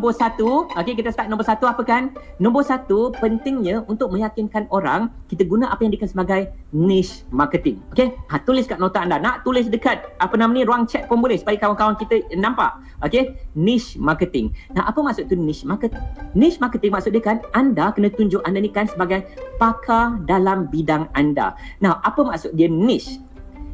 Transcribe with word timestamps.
nombor 0.00 0.16
satu. 0.16 0.64
Okay, 0.80 0.96
kita 0.96 1.12
start 1.12 1.28
nombor 1.28 1.44
satu 1.44 1.68
apa 1.68 1.84
kan? 1.84 2.08
Nombor 2.40 2.64
satu, 2.64 3.12
pentingnya 3.20 3.84
untuk 3.84 4.08
meyakinkan 4.16 4.64
orang 4.72 5.12
kita 5.28 5.44
guna 5.44 5.68
apa 5.68 5.84
yang 5.84 5.92
dikenal 5.92 6.08
sebagai 6.16 6.40
niche 6.72 7.28
marketing. 7.28 7.84
Okay, 7.92 8.16
ha, 8.32 8.40
tulis 8.40 8.64
kat 8.64 8.80
nota 8.80 9.04
anda. 9.04 9.20
Nak 9.20 9.44
tulis 9.44 9.68
dekat 9.68 10.00
apa 10.16 10.32
nama 10.40 10.56
ni, 10.56 10.64
ruang 10.64 10.88
chat 10.88 11.04
pun 11.04 11.20
boleh 11.20 11.36
supaya 11.36 11.60
kawan-kawan 11.60 12.00
kita 12.00 12.24
nampak. 12.32 12.80
Okay, 13.04 13.36
niche 13.52 14.00
marketing. 14.00 14.56
Nah, 14.72 14.88
apa 14.88 15.04
maksud 15.04 15.28
tu 15.28 15.36
niche 15.36 15.68
marketing? 15.68 16.00
Niche 16.32 16.56
marketing 16.56 16.96
maksud 16.96 17.12
dia 17.12 17.20
kan 17.20 17.44
anda 17.52 17.92
kena 17.92 18.08
tunjuk 18.08 18.40
anda 18.48 18.56
ni 18.56 18.72
kan 18.72 18.88
sebagai 18.88 19.28
pakar 19.60 20.16
dalam 20.24 20.64
bidang 20.72 21.12
anda. 21.12 21.52
Nah, 21.84 22.00
apa 22.00 22.24
maksud 22.24 22.56
dia 22.56 22.72
niche? 22.72 23.20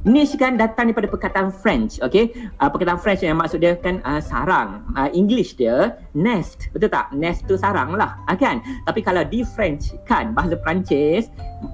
Niche 0.07 0.39
kan 0.39 0.55
datang 0.55 0.87
daripada 0.87 1.11
perkataan 1.11 1.51
French, 1.51 1.99
okay? 1.99 2.31
Uh, 2.63 2.71
perkataan 2.71 2.95
French 3.03 3.27
yang 3.27 3.43
maksud 3.43 3.59
dia 3.59 3.75
kan 3.75 3.99
uh, 4.07 4.23
sarang. 4.23 4.87
Uh, 4.95 5.11
English 5.11 5.59
dia 5.59 5.99
nest, 6.15 6.71
betul 6.71 6.95
tak? 6.95 7.11
Nest 7.11 7.43
tu 7.51 7.59
sarang 7.59 7.91
lah, 7.99 8.15
uh, 8.31 8.39
kan? 8.39 8.63
Tapi 8.87 9.03
kalau 9.03 9.27
di 9.27 9.43
French 9.43 9.99
kan, 10.07 10.31
bahasa 10.31 10.55
Perancis 10.63 11.27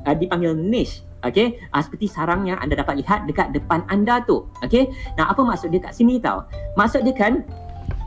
uh, 0.09 0.16
dipanggil 0.16 0.57
niche. 0.57 1.05
Okay, 1.23 1.60
uh, 1.77 1.79
seperti 1.84 2.09
sarang 2.09 2.48
yang 2.48 2.57
anda 2.59 2.74
dapat 2.74 3.05
lihat 3.05 3.29
dekat 3.29 3.52
depan 3.52 3.84
anda 3.93 4.24
tu. 4.24 4.49
Okay, 4.65 4.88
nah 5.21 5.29
apa 5.29 5.45
maksud 5.45 5.69
dia 5.69 5.85
kat 5.85 5.93
sini 5.93 6.16
tau? 6.16 6.49
Maksud 6.80 7.05
dia 7.05 7.12
kan 7.12 7.45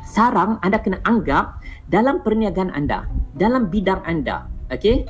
sarang 0.09 0.58
anda 0.66 0.81
kena 0.81 0.98
anggap 1.05 1.62
dalam 1.94 2.26
perniagaan 2.26 2.73
anda, 2.73 3.05
dalam 3.38 3.70
bidang 3.70 4.02
anda. 4.09 4.50
Okay, 4.73 5.05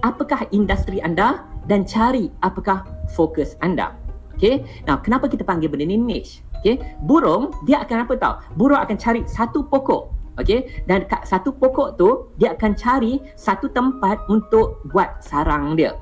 apakah 0.00 0.48
industri 0.56 1.04
anda 1.04 1.44
dan 1.66 1.84
cari 1.84 2.30
apakah 2.44 2.84
fokus 3.12 3.56
anda. 3.60 3.96
Okay, 4.34 4.66
now 4.84 4.98
kenapa 4.98 5.30
kita 5.30 5.46
panggil 5.46 5.70
benda 5.70 5.86
ni 5.86 5.94
niche? 5.94 6.42
Okay, 6.58 6.80
burung 7.06 7.54
dia 7.68 7.84
akan 7.86 8.08
apa 8.08 8.14
tahu? 8.18 8.34
Burung 8.58 8.80
akan 8.80 8.96
cari 8.98 9.22
satu 9.28 9.62
pokok. 9.68 10.10
Okay, 10.34 10.82
dan 10.90 11.06
kat 11.06 11.22
satu 11.22 11.54
pokok 11.54 11.94
tu 11.94 12.34
dia 12.42 12.58
akan 12.58 12.74
cari 12.74 13.22
satu 13.38 13.70
tempat 13.70 14.18
untuk 14.26 14.82
buat 14.90 15.22
sarang 15.22 15.78
dia. 15.78 15.94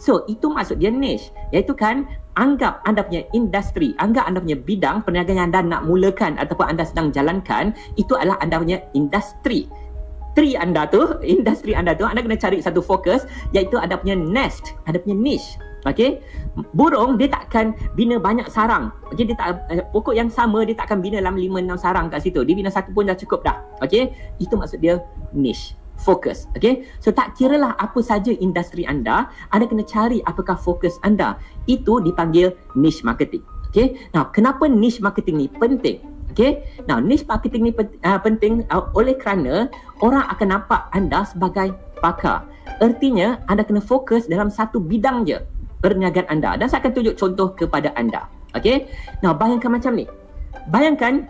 So 0.00 0.24
itu 0.32 0.48
maksud 0.48 0.80
dia 0.80 0.88
niche 0.88 1.28
Iaitu 1.52 1.76
kan 1.76 2.08
Anggap 2.40 2.80
anda 2.88 3.04
punya 3.04 3.20
industri 3.36 3.92
Anggap 4.00 4.24
anda 4.24 4.40
punya 4.40 4.56
bidang 4.56 5.04
Perniagaan 5.04 5.36
yang 5.36 5.48
anda 5.52 5.60
nak 5.60 5.84
mulakan 5.84 6.40
Ataupun 6.40 6.72
anda 6.72 6.88
sedang 6.88 7.12
jalankan 7.12 7.76
Itu 8.00 8.16
adalah 8.16 8.40
anda 8.40 8.56
punya 8.56 8.80
industri 8.96 9.68
Tree 10.38 10.54
anda 10.54 10.86
tu 10.86 11.18
Industri 11.26 11.74
anda 11.74 11.94
tu 11.94 12.06
Anda 12.06 12.22
kena 12.22 12.38
cari 12.38 12.62
satu 12.62 12.78
fokus 12.78 13.26
Iaitu 13.50 13.78
anda 13.78 13.98
punya 13.98 14.14
nest 14.14 14.78
Anda 14.86 15.02
punya 15.02 15.18
niche 15.18 15.58
Okey. 15.88 16.20
Burung 16.76 17.16
dia 17.16 17.32
takkan 17.32 17.72
bina 17.96 18.20
banyak 18.20 18.44
sarang. 18.52 18.92
Okey, 19.08 19.32
dia 19.32 19.36
tak 19.36 19.64
eh, 19.72 19.80
pokok 19.96 20.12
yang 20.12 20.28
sama 20.28 20.60
dia 20.68 20.76
takkan 20.76 21.00
bina 21.00 21.24
dalam 21.24 21.40
5 21.40 21.56
6 21.56 21.80
sarang 21.80 22.12
kat 22.12 22.20
situ. 22.20 22.44
Dia 22.44 22.52
bina 22.52 22.68
satu 22.68 22.92
pun 22.92 23.08
dah 23.08 23.16
cukup 23.16 23.40
dah. 23.40 23.56
Okey. 23.80 24.12
Itu 24.36 24.60
maksud 24.60 24.84
dia 24.84 25.00
niche. 25.32 25.76
Fokus. 26.00 26.48
Okey. 26.56 26.84
So 27.00 27.12
tak 27.12 27.36
kiralah 27.36 27.76
apa 27.80 28.00
saja 28.04 28.32
industri 28.40 28.84
anda, 28.84 29.28
anda 29.52 29.64
kena 29.68 29.84
cari 29.84 30.20
apakah 30.28 30.56
fokus 30.56 31.00
anda. 31.00 31.40
Itu 31.64 32.00
dipanggil 32.04 32.52
niche 32.76 33.00
marketing. 33.00 33.44
Okey. 33.72 33.96
Now, 34.12 34.28
kenapa 34.28 34.68
niche 34.68 35.00
marketing 35.00 35.44
ni 35.44 35.46
penting? 35.48 36.19
Okey. 36.30 36.62
Now, 36.86 37.02
niche 37.02 37.26
marketing 37.26 37.70
ni 37.70 37.72
uh, 37.76 38.20
penting 38.22 38.62
uh, 38.70 38.86
oleh 38.94 39.18
kerana 39.18 39.66
orang 39.98 40.24
akan 40.30 40.48
nampak 40.58 40.80
anda 40.94 41.26
sebagai 41.26 41.74
pakar. 41.98 42.46
Ertinya 42.78 43.42
anda 43.50 43.66
kena 43.66 43.82
fokus 43.82 44.30
dalam 44.30 44.48
satu 44.48 44.78
bidang 44.78 45.26
je 45.26 45.42
perniagaan 45.82 46.28
anda 46.30 46.54
dan 46.56 46.70
saya 46.70 46.86
akan 46.86 46.92
tunjuk 46.94 47.14
contoh 47.18 47.52
kepada 47.52 47.90
anda. 47.98 48.30
Okey. 48.54 48.86
Now 49.26 49.34
bayangkan 49.34 49.74
macam 49.74 49.98
ni. 49.98 50.06
Bayangkan 50.70 51.26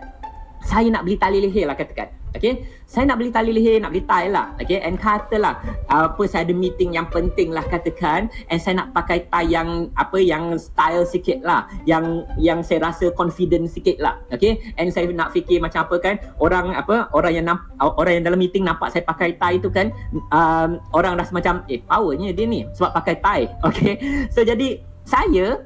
saya 0.61 0.87
nak 0.93 1.09
beli 1.09 1.17
tali 1.17 1.41
leher 1.41 1.65
lah 1.65 1.73
katakan. 1.73 2.20
Okay, 2.31 2.63
saya 2.87 3.11
nak 3.11 3.19
beli 3.19 3.27
tali 3.27 3.51
leher, 3.51 3.83
nak 3.83 3.91
beli 3.91 4.07
tie 4.07 4.31
lah. 4.31 4.55
Okay, 4.55 4.79
and 4.79 4.95
katalah 4.95 5.59
apa 5.91 6.23
saya 6.23 6.47
ada 6.47 6.55
meeting 6.55 6.95
yang 6.95 7.03
penting 7.11 7.51
lah 7.51 7.59
katakan, 7.67 8.31
and 8.47 8.59
saya 8.59 8.79
nak 8.79 8.95
pakai 8.95 9.27
tie 9.27 9.51
yang 9.51 9.91
apa 9.99 10.15
yang 10.15 10.55
style 10.55 11.03
sikit 11.03 11.43
lah, 11.43 11.67
yang 11.83 12.23
yang 12.39 12.63
saya 12.63 12.87
rasa 12.87 13.11
confident 13.11 13.67
sikit 13.67 13.99
lah. 13.99 14.15
Okay, 14.31 14.63
and 14.79 14.87
saya 14.95 15.11
nak 15.11 15.35
fikir 15.35 15.59
macam 15.59 15.83
apa 15.83 15.95
kan, 15.99 16.15
orang 16.39 16.71
apa 16.71 17.11
orang 17.11 17.35
yang 17.35 17.45
orang 17.79 18.13
yang 18.19 18.23
dalam 18.23 18.39
meeting 18.39 18.63
nampak 18.63 18.95
saya 18.95 19.03
pakai 19.03 19.35
tie 19.35 19.59
tu 19.59 19.67
kan, 19.67 19.91
um, 20.31 20.79
orang 20.95 21.19
rasa 21.19 21.35
macam 21.35 21.67
eh 21.67 21.83
powernya 21.83 22.31
dia 22.31 22.47
ni 22.47 22.63
sebab 22.75 22.95
pakai 22.95 23.15
tie. 23.19 23.47
Okay, 23.71 24.27
so 24.27 24.43
jadi 24.43 24.83
saya 25.07 25.63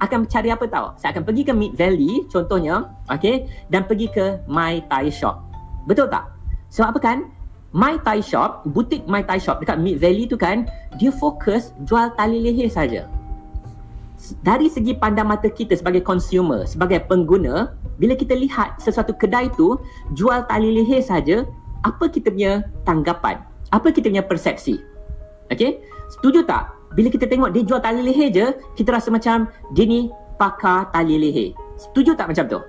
akan 0.00 0.24
cari 0.30 0.48
apa 0.48 0.64
tahu? 0.66 0.94
Saya 0.96 1.12
akan 1.16 1.24
pergi 1.26 1.42
ke 1.46 1.52
Mid 1.52 1.72
Valley 1.76 2.24
contohnya, 2.30 2.88
okay, 3.10 3.48
dan 3.68 3.84
pergi 3.84 4.08
ke 4.08 4.40
My 4.46 4.80
Thai 4.88 5.12
Shop. 5.12 5.51
Betul 5.86 6.08
tak? 6.08 6.30
Sebab 6.72 6.96
apa 6.96 7.00
kan? 7.00 7.18
My 7.72 7.96
Thai 8.04 8.20
Shop, 8.20 8.68
butik 8.68 9.08
My 9.08 9.24
Thai 9.24 9.40
Shop 9.40 9.56
dekat 9.64 9.80
Mid 9.80 9.96
Valley 9.96 10.28
tu 10.28 10.36
kan, 10.36 10.68
dia 11.00 11.08
fokus 11.08 11.72
jual 11.88 12.12
tali 12.20 12.36
leher 12.44 12.68
saja. 12.68 13.08
Dari 14.44 14.68
segi 14.68 14.92
pandang 14.94 15.32
mata 15.32 15.48
kita 15.48 15.74
sebagai 15.74 16.04
consumer, 16.04 16.68
sebagai 16.68 17.00
pengguna, 17.08 17.72
bila 17.96 18.12
kita 18.12 18.36
lihat 18.36 18.76
sesuatu 18.76 19.16
kedai 19.16 19.48
tu 19.56 19.80
jual 20.12 20.44
tali 20.46 20.68
leher 20.68 21.00
saja, 21.00 21.48
apa 21.82 22.12
kita 22.12 22.28
punya 22.28 22.62
tanggapan? 22.84 23.40
Apa 23.72 23.88
kita 23.88 24.12
punya 24.12 24.22
persepsi? 24.22 24.84
Okay? 25.48 25.80
Setuju 26.12 26.44
tak? 26.44 26.76
Bila 26.92 27.08
kita 27.08 27.24
tengok 27.24 27.56
dia 27.56 27.64
jual 27.64 27.80
tali 27.80 28.04
leher 28.04 28.28
je, 28.28 28.46
kita 28.76 29.00
rasa 29.00 29.08
macam 29.08 29.48
dia 29.72 29.88
ni 29.88 30.12
pakar 30.36 30.92
tali 30.92 31.16
leher. 31.16 31.56
Setuju 31.80 32.12
tak 32.14 32.28
macam 32.28 32.44
tu? 32.46 32.60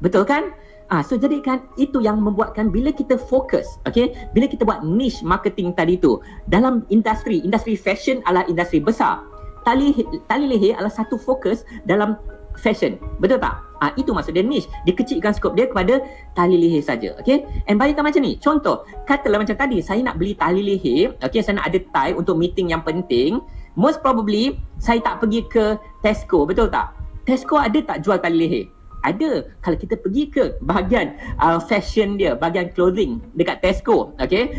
Betul 0.00 0.24
kan? 0.24 0.48
Ah, 0.90 1.06
so 1.06 1.14
jadi 1.14 1.38
kan 1.38 1.62
itu 1.78 2.02
yang 2.02 2.18
membuatkan 2.18 2.74
bila 2.74 2.90
kita 2.90 3.14
fokus, 3.14 3.78
okay, 3.86 4.10
bila 4.34 4.50
kita 4.50 4.66
buat 4.66 4.82
niche 4.82 5.22
marketing 5.22 5.70
tadi 5.70 5.94
tu 5.94 6.18
dalam 6.50 6.82
industri, 6.90 7.38
industri 7.46 7.78
fashion 7.78 8.18
adalah 8.26 8.42
industri 8.50 8.82
besar. 8.82 9.22
Tali 9.62 9.94
tali 10.26 10.50
leher 10.50 10.74
adalah 10.74 10.90
satu 10.90 11.14
fokus 11.14 11.62
dalam 11.86 12.18
fashion. 12.58 12.98
Betul 13.22 13.38
tak? 13.38 13.62
Ah, 13.78 13.94
itu 13.94 14.10
maksud 14.10 14.34
dia 14.34 14.42
niche. 14.42 14.66
Dia 14.82 14.98
kecilkan 14.98 15.30
skop 15.30 15.54
dia 15.54 15.70
kepada 15.70 16.02
tali 16.34 16.58
leher 16.58 16.82
saja. 16.82 17.14
Okay? 17.22 17.46
And 17.70 17.78
bayangkan 17.78 18.10
macam 18.10 18.26
ni. 18.26 18.34
Contoh, 18.42 18.82
katalah 19.06 19.40
macam 19.40 19.54
tadi, 19.54 19.78
saya 19.78 20.02
nak 20.02 20.18
beli 20.18 20.34
tali 20.34 20.60
leher. 20.60 21.14
Okay, 21.22 21.38
saya 21.38 21.62
nak 21.62 21.70
ada 21.70 21.78
tie 21.78 22.12
untuk 22.18 22.34
meeting 22.34 22.74
yang 22.74 22.82
penting. 22.82 23.38
Most 23.78 24.02
probably, 24.02 24.58
saya 24.82 24.98
tak 24.98 25.22
pergi 25.22 25.46
ke 25.46 25.78
Tesco. 26.02 26.42
Betul 26.44 26.66
tak? 26.66 26.98
Tesco 27.24 27.62
ada 27.62 27.78
tak 27.78 28.02
jual 28.02 28.18
tali 28.18 28.36
leher? 28.42 28.79
Ada. 29.02 29.46
Kalau 29.64 29.76
kita 29.76 29.94
pergi 29.96 30.28
ke 30.28 30.56
bahagian 30.64 31.16
uh, 31.40 31.58
fashion 31.60 32.20
dia 32.20 32.36
bahagian 32.36 32.72
clothing 32.72 33.20
dekat 33.36 33.60
Tesco 33.64 34.12
okey 34.20 34.52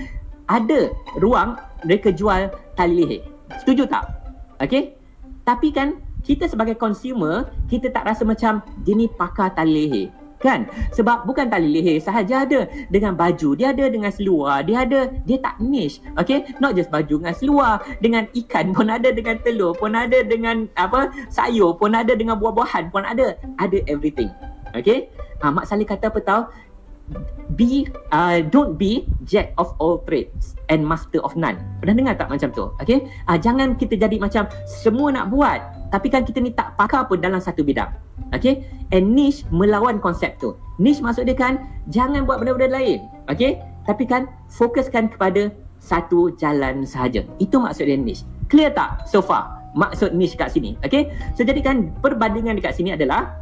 ada 0.51 0.91
ruang 1.19 1.55
mereka 1.87 2.11
jual 2.11 2.51
tali 2.75 3.05
leher. 3.05 3.21
Setuju 3.63 3.87
tak? 3.87 4.05
Okey 4.61 4.97
tapi 5.41 5.73
kan 5.73 5.97
kita 6.21 6.45
sebagai 6.45 6.77
consumer 6.77 7.49
kita 7.65 7.89
tak 7.89 8.05
rasa 8.05 8.21
macam 8.21 8.61
dia 8.85 8.93
ni 8.93 9.09
pakar 9.09 9.49
tali 9.57 9.73
leher 9.89 10.07
kan? 10.41 10.67
Sebab 10.91 11.29
bukan 11.29 11.47
tali 11.47 11.69
leher 11.69 12.01
sahaja 12.01 12.43
ada. 12.43 12.67
Dengan 12.89 13.15
baju 13.15 13.53
dia 13.53 13.71
ada 13.71 13.85
dengan 13.87 14.11
seluar. 14.11 14.65
Dia 14.65 14.83
ada 14.83 15.07
dia 15.23 15.37
tak 15.39 15.61
niche 15.61 16.01
okay? 16.17 16.43
Not 16.57 16.75
just 16.75 16.89
baju 16.89 17.21
dengan 17.21 17.35
seluar. 17.37 17.85
Dengan 18.01 18.25
ikan 18.33 18.73
pun 18.75 18.89
ada 18.89 19.13
dengan 19.13 19.37
telur 19.45 19.77
pun 19.77 19.93
ada 19.93 20.25
dengan 20.25 20.67
apa 20.75 21.13
sayur 21.29 21.77
pun 21.77 21.93
ada 21.93 22.17
dengan 22.17 22.35
buah-buahan 22.41 22.89
pun 22.89 23.05
ada. 23.05 23.37
Ada 23.61 23.85
everything 23.87 24.33
okay? 24.75 25.07
Ha, 25.41 25.49
mak 25.49 25.65
salih 25.65 25.85
kata 25.87 26.09
apa 26.13 26.21
tahu 26.21 26.43
be 27.59 27.83
uh, 28.15 28.39
don't 28.47 28.79
be 28.79 29.03
jack 29.27 29.51
of 29.59 29.75
all 29.83 29.99
trades 30.07 30.55
and 30.71 30.79
master 30.79 31.19
of 31.27 31.35
none. 31.35 31.59
Pernah 31.83 31.95
dengar 31.97 32.13
tak 32.15 32.31
macam 32.31 32.49
tu? 32.55 32.65
Okay? 32.79 33.03
Uh, 33.27 33.35
jangan 33.35 33.75
kita 33.75 33.99
jadi 33.99 34.15
macam 34.17 34.47
semua 34.63 35.11
nak 35.11 35.27
buat 35.27 35.59
tapi 35.91 36.07
kan 36.07 36.23
kita 36.23 36.39
ni 36.39 36.55
tak 36.55 36.79
pakar 36.79 37.05
pun 37.05 37.19
dalam 37.19 37.43
satu 37.43 37.61
bidang. 37.67 37.91
Okay? 38.31 38.63
And 38.95 39.11
niche 39.11 39.43
melawan 39.51 39.99
konsep 39.99 40.39
tu. 40.39 40.55
Niche 40.79 41.03
maksud 41.03 41.27
dia 41.27 41.35
kan 41.35 41.59
jangan 41.91 42.23
buat 42.23 42.39
benda-benda 42.39 42.79
lain. 42.79 43.03
Okay? 43.27 43.59
Tapi 43.83 44.07
kan 44.07 44.31
fokuskan 44.47 45.11
kepada 45.11 45.51
satu 45.83 46.31
jalan 46.39 46.87
sahaja. 46.87 47.27
Itu 47.43 47.59
maksud 47.59 47.91
dia 47.91 47.99
niche. 47.99 48.23
Clear 48.47 48.71
tak 48.71 49.03
so 49.03 49.19
far? 49.19 49.59
Maksud 49.75 50.15
niche 50.15 50.39
kat 50.39 50.55
sini. 50.55 50.79
Okay? 50.79 51.11
So 51.35 51.43
jadi 51.43 51.59
kan 51.59 51.91
perbandingan 51.99 52.55
dekat 52.55 52.79
sini 52.79 52.95
adalah 52.95 53.35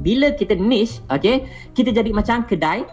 bila 0.00 0.32
kita 0.32 0.56
niche, 0.56 1.04
okay, 1.12 1.44
kita 1.76 1.92
jadi 1.92 2.08
macam 2.16 2.48
kedai 2.48 2.88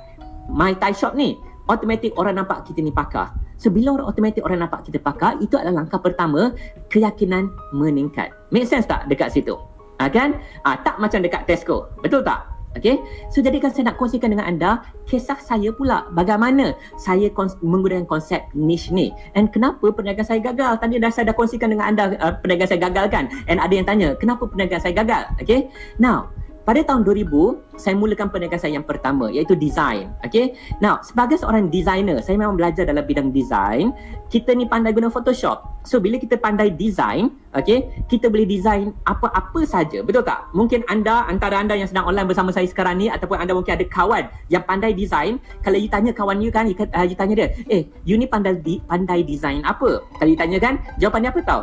my 0.51 0.75
Thai 0.75 0.91
shop 0.91 1.15
ni 1.15 1.39
automatic 1.71 2.11
orang 2.19 2.43
nampak 2.43 2.67
kita 2.67 2.83
ni 2.83 2.91
pakar 2.91 3.31
so 3.59 3.67
bila 3.67 3.99
orang 3.99 4.07
automatic 4.07 4.41
orang 4.47 4.63
nampak 4.63 4.87
kita 4.87 4.97
pakar 5.03 5.35
itu 5.43 5.59
adalah 5.59 5.83
langkah 5.83 5.99
pertama 5.99 6.55
keyakinan 6.87 7.51
meningkat. 7.75 8.31
Make 8.49 8.65
sense 8.65 8.87
tak 8.87 9.11
dekat 9.11 9.35
situ? 9.35 9.59
Ha, 9.99 10.07
kan? 10.07 10.39
Ha, 10.63 10.79
tak 10.79 10.95
macam 10.97 11.19
dekat 11.19 11.43
Tesco. 11.43 11.91
Betul 11.99 12.23
tak? 12.23 12.47
Okay, 12.77 13.01
so 13.33 13.41
jadikan 13.41 13.73
saya 13.73 13.89
nak 13.89 13.97
kongsikan 13.97 14.29
dengan 14.29 14.45
anda 14.45 14.85
kisah 15.09 15.41
saya 15.41 15.73
pula 15.73 16.05
bagaimana 16.13 16.77
saya 17.01 17.25
kons- 17.33 17.57
menggunakan 17.65 18.05
konsep 18.05 18.45
niche 18.53 18.93
ni. 18.93 19.09
And 19.33 19.49
kenapa 19.49 19.89
perniagaan 19.89 20.21
saya 20.21 20.37
gagal? 20.37 20.77
Tadi 20.77 21.01
dah 21.01 21.09
saya 21.09 21.33
dah 21.33 21.35
kongsikan 21.35 21.73
dengan 21.73 21.89
anda 21.89 22.13
uh, 22.21 22.37
perniagaan 22.37 22.69
saya 22.69 22.81
gagal 22.85 23.09
kan? 23.09 23.25
And 23.49 23.57
ada 23.57 23.73
yang 23.73 23.89
tanya 23.89 24.13
kenapa 24.21 24.45
perniagaan 24.45 24.85
saya 24.85 24.93
gagal? 24.93 25.33
Okay 25.41 25.73
now 25.97 26.29
pada 26.69 26.85
tahun 26.85 27.01
2000 27.01 27.81
saya 27.81 27.97
mulakan 27.97 28.29
perniagaan 28.29 28.61
saya 28.61 28.77
yang 28.77 28.85
pertama 28.85 29.33
iaitu 29.33 29.57
design. 29.57 30.13
Okey? 30.21 30.53
Now 30.77 31.01
sebagai 31.01 31.41
seorang 31.41 31.73
designer 31.73 32.21
saya 32.21 32.37
memang 32.37 32.61
belajar 32.61 32.85
dalam 32.85 33.01
bidang 33.09 33.33
design. 33.33 33.89
Kita 34.29 34.53
ni 34.53 34.69
pandai 34.69 34.93
guna 34.93 35.09
photoshop. 35.09 35.65
So 35.81 35.97
bila 35.97 36.21
kita 36.21 36.37
pandai 36.37 36.69
design 36.77 37.33
okey 37.57 37.89
kita 38.05 38.29
boleh 38.29 38.45
design 38.45 38.93
apa-apa 39.09 39.65
saja. 39.65 40.05
Betul 40.05 40.21
tak? 40.21 40.45
Mungkin 40.53 40.85
anda 40.93 41.25
antara 41.25 41.57
anda 41.57 41.73
yang 41.73 41.89
sedang 41.89 42.05
online 42.05 42.29
bersama 42.29 42.53
saya 42.53 42.69
sekarang 42.69 43.01
ni 43.01 43.09
ataupun 43.09 43.41
anda 43.41 43.57
mungkin 43.57 43.73
ada 43.73 43.89
kawan 43.89 44.29
yang 44.53 44.61
pandai 44.61 44.93
design 44.93 45.41
kalau 45.65 45.81
you 45.81 45.89
tanya 45.89 46.13
kawan 46.13 46.37
you 46.37 46.53
kan 46.53 46.69
you, 46.69 46.77
uh, 46.77 47.01
you 47.01 47.17
tanya 47.17 47.33
dia 47.33 47.47
eh 47.73 47.89
you 48.05 48.13
ni 48.13 48.29
pandai 48.29 48.61
di, 48.61 48.77
pandai 48.85 49.25
design 49.25 49.65
apa? 49.65 50.05
Kalau 50.21 50.29
you 50.29 50.37
tanya 50.37 50.61
kan 50.61 50.77
jawapan 51.01 51.25
dia 51.25 51.33
apa 51.33 51.41
tau? 51.41 51.61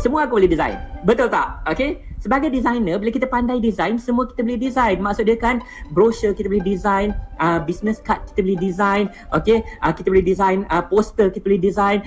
Semua 0.00 0.24
aku 0.24 0.40
boleh 0.40 0.48
design. 0.48 0.80
Betul 1.04 1.28
tak? 1.28 1.60
Okay? 1.68 2.05
Sebagai 2.20 2.48
designer, 2.50 2.96
bila 2.98 3.10
kita 3.12 3.28
pandai 3.28 3.60
design, 3.60 4.00
semua 4.00 4.26
kita 4.26 4.42
boleh 4.42 4.58
design. 4.58 4.98
Maksud 4.98 5.28
dia 5.28 5.36
kan, 5.38 5.62
brochure 5.92 6.32
kita 6.32 6.48
boleh 6.48 6.64
design, 6.64 7.14
uh, 7.38 7.60
business 7.62 8.02
card 8.02 8.24
kita 8.32 8.42
boleh 8.42 8.58
design, 8.58 9.04
okay? 9.30 9.62
Uh, 9.84 9.92
kita 9.92 10.08
boleh 10.10 10.24
design 10.24 10.64
uh, 10.72 10.82
poster, 10.82 11.28
kita 11.28 11.44
boleh 11.46 11.60
design, 11.60 12.02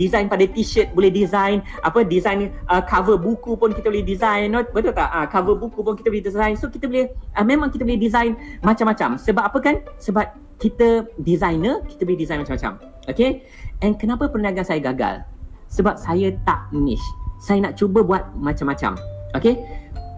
design 0.00 0.26
pada 0.32 0.48
t-shirt 0.48 0.90
boleh 0.96 1.12
design, 1.12 1.60
apa 1.84 2.02
design 2.02 2.48
uh, 2.72 2.80
cover 2.82 3.20
buku 3.20 3.54
pun 3.54 3.70
kita 3.76 3.92
boleh 3.92 4.02
design, 4.02 4.56
betul 4.72 4.96
tak? 4.96 5.12
Uh, 5.12 5.26
cover 5.28 5.54
buku 5.54 5.84
pun 5.84 5.94
kita 5.94 6.08
boleh 6.08 6.24
design. 6.24 6.56
So 6.56 6.72
kita 6.72 6.88
boleh, 6.88 7.12
uh, 7.36 7.44
memang 7.44 7.68
kita 7.68 7.84
boleh 7.84 8.00
design 8.00 8.34
macam-macam. 8.64 9.20
Sebab 9.20 9.44
apa 9.44 9.58
kan? 9.60 9.76
Sebab 10.00 10.24
kita 10.58 11.04
designer, 11.20 11.84
kita 11.84 12.08
boleh 12.08 12.18
design 12.18 12.40
macam-macam. 12.40 12.80
Okay? 13.06 13.44
And 13.84 14.00
kenapa 14.00 14.32
perniagaan 14.32 14.64
saya 14.64 14.80
gagal? 14.80 15.28
sebab 15.74 15.98
saya 15.98 16.30
tak 16.46 16.70
niche. 16.70 17.02
Saya 17.42 17.66
nak 17.66 17.74
cuba 17.74 18.06
buat 18.06 18.22
macam-macam. 18.38 18.94
Okay? 19.34 19.60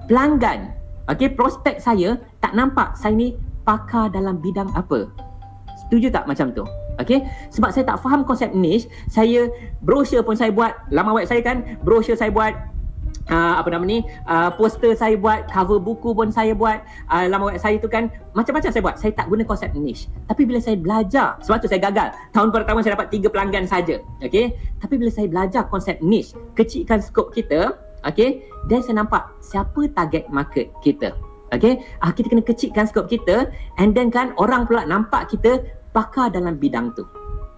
Pelanggan, 0.06 0.70
okay, 1.10 1.26
prospek 1.32 1.82
saya 1.82 2.20
tak 2.38 2.54
nampak 2.54 2.94
saya 2.94 3.16
ni 3.16 3.34
pakar 3.66 4.12
dalam 4.12 4.38
bidang 4.38 4.70
apa. 4.78 5.10
Setuju 5.86 6.12
tak 6.14 6.30
macam 6.30 6.54
tu? 6.54 6.62
Okay? 7.02 7.26
Sebab 7.52 7.74
saya 7.74 7.84
tak 7.84 7.98
faham 8.00 8.22
konsep 8.22 8.54
niche, 8.54 8.86
saya 9.10 9.50
brochure 9.82 10.22
pun 10.22 10.38
saya 10.38 10.54
buat, 10.54 10.72
lama 10.94 11.18
web 11.18 11.26
saya 11.26 11.42
kan, 11.42 11.64
brochure 11.82 12.16
saya 12.16 12.30
buat, 12.30 12.54
uh, 13.30 13.54
apa 13.60 13.68
nama 13.70 13.84
ni? 13.84 14.02
Uh, 14.26 14.50
poster 14.54 14.94
saya 14.94 15.18
buat 15.18 15.50
cover 15.50 15.82
buku 15.82 16.14
pun 16.14 16.30
saya 16.30 16.54
buat. 16.54 16.82
Uh, 17.10 17.26
lama 17.30 17.52
web 17.52 17.58
saya 17.58 17.76
tu 17.78 17.90
kan 17.90 18.10
macam-macam 18.32 18.70
saya 18.70 18.82
buat. 18.82 18.96
Saya 18.98 19.12
tak 19.14 19.26
guna 19.30 19.42
konsep 19.42 19.70
niche. 19.74 20.06
Tapi 20.30 20.42
bila 20.46 20.58
saya 20.62 20.76
belajar 20.78 21.38
sebab 21.42 21.56
tu 21.62 21.68
saya 21.70 21.80
gagal. 21.82 22.08
Tahun 22.32 22.48
pertama 22.54 22.82
saya 22.82 22.94
dapat 22.98 23.10
tiga 23.10 23.28
pelanggan 23.30 23.66
saja. 23.66 23.98
Okey? 24.22 24.54
Tapi 24.82 24.94
bila 24.98 25.10
saya 25.10 25.26
belajar 25.26 25.62
konsep 25.68 25.98
niche 26.02 26.34
kecilkan 26.54 27.02
skop 27.02 27.34
kita 27.34 27.74
okey 28.10 28.46
dan 28.70 28.80
saya 28.82 29.02
nampak 29.02 29.26
siapa 29.42 29.90
target 29.94 30.26
market 30.30 30.70
kita. 30.82 31.14
Okey 31.54 31.78
uh, 32.02 32.10
kita 32.10 32.26
kena 32.26 32.42
kecilkan 32.42 32.90
skop 32.90 33.06
kita 33.06 33.50
and 33.78 33.94
then 33.94 34.10
kan 34.10 34.34
orang 34.38 34.66
pula 34.66 34.82
nampak 34.82 35.30
kita 35.30 35.62
pakar 35.94 36.28
dalam 36.28 36.58
bidang 36.58 36.90
tu 36.98 37.06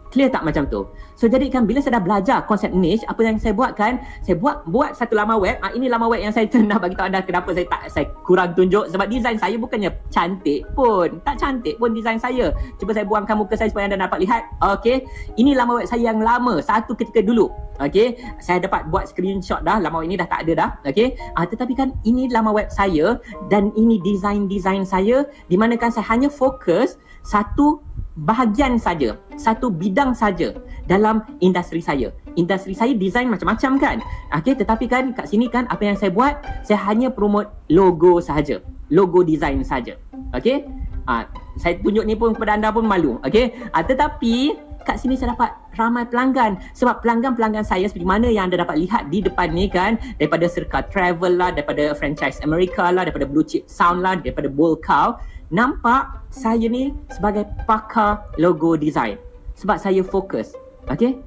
Clear 0.08 0.32
tak 0.32 0.44
macam 0.44 0.64
tu? 0.68 0.88
So 1.18 1.26
jadi 1.26 1.50
kan 1.50 1.66
bila 1.66 1.82
saya 1.82 1.98
dah 1.98 2.04
belajar 2.04 2.38
konsep 2.46 2.70
niche, 2.70 3.02
apa 3.10 3.20
yang 3.26 3.36
saya 3.36 3.50
buat 3.50 3.74
kan, 3.74 3.98
saya 4.22 4.38
buat 4.38 4.64
buat 4.70 4.94
satu 4.94 5.18
laman 5.18 5.42
web. 5.42 5.56
Ah 5.60 5.74
ini 5.74 5.90
laman 5.90 6.08
web 6.08 6.22
yang 6.22 6.30
saya 6.30 6.46
nak 6.68 6.80
bagi 6.80 6.94
tahu 6.94 7.10
anda 7.10 7.20
kenapa 7.20 7.50
saya 7.52 7.66
tak 7.66 7.82
saya 7.90 8.06
kurang 8.22 8.54
tunjuk 8.54 8.88
sebab 8.88 9.10
design 9.10 9.36
saya 9.36 9.58
bukannya 9.58 9.90
cantik 10.08 10.62
pun. 10.72 11.18
Tak 11.26 11.36
cantik 11.42 11.76
pun 11.76 11.92
design 11.92 12.16
saya. 12.16 12.54
Cuba 12.78 12.94
saya 12.94 13.04
buangkan 13.04 13.34
muka 13.34 13.58
saya 13.58 13.68
supaya 13.68 13.90
anda 13.90 13.98
dapat 13.98 14.24
lihat. 14.24 14.46
Okey. 14.78 15.04
Ini 15.36 15.58
laman 15.58 15.82
web 15.82 15.88
saya 15.90 16.14
yang 16.14 16.22
lama, 16.22 16.62
satu 16.62 16.94
ketika 16.94 17.20
dulu. 17.20 17.50
Okey. 17.82 18.16
Saya 18.38 18.62
dapat 18.62 18.88
buat 18.88 19.10
screenshot 19.10 19.60
dah, 19.66 19.82
laman 19.82 20.06
web 20.06 20.08
ini 20.08 20.16
dah 20.16 20.28
tak 20.30 20.46
ada 20.46 20.52
dah. 20.54 20.70
Okey. 20.88 21.18
Ah 21.34 21.44
tetapi 21.44 21.74
kan 21.74 21.92
ini 22.06 22.30
laman 22.30 22.54
web 22.54 22.70
saya 22.70 23.18
dan 23.52 23.74
ini 23.74 23.98
design-design 24.00 24.86
saya 24.86 25.26
di 25.50 25.58
mana 25.58 25.74
kan 25.74 25.90
saya 25.90 26.06
hanya 26.08 26.30
fokus 26.30 26.96
satu 27.26 27.82
bahagian 28.26 28.80
saja, 28.80 29.14
satu 29.38 29.70
bidang 29.70 30.16
saja 30.16 30.54
dalam 30.90 31.22
industri 31.38 31.78
saya. 31.78 32.10
Industri 32.34 32.74
saya 32.74 32.94
design 32.96 33.30
macam-macam 33.30 33.72
kan. 33.78 33.96
Okey, 34.34 34.58
tetapi 34.58 34.90
kan 34.90 35.14
kat 35.14 35.30
sini 35.30 35.46
kan 35.46 35.70
apa 35.70 35.86
yang 35.86 35.96
saya 35.98 36.10
buat, 36.10 36.40
saya 36.66 36.80
hanya 36.90 37.12
promote 37.12 37.50
logo 37.70 38.18
saja. 38.18 38.58
Logo 38.90 39.22
design 39.22 39.62
saja. 39.62 39.94
Okey? 40.34 40.66
Ah, 41.08 41.28
saya 41.56 41.78
tunjuk 41.80 42.04
ni 42.04 42.18
pun 42.18 42.34
kepada 42.34 42.58
anda 42.58 42.74
pun 42.74 42.84
malu. 42.88 43.22
Okey? 43.22 43.54
Ah, 43.70 43.84
tetapi 43.84 44.56
kat 44.88 44.96
sini 44.96 45.20
saya 45.20 45.36
dapat 45.36 45.52
ramai 45.76 46.08
pelanggan 46.08 46.56
sebab 46.72 47.04
pelanggan-pelanggan 47.04 47.60
saya 47.60 47.84
seperti 47.84 48.08
mana 48.08 48.24
yang 48.32 48.48
anda 48.48 48.64
dapat 48.64 48.80
lihat 48.80 49.12
di 49.12 49.20
depan 49.20 49.52
ni 49.52 49.68
kan 49.68 50.00
daripada 50.16 50.48
Serka 50.48 50.80
Travel 50.88 51.36
lah 51.36 51.52
daripada 51.52 51.92
franchise 51.92 52.40
America 52.40 52.88
lah 52.88 53.04
daripada 53.04 53.28
Blue 53.28 53.44
Chip 53.44 53.68
Sound 53.68 54.00
lah 54.00 54.16
daripada 54.16 54.48
Bull 54.48 54.80
Cow 54.80 55.20
nampak 55.48 56.28
saya 56.28 56.68
ni 56.68 56.92
sebagai 57.08 57.48
pakar 57.64 58.24
logo 58.36 58.76
design. 58.76 59.16
Sebab 59.56 59.80
saya 59.80 60.04
fokus. 60.04 60.54
Okey? 60.92 61.18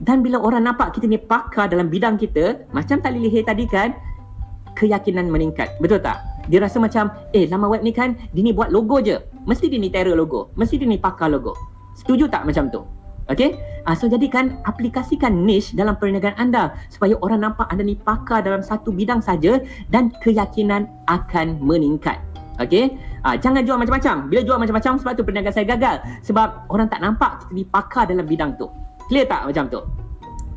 Dan 0.00 0.24
bila 0.24 0.40
orang 0.40 0.64
nampak 0.64 0.96
kita 0.96 1.06
ni 1.06 1.20
pakar 1.20 1.68
dalam 1.68 1.92
bidang 1.92 2.16
kita 2.16 2.64
macam 2.72 2.98
tali 3.04 3.20
leher 3.20 3.44
tadi 3.44 3.68
kan 3.68 3.92
keyakinan 4.74 5.28
meningkat. 5.28 5.76
Betul 5.78 6.00
tak? 6.00 6.20
Dia 6.48 6.64
rasa 6.64 6.80
macam 6.80 7.12
eh 7.36 7.46
lama 7.46 7.68
web 7.70 7.84
ni 7.84 7.92
kan 7.92 8.16
dia 8.32 8.42
ni 8.42 8.50
buat 8.50 8.72
logo 8.72 8.98
je. 8.98 9.20
Mesti 9.44 9.70
dia 9.70 9.78
ni 9.80 9.92
terror 9.92 10.16
logo. 10.16 10.50
Mesti 10.56 10.80
dia 10.80 10.88
ni 10.88 10.96
pakar 10.96 11.30
logo. 11.30 11.54
Setuju 11.94 12.26
tak 12.32 12.48
macam 12.48 12.72
tu? 12.72 12.80
Okey? 13.30 13.54
Uh, 13.86 13.94
so 13.94 14.10
jadikan 14.10 14.58
aplikasikan 14.66 15.46
niche 15.46 15.76
dalam 15.78 15.94
perniagaan 15.94 16.34
anda 16.34 16.74
supaya 16.90 17.14
orang 17.22 17.46
nampak 17.46 17.70
anda 17.70 17.86
ni 17.86 17.94
pakar 17.94 18.42
dalam 18.42 18.64
satu 18.64 18.90
bidang 18.90 19.22
saja 19.22 19.62
dan 19.92 20.10
keyakinan 20.18 20.90
akan 21.06 21.60
meningkat 21.62 22.18
Okey. 22.60 23.00
Ah 23.24 23.40
jangan 23.40 23.64
jual 23.64 23.80
macam-macam. 23.80 24.28
Bila 24.28 24.40
jual 24.44 24.58
macam-macam 24.60 24.92
sebab 25.00 25.12
tu 25.16 25.24
perniagaan 25.24 25.54
saya 25.56 25.66
gagal. 25.66 25.96
Sebab 26.20 26.68
orang 26.68 26.92
tak 26.92 27.00
nampak 27.00 27.44
kita 27.44 27.52
ni 27.56 27.64
pakar 27.64 28.04
dalam 28.04 28.28
bidang 28.28 28.54
tu. 28.60 28.68
Clear 29.08 29.24
tak 29.24 29.48
macam 29.48 29.64
tu? 29.72 29.80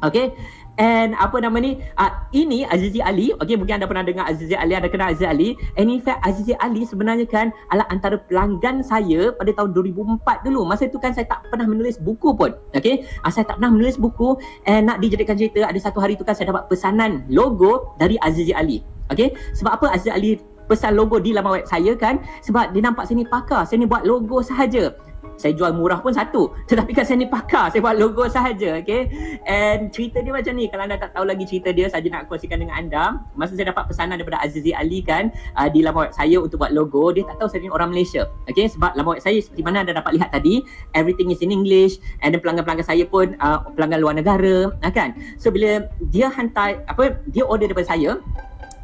Okey. 0.03 0.35
And 0.73 1.13
apa 1.21 1.37
nama 1.37 1.53
ni? 1.61 1.77
Uh, 2.01 2.11
ini 2.33 2.65
Azizi 2.65 2.97
Ali. 2.97 3.29
Okey, 3.37 3.61
mungkin 3.61 3.77
anda 3.77 3.85
pernah 3.85 4.01
dengar 4.01 4.25
Azizi 4.25 4.57
Ali, 4.57 4.73
ada 4.73 4.89
kenal 4.89 5.13
Azizi 5.13 5.29
Ali. 5.29 5.49
And 5.77 5.85
in 5.85 6.01
fact 6.01 6.25
Azizi 6.25 6.57
Ali 6.57 6.81
sebenarnya 6.81 7.29
kan 7.29 7.53
adalah 7.69 7.85
antara 7.93 8.17
pelanggan 8.17 8.81
saya 8.81 9.29
pada 9.37 9.53
tahun 9.53 9.69
2004 9.77 10.49
dulu. 10.49 10.65
Masa 10.65 10.89
tu 10.89 10.97
kan 10.97 11.13
saya 11.13 11.29
tak 11.29 11.45
pernah 11.45 11.69
menulis 11.69 12.01
buku 12.01 12.33
pun. 12.33 12.57
Okey. 12.73 13.05
Uh, 13.21 13.29
saya 13.29 13.45
tak 13.45 13.61
pernah 13.61 13.69
menulis 13.69 14.01
buku 14.01 14.33
and 14.65 14.89
nak 14.89 14.97
dijadikan 14.97 15.37
cerita 15.37 15.69
ada 15.69 15.77
satu 15.77 16.01
hari 16.01 16.17
tu 16.17 16.25
kan 16.25 16.33
saya 16.33 16.49
dapat 16.49 16.65
pesanan 16.65 17.21
logo 17.29 17.93
dari 18.01 18.17
Azizi 18.17 18.51
Ali. 18.57 18.81
Okey. 19.13 19.37
Sebab 19.53 19.77
apa 19.77 19.85
Azizi 19.93 20.09
Ali 20.09 20.41
pesan 20.73 20.97
logo 20.97 21.21
di 21.21 21.37
laman 21.37 21.61
web 21.61 21.65
saya 21.69 21.93
kan? 21.93 22.17
Sebab 22.41 22.73
dia 22.73 22.81
nampak 22.81 23.05
saya 23.05 23.21
ni 23.21 23.27
pakar 23.29 23.69
saya 23.69 23.77
ni 23.77 23.85
buat 23.85 24.01
logo 24.09 24.41
sahaja. 24.41 24.89
Saya 25.33 25.57
jual 25.57 25.73
murah 25.73 25.97
pun 25.97 26.13
satu 26.13 26.53
tetapi 26.69 26.93
kan 26.93 27.05
saya 27.09 27.17
ni 27.17 27.25
pakar 27.25 27.73
saya 27.73 27.81
buat 27.81 27.97
logo 27.97 28.29
sahaja 28.29 28.77
okay 28.77 29.09
and 29.49 29.89
cerita 29.89 30.21
dia 30.21 30.33
macam 30.33 30.53
ni. 30.57 30.69
Kalau 30.69 30.85
anda 30.85 30.97
tak 30.97 31.13
tahu 31.13 31.25
lagi 31.25 31.45
cerita 31.45 31.73
dia 31.73 31.89
saja 31.89 32.05
nak 32.09 32.29
kongsikan 32.29 32.61
dengan 32.61 32.77
anda. 32.77 33.17
Masa 33.37 33.57
saya 33.57 33.73
dapat 33.73 33.89
pesanan 33.89 34.17
daripada 34.17 34.41
Azizi 34.41 34.73
Ali 34.73 35.01
kan 35.01 35.33
uh, 35.57 35.69
di 35.69 35.81
laman 35.85 36.09
web 36.09 36.13
saya 36.13 36.37
untuk 36.37 36.61
buat 36.61 36.73
logo 36.73 37.13
dia 37.13 37.25
tak 37.25 37.41
tahu 37.41 37.49
saya 37.49 37.61
ni 37.65 37.71
orang 37.73 37.89
Malaysia 37.93 38.29
okay 38.45 38.69
sebab 38.69 38.93
laman 38.93 39.17
web 39.17 39.21
saya 39.21 39.37
seperti 39.41 39.61
mana 39.65 39.81
anda 39.81 39.93
dapat 39.97 40.17
lihat 40.17 40.29
tadi 40.33 40.61
everything 40.93 41.33
is 41.33 41.41
in 41.41 41.49
English 41.49 41.97
and 42.21 42.33
pelanggan-pelanggan 42.37 42.85
saya 42.85 43.03
pun 43.09 43.33
uh, 43.41 43.65
pelanggan 43.73 43.99
luar 44.05 44.13
negara 44.17 44.69
uh, 44.69 44.93
kan? 44.93 45.17
So 45.41 45.49
bila 45.49 45.89
dia 46.13 46.29
hantar 46.29 46.85
apa 46.85 47.17
dia 47.33 47.41
order 47.45 47.73
daripada 47.73 47.89
saya 47.89 48.21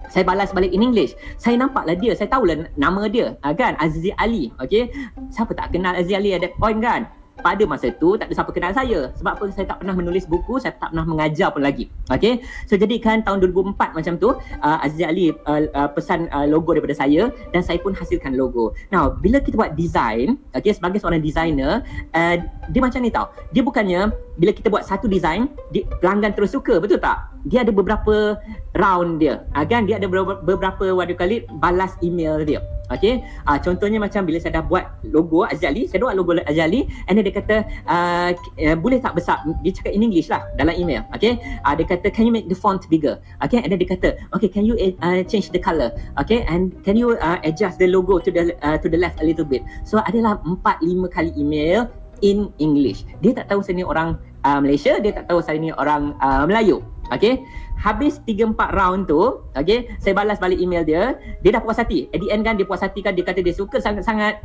saya 0.10 0.26
balas 0.26 0.50
balik 0.52 0.74
in 0.74 0.82
English. 0.82 1.14
Saya 1.38 1.56
nampaklah 1.62 1.94
dia, 1.96 2.18
saya 2.18 2.28
tahulah 2.28 2.68
nama 2.76 3.06
dia, 3.08 3.38
uh, 3.46 3.54
kan? 3.54 3.78
Azizi 3.78 4.10
Ali. 4.18 4.50
Okay? 4.58 4.90
Siapa 5.30 5.54
tak 5.54 5.72
kenal 5.72 5.96
Azizi 5.96 6.18
Ali 6.18 6.34
at 6.34 6.42
that 6.44 6.58
point 6.58 6.82
kan? 6.82 7.08
Pada 7.40 7.64
masa 7.64 7.92
tu 7.96 8.16
tak 8.20 8.30
ada 8.30 8.34
siapa 8.36 8.52
kenal 8.52 8.72
saya. 8.76 9.12
Sebab 9.20 9.32
apa? 9.40 9.44
Saya 9.52 9.66
tak 9.68 9.84
pernah 9.84 9.96
menulis 9.96 10.28
buku 10.28 10.60
saya 10.60 10.76
tak 10.76 10.92
pernah 10.92 11.06
mengajar 11.08 11.50
pun 11.52 11.64
lagi. 11.64 11.88
Okey? 12.12 12.44
So 12.68 12.76
jadi 12.76 12.96
kan 13.00 13.24
tahun 13.24 13.44
2004 13.52 13.98
macam 13.98 14.14
tu 14.20 14.30
uh, 14.36 14.78
Aziz 14.84 15.04
Ali 15.04 15.32
uh, 15.32 15.62
uh, 15.74 15.90
pesan 15.92 16.28
uh, 16.32 16.48
logo 16.48 16.76
daripada 16.76 16.96
saya 16.96 17.32
dan 17.52 17.62
saya 17.62 17.80
pun 17.80 17.96
hasilkan 17.96 18.36
logo. 18.36 18.76
Now 18.94 19.16
bila 19.16 19.40
kita 19.44 19.56
buat 19.60 19.74
design 19.76 20.40
okey 20.56 20.76
sebagai 20.76 21.00
seorang 21.02 21.24
designer 21.24 21.84
uh, 22.14 22.36
dia 22.70 22.82
macam 22.84 23.00
ni 23.04 23.12
tau. 23.12 23.28
Dia 23.56 23.64
bukannya 23.64 24.12
bila 24.40 24.56
kita 24.56 24.72
buat 24.72 24.88
satu 24.88 25.12
design 25.12 25.52
di, 25.74 25.84
pelanggan 26.00 26.36
terus 26.36 26.56
suka 26.56 26.80
betul 26.80 27.02
tak? 27.02 27.28
Dia 27.48 27.64
ada 27.64 27.72
beberapa 27.72 28.36
round 28.76 29.24
dia. 29.24 29.44
Uh, 29.56 29.64
kan? 29.64 29.88
Dia 29.88 29.98
ada 30.00 30.08
beberapa, 30.08 30.40
beberapa 30.44 30.86
it? 31.30 31.46
Balas 31.62 31.94
email 32.02 32.42
dia 32.44 32.62
Okay, 32.90 33.22
uh, 33.46 33.62
contohnya 33.62 34.02
macam 34.02 34.26
bila 34.26 34.42
saya 34.42 34.58
dah 34.58 34.66
buat 34.66 34.90
logo 35.06 35.46
Azali, 35.46 35.86
saya 35.86 36.02
buat 36.02 36.18
logo 36.18 36.34
Azali 36.42 36.90
and 37.06 37.22
then 37.22 37.24
dia 37.24 37.38
kata 37.38 37.62
uh, 37.86 38.34
uh, 38.34 38.78
boleh 38.82 38.98
tak 38.98 39.14
besar, 39.14 39.46
dia 39.62 39.70
cakap 39.70 39.94
in 39.94 40.02
English 40.10 40.26
lah 40.26 40.42
dalam 40.58 40.74
email, 40.74 41.06
okay. 41.14 41.38
Uh, 41.62 41.78
dia 41.78 41.86
kata 41.86 42.10
can 42.10 42.26
you 42.26 42.34
make 42.34 42.50
the 42.50 42.58
font 42.58 42.82
bigger, 42.90 43.22
okay. 43.46 43.62
And 43.62 43.70
then 43.70 43.78
dia 43.78 43.94
kata 43.94 44.18
okay 44.34 44.50
can 44.50 44.66
you 44.66 44.74
uh, 45.06 45.22
change 45.22 45.54
the 45.54 45.62
color, 45.62 45.94
okay. 46.18 46.42
And 46.50 46.74
can 46.82 46.98
you 46.98 47.14
uh, 47.22 47.38
adjust 47.46 47.78
the 47.78 47.86
logo 47.86 48.18
to 48.18 48.30
the 48.34 48.58
uh, 48.66 48.82
to 48.82 48.90
the 48.90 48.98
left 48.98 49.22
a 49.22 49.26
little 49.26 49.46
bit. 49.46 49.62
So 49.86 50.02
adalah 50.02 50.42
4-5 50.42 51.14
kali 51.14 51.32
email 51.38 51.94
in 52.26 52.50
English. 52.58 53.06
Dia 53.22 53.38
tak 53.38 53.54
tahu 53.54 53.62
saya 53.62 53.80
ni 53.80 53.86
orang 53.86 54.18
uh, 54.44 54.60
Malaysia, 54.60 54.98
dia 54.98 55.14
tak 55.14 55.30
tahu 55.30 55.46
saya 55.46 55.62
ni 55.62 55.70
orang 55.70 56.18
uh, 56.26 56.44
Melayu. 56.50 56.82
Okay, 57.10 57.42
habis 57.80 58.20
3-4 58.28 58.76
round 58.76 59.08
tu, 59.08 59.40
okay, 59.56 59.88
saya 60.04 60.12
balas 60.12 60.38
balik 60.38 60.60
email 60.60 60.84
dia, 60.84 61.16
dia 61.40 61.56
dah 61.56 61.64
puas 61.64 61.80
hati. 61.80 62.12
At 62.12 62.20
the 62.20 62.28
end 62.28 62.44
kan, 62.44 62.60
dia 62.60 62.68
puas 62.68 62.84
hati 62.84 63.00
kan, 63.00 63.16
dia 63.16 63.24
kata 63.24 63.40
dia 63.40 63.56
suka 63.56 63.80
sangat-sangat 63.80 64.44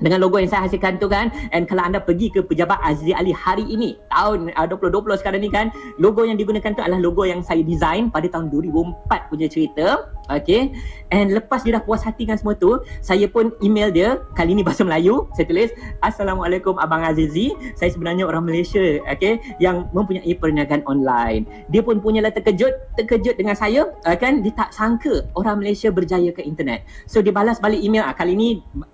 dengan 0.00 0.18
logo 0.18 0.40
yang 0.40 0.48
saya 0.48 0.64
hasilkan 0.64 0.96
tu 0.96 1.06
kan. 1.06 1.28
And 1.52 1.68
kalau 1.68 1.84
anda 1.84 2.00
pergi 2.00 2.32
ke 2.32 2.40
pejabat 2.40 2.80
Aziz 2.80 3.12
Ali 3.12 3.30
hari 3.36 3.68
ini 3.68 4.00
tahun 4.08 4.50
uh, 4.56 4.66
2020 4.66 5.20
sekarang 5.20 5.40
ni 5.44 5.52
kan 5.52 5.68
logo 6.00 6.24
yang 6.24 6.40
digunakan 6.40 6.72
tu 6.72 6.80
adalah 6.80 6.98
logo 6.98 7.28
yang 7.28 7.44
saya 7.44 7.60
design 7.60 8.08
pada 8.08 8.26
tahun 8.26 8.48
2004 8.48 9.30
punya 9.30 9.46
cerita 9.46 10.08
okay 10.30 10.70
and 11.10 11.34
lepas 11.34 11.66
dia 11.66 11.76
dah 11.76 11.82
puas 11.82 12.06
hati 12.06 12.24
dengan 12.24 12.38
semua 12.38 12.54
tu 12.54 12.78
saya 13.02 13.26
pun 13.26 13.50
email 13.60 13.90
dia 13.90 14.22
kali 14.38 14.54
ni 14.54 14.62
bahasa 14.62 14.86
Melayu 14.86 15.26
saya 15.34 15.46
tulis. 15.50 15.70
Assalamualaikum 16.04 16.76
Abang 16.78 17.02
Azizi. 17.02 17.52
Saya 17.74 17.90
sebenarnya 17.90 18.28
orang 18.28 18.46
Malaysia 18.46 19.00
okay 19.08 19.40
yang 19.58 19.88
mempunyai 19.96 20.30
perniagaan 20.36 20.84
online. 20.86 21.48
Dia 21.72 21.82
pun 21.82 21.98
punyalah 21.98 22.30
terkejut 22.30 22.72
terkejut 23.00 23.34
dengan 23.40 23.56
saya 23.56 23.88
uh, 24.04 24.16
kan? 24.16 24.44
Dia 24.44 24.52
tak 24.52 24.70
sangka 24.76 25.26
orang 25.34 25.64
Malaysia 25.64 25.88
berjaya 25.88 26.30
ke 26.30 26.44
internet. 26.44 26.84
So 27.08 27.24
dia 27.24 27.32
balas 27.32 27.58
balik 27.58 27.80
email 27.80 28.04
uh, 28.04 28.14
kali 28.14 28.36
ni 28.36 28.48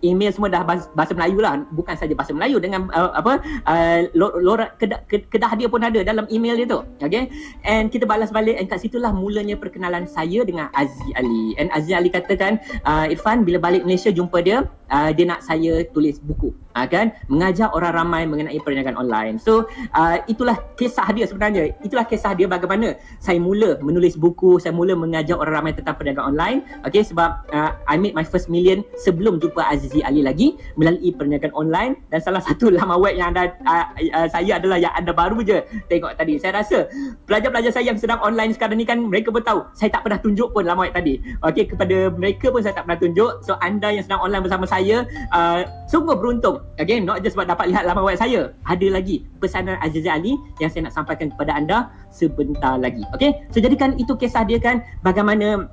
email 0.07 0.31
semua 0.31 0.49
dah 0.49 0.63
bahasa 0.67 1.13
Melayu 1.13 1.43
lah. 1.43 1.61
Bukan 1.75 1.95
saja 1.99 2.15
bahasa 2.15 2.33
Melayu 2.33 2.63
dengan 2.63 2.89
uh, 2.95 3.13
apa 3.13 3.43
uh, 3.67 4.01
lorak 4.17 4.79
kedah, 4.79 5.03
kedah 5.11 5.53
dia 5.59 5.69
pun 5.69 5.83
ada 5.83 6.01
dalam 6.07 6.25
email 6.31 6.57
dia 6.57 6.67
tu. 6.69 6.81
Okay 7.03 7.29
and 7.67 7.91
kita 7.91 8.07
balas 8.07 8.31
balik 8.31 8.55
and 8.55 8.71
kat 8.71 8.79
situlah 8.79 9.11
mulanya 9.11 9.59
perkenalan 9.59 10.07
saya 10.07 10.47
dengan 10.47 10.71
Aziz 10.71 11.11
Ali 11.19 11.26
and 11.61 11.69
Aziz 11.75 11.93
Ali 11.93 12.11
katakan 12.13 12.63
uh, 12.87 13.07
Irfan 13.11 13.43
bila 13.43 13.59
balik 13.61 13.83
Malaysia 13.85 14.11
jumpa 14.11 14.41
dia 14.43 14.67
uh, 14.91 15.11
dia 15.13 15.25
nak 15.27 15.43
saya 15.43 15.83
tulis 15.91 16.19
buku. 16.23 16.55
Uh, 16.77 16.85
kan? 16.85 17.09
Mengajar 17.33 17.73
orang 17.73 17.93
ramai 17.97 18.23
mengenai 18.29 18.61
perniagaan 18.61 19.01
online. 19.01 19.41
So 19.41 19.65
uh, 19.97 20.21
itulah 20.29 20.61
kisah 20.77 21.09
dia 21.17 21.25
sebenarnya. 21.25 21.73
Itulah 21.81 22.05
kisah 22.05 22.37
dia 22.37 22.45
bagaimana 22.47 23.01
saya 23.17 23.41
mula 23.41 23.81
menulis 23.81 24.15
buku 24.21 24.61
saya 24.61 24.77
mula 24.77 24.93
mengajar 24.93 25.41
orang 25.41 25.65
ramai 25.65 25.73
tentang 25.73 25.97
perniagaan 25.97 26.37
online. 26.37 26.59
Okay 26.85 27.01
sebab 27.01 27.49
uh, 27.51 27.73
I 27.89 27.97
made 27.97 28.13
my 28.13 28.25
first 28.27 28.53
million 28.53 28.85
sebelum 29.01 29.41
jumpa 29.41 29.65
Azizi 29.65 30.05
Ali 30.05 30.21
lagi 30.21 30.61
melalui 30.77 31.17
perniagaan 31.17 31.57
online. 31.57 31.97
Dan 32.13 32.21
salah 32.21 32.45
satu 32.45 32.69
laman 32.69 33.01
web 33.01 33.15
yang 33.17 33.33
anda 33.33 33.57
uh, 33.65 33.87
uh, 33.97 34.29
saya 34.29 34.61
adalah 34.61 34.77
yang 34.77 34.93
anda 34.93 35.17
baru 35.17 35.41
je 35.41 35.65
tengok 35.89 36.13
tadi. 36.21 36.37
Saya 36.37 36.61
rasa 36.61 36.87
pelajar-pelajar 37.25 37.73
saya 37.73 37.89
yang 37.89 37.99
sedang 37.99 38.21
online 38.21 38.53
sekarang 38.53 38.77
ni 38.77 38.85
kan 38.85 39.01
mereka 39.01 39.33
pun 39.33 39.41
tahu. 39.41 39.65
Saya 39.73 39.89
tak 39.89 40.05
pernah 40.05 40.21
tunjuk 40.21 40.53
pun 40.53 40.63
laman 40.69 40.93
web 40.93 40.95
tadi 40.95 41.16
okay 41.43 41.65
kepada 41.69 42.11
mereka 42.13 42.51
pun 42.51 42.61
saya 42.63 42.75
tak 42.75 42.89
pernah 42.89 43.01
tunjuk. 43.01 43.33
So 43.45 43.59
anda 43.61 43.93
yang 43.93 44.05
sedang 44.05 44.23
online 44.23 44.45
bersama 44.45 44.65
saya 44.65 45.07
uh, 45.33 45.65
sungguh 45.89 46.17
beruntung. 46.17 46.63
Okay 46.81 46.99
not 47.03 47.21
just 47.23 47.35
sebab 47.39 47.51
dapat 47.51 47.73
lihat 47.73 47.87
laman 47.87 48.03
web 48.07 48.19
saya. 48.19 48.53
Ada 48.67 48.87
lagi 48.91 49.27
pesanan 49.39 49.77
Aziz 49.81 50.07
Ali 50.07 50.35
yang 50.63 50.71
saya 50.73 50.89
nak 50.89 50.95
sampaikan 50.97 51.33
kepada 51.33 51.53
anda 51.55 51.79
sebentar 52.09 52.77
lagi. 52.81 53.03
Okay 53.17 53.47
so 53.53 53.61
jadikan 53.63 53.95
itu 53.97 54.13
kisah 54.17 54.45
dia 54.45 54.61
kan 54.61 54.83
bagaimana 55.05 55.71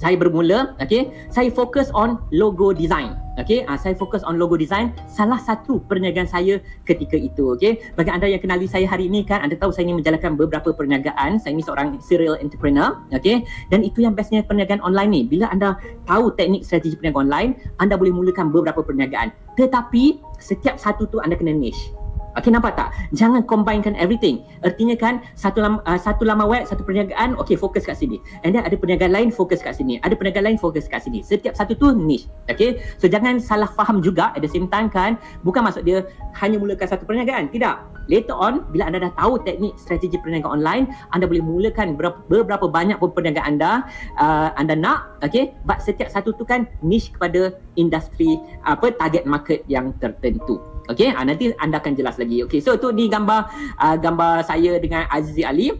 saya 0.00 0.16
bermula 0.16 0.76
okay 0.80 1.12
saya 1.28 1.48
fokus 1.52 1.88
on 1.92 2.20
logo 2.32 2.72
design 2.72 3.16
okay? 3.38 3.62
Uh, 3.68 3.76
saya 3.78 3.92
fokus 3.94 4.24
on 4.24 4.40
logo 4.40 4.56
design 4.56 4.90
salah 5.06 5.38
satu 5.38 5.78
perniagaan 5.86 6.26
saya 6.26 6.58
ketika 6.88 7.14
itu 7.14 7.52
okay? 7.52 7.78
Bagi 7.94 8.10
anda 8.10 8.26
yang 8.26 8.40
kenali 8.40 8.64
saya 8.66 8.88
hari 8.88 9.06
ini 9.06 9.22
kan 9.22 9.44
anda 9.44 9.54
tahu 9.54 9.70
saya 9.70 9.88
ini 9.88 10.00
menjalankan 10.00 10.34
beberapa 10.34 10.72
perniagaan. 10.72 11.38
Saya 11.38 11.52
ini 11.54 11.62
seorang 11.62 12.00
serial 12.00 12.40
entrepreneur 12.40 12.96
okay? 13.12 13.44
Dan 13.68 13.84
itu 13.84 14.02
yang 14.02 14.16
bestnya 14.16 14.42
perniagaan 14.42 14.80
online 14.82 15.10
ni. 15.12 15.22
Bila 15.28 15.52
anda 15.52 15.76
tahu 16.08 16.32
teknik 16.34 16.64
strategi 16.64 16.96
perniagaan 16.96 17.28
online 17.28 17.50
anda 17.78 17.94
boleh 17.94 18.12
mulakan 18.12 18.50
beberapa 18.50 18.80
perniagaan. 18.80 19.30
Tetapi 19.56 20.20
setiap 20.40 20.80
satu 20.80 21.08
tu 21.08 21.20
anda 21.20 21.36
kena 21.36 21.52
niche 21.52 21.92
Okay 22.36 22.52
nampak 22.52 22.76
tak? 22.76 22.92
Jangan 23.16 23.48
combinekan 23.48 23.96
everything. 23.96 24.44
Artinya 24.60 24.92
kan 24.92 25.24
satu 25.32 25.64
lama, 25.64 25.80
uh, 25.88 25.96
satu 25.96 26.28
lama 26.28 26.44
web, 26.44 26.68
satu 26.68 26.84
perniagaan, 26.84 27.32
okay 27.40 27.56
fokus 27.56 27.88
kat 27.88 27.96
sini. 27.96 28.20
And 28.44 28.52
then 28.52 28.60
ada 28.60 28.76
perniagaan 28.76 29.08
lain 29.08 29.28
fokus 29.32 29.64
kat 29.64 29.80
sini. 29.80 29.96
Ada 30.04 30.20
perniagaan 30.20 30.52
lain 30.52 30.58
fokus 30.60 30.84
kat 30.84 31.00
sini. 31.00 31.24
Setiap 31.24 31.56
satu 31.56 31.72
tu 31.72 31.96
niche. 31.96 32.28
Okay? 32.52 32.84
So 33.00 33.08
jangan 33.08 33.40
salah 33.40 33.72
faham 33.72 34.04
juga 34.04 34.36
at 34.36 34.44
the 34.44 34.52
same 34.52 34.68
time 34.68 34.92
kan. 34.92 35.16
Bukan 35.48 35.64
maksud 35.64 35.88
dia 35.88 36.04
hanya 36.36 36.60
mulakan 36.60 36.84
satu 36.84 37.08
perniagaan. 37.08 37.48
Tidak. 37.48 37.96
Later 38.06 38.36
on, 38.38 38.68
bila 38.70 38.86
anda 38.86 39.02
dah 39.02 39.10
tahu 39.18 39.42
teknik 39.42 39.74
strategi 39.80 40.20
perniagaan 40.20 40.60
online, 40.60 40.84
anda 41.10 41.24
boleh 41.26 41.42
mulakan 41.42 41.96
beberapa, 41.96 42.20
beberapa 42.28 42.66
banyak 42.68 43.00
pun 43.00 43.16
perniagaan 43.16 43.56
anda 43.56 43.88
uh, 44.20 44.52
anda 44.60 44.76
nak. 44.76 45.24
Okay? 45.24 45.56
But 45.64 45.80
setiap 45.80 46.12
satu 46.12 46.36
tu 46.36 46.44
kan 46.44 46.68
niche 46.84 47.16
kepada 47.16 47.56
industri 47.80 48.36
apa 48.68 48.92
target 48.92 49.24
market 49.24 49.64
yang 49.72 49.96
tertentu. 49.98 50.75
Okay, 50.86 51.10
ha, 51.10 51.26
nanti 51.26 51.50
anda 51.58 51.82
akan 51.82 51.98
jelas 51.98 52.14
lagi. 52.16 52.46
Okay, 52.46 52.62
so 52.62 52.78
tu 52.78 52.94
ni 52.94 53.10
gambar 53.10 53.50
uh, 53.82 53.96
gambar 53.98 54.46
saya 54.46 54.78
dengan 54.78 55.10
Azizi 55.10 55.42
Ali. 55.42 55.74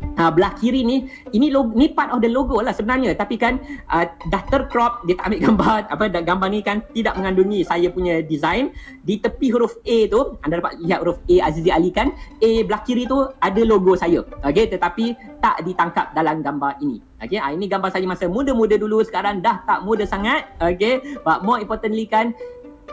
Uh, 0.00 0.32
belah 0.32 0.56
kiri 0.56 0.80
ni 0.80 1.12
ini 1.36 1.52
logo, 1.52 1.76
ni 1.76 1.92
part 1.92 2.08
of 2.08 2.24
the 2.24 2.28
logo 2.28 2.58
lah 2.58 2.72
sebenarnya. 2.72 3.12
Tapi 3.14 3.36
kan 3.36 3.60
uh, 3.92 4.08
dah 4.32 4.42
tercrop 4.48 5.04
dia 5.04 5.14
tak 5.14 5.28
ambil 5.30 5.40
gambar 5.48 5.80
apa 5.92 6.04
gambar 6.24 6.48
ni 6.50 6.60
kan 6.64 6.80
tidak 6.96 7.14
mengandungi 7.20 7.62
saya 7.62 7.92
punya 7.92 8.24
design. 8.24 8.72
Di 9.06 9.20
tepi 9.20 9.52
huruf 9.52 9.76
A 9.86 10.08
tu 10.08 10.40
anda 10.40 10.58
dapat 10.58 10.80
lihat 10.82 11.04
huruf 11.04 11.20
A 11.30 11.52
Azizi 11.52 11.70
Ali 11.70 11.92
kan 11.92 12.10
A 12.40 12.50
belah 12.64 12.82
kiri 12.82 13.06
tu 13.06 13.22
ada 13.22 13.62
logo 13.62 13.94
saya. 13.94 14.24
Okey 14.44 14.72
tetapi 14.72 15.14
tak 15.38 15.62
ditangkap 15.62 16.10
dalam 16.16 16.42
gambar 16.42 16.80
ini. 16.80 16.98
Okey 17.22 17.38
uh, 17.38 17.52
ini 17.52 17.68
gambar 17.70 17.92
saya 17.92 18.04
masa 18.08 18.26
muda-muda 18.26 18.80
dulu 18.80 19.04
sekarang 19.04 19.44
dah 19.44 19.62
tak 19.68 19.84
muda 19.84 20.08
sangat. 20.08 20.48
Okey 20.58 21.22
but 21.22 21.44
more 21.44 21.60
importantly 21.60 22.08
kan 22.08 22.32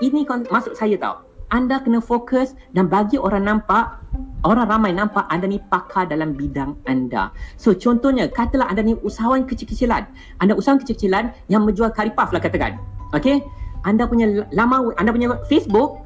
ini 0.04 0.28
masuk 0.52 0.78
saya 0.78 0.96
tau 1.00 1.27
anda 1.48 1.80
kena 1.80 2.04
fokus 2.04 2.60
dan 2.76 2.92
bagi 2.92 3.16
orang 3.16 3.48
nampak 3.48 4.04
orang 4.44 4.68
ramai 4.68 4.92
nampak 4.92 5.24
anda 5.32 5.48
ni 5.48 5.64
pakar 5.72 6.08
dalam 6.08 6.36
bidang 6.36 6.76
anda. 6.88 7.32
So 7.56 7.72
contohnya 7.72 8.28
katalah 8.28 8.68
anda 8.68 8.84
ni 8.84 9.00
usahawan 9.00 9.48
kecil-kecilan. 9.48 10.04
Anda 10.44 10.54
usahawan 10.60 10.84
kecil-kecilan 10.84 11.32
yang 11.48 11.64
menjual 11.64 11.92
karipaf 11.96 12.36
lah 12.36 12.44
katakan. 12.44 12.76
Okay? 13.16 13.40
Anda 13.88 14.04
punya 14.08 14.44
lama 14.52 14.92
anda 15.00 15.16
punya 15.16 15.40
Facebook 15.48 16.04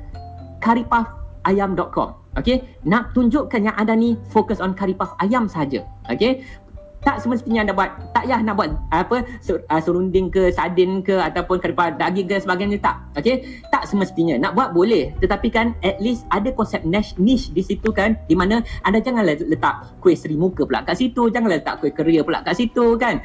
karipafayam.com. 0.61 2.21
Okay? 2.37 2.61
Nak 2.85 3.17
tunjukkan 3.17 3.65
yang 3.65 3.75
anda 3.75 3.97
ni 3.97 4.15
fokus 4.29 4.61
on 4.61 4.77
karipaf 4.77 5.17
ayam 5.17 5.49
saja. 5.49 5.81
Okay? 6.05 6.45
Tak 7.01 7.17
semestinya 7.21 7.65
anda 7.65 7.73
buat. 7.73 7.89
Tak 8.13 8.23
payah 8.31 8.39
nak 8.45 8.55
buat 8.55 8.71
apa 8.93 9.27
serunding 9.81 10.29
ke 10.29 10.53
sardin 10.53 11.01
ke 11.01 11.17
ataupun 11.17 11.59
keripap 11.59 11.97
daging 11.97 12.29
ke 12.29 12.37
sebagainya 12.39 12.77
tak. 12.79 13.01
Okey 13.17 13.43
tak 13.73 13.89
semestinya 13.89 14.37
nak 14.37 14.53
buat 14.53 14.71
boleh. 14.71 15.11
Tetapi 15.19 15.47
kan 15.51 15.73
at 15.81 15.97
least 15.99 16.23
ada 16.31 16.53
konsep 16.53 16.85
niche, 16.87 17.17
niche 17.19 17.51
di 17.51 17.65
situ 17.65 17.89
kan 17.91 18.15
di 18.29 18.37
mana 18.37 18.61
anda 18.85 19.01
jangan 19.01 19.25
letak 19.27 19.99
kuih 19.99 20.15
seri 20.15 20.37
muka 20.37 20.63
pula 20.63 20.85
kat 20.85 20.95
situ 20.95 21.27
jangan 21.33 21.51
letak 21.51 21.81
kuih 21.81 21.91
keria 21.91 22.21
pula 22.21 22.45
kat 22.45 22.55
situ 22.55 22.95
kan. 22.95 23.19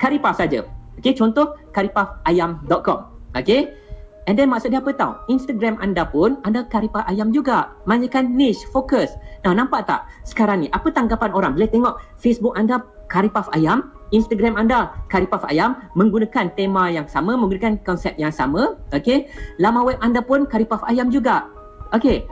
Karipaf 0.00 0.40
saja. 0.40 0.64
Okey 0.98 1.12
contoh 1.12 1.54
karipafayam.com 1.76 2.98
okey 3.36 3.85
And 4.26 4.34
then 4.34 4.50
maksud 4.50 4.74
dia 4.74 4.82
apa 4.82 4.90
tau? 4.90 5.22
Instagram 5.30 5.78
anda 5.78 6.02
pun 6.02 6.42
anda 6.42 6.66
karipah 6.66 7.06
ayam 7.06 7.30
juga. 7.30 7.70
Manjakan 7.86 8.34
niche, 8.34 8.66
fokus. 8.74 9.14
Nah 9.46 9.54
nampak 9.54 9.86
tak? 9.86 10.10
Sekarang 10.26 10.66
ni 10.66 10.68
apa 10.74 10.90
tanggapan 10.90 11.30
orang? 11.30 11.54
Boleh 11.54 11.70
tengok 11.70 11.94
Facebook 12.18 12.58
anda 12.58 12.82
karipaf 13.06 13.46
ayam, 13.54 13.94
Instagram 14.10 14.58
anda 14.58 14.90
karipaf 15.10 15.46
ayam 15.46 15.78
menggunakan 15.94 16.50
tema 16.58 16.90
yang 16.90 17.06
sama, 17.06 17.38
menggunakan 17.38 17.78
konsep 17.86 18.18
yang 18.18 18.34
sama. 18.34 18.74
Okay. 18.90 19.30
Lama 19.62 19.86
web 19.86 19.98
anda 20.02 20.18
pun 20.18 20.42
karipaf 20.46 20.82
ayam 20.90 21.06
juga. 21.10 21.46
Okay. 21.94 22.26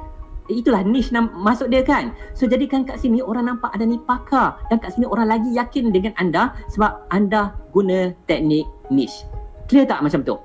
Itulah 0.50 0.84
niche 0.84 1.08
nam- 1.08 1.32
masuk 1.40 1.72
dia 1.72 1.80
kan. 1.80 2.12
So 2.36 2.44
jadikan 2.44 2.84
kat 2.84 3.00
sini 3.00 3.24
orang 3.24 3.48
nampak 3.48 3.72
ada 3.72 3.86
ni 3.88 3.96
pakar 4.02 4.60
dan 4.68 4.76
kat 4.76 4.92
sini 4.92 5.08
orang 5.08 5.30
lagi 5.30 5.48
yakin 5.56 5.88
dengan 5.88 6.12
anda 6.20 6.52
sebab 6.68 7.06
anda 7.08 7.56
guna 7.72 8.12
teknik 8.28 8.68
niche. 8.92 9.24
Clear 9.70 9.88
tak 9.88 10.04
macam 10.04 10.20
tu? 10.20 10.36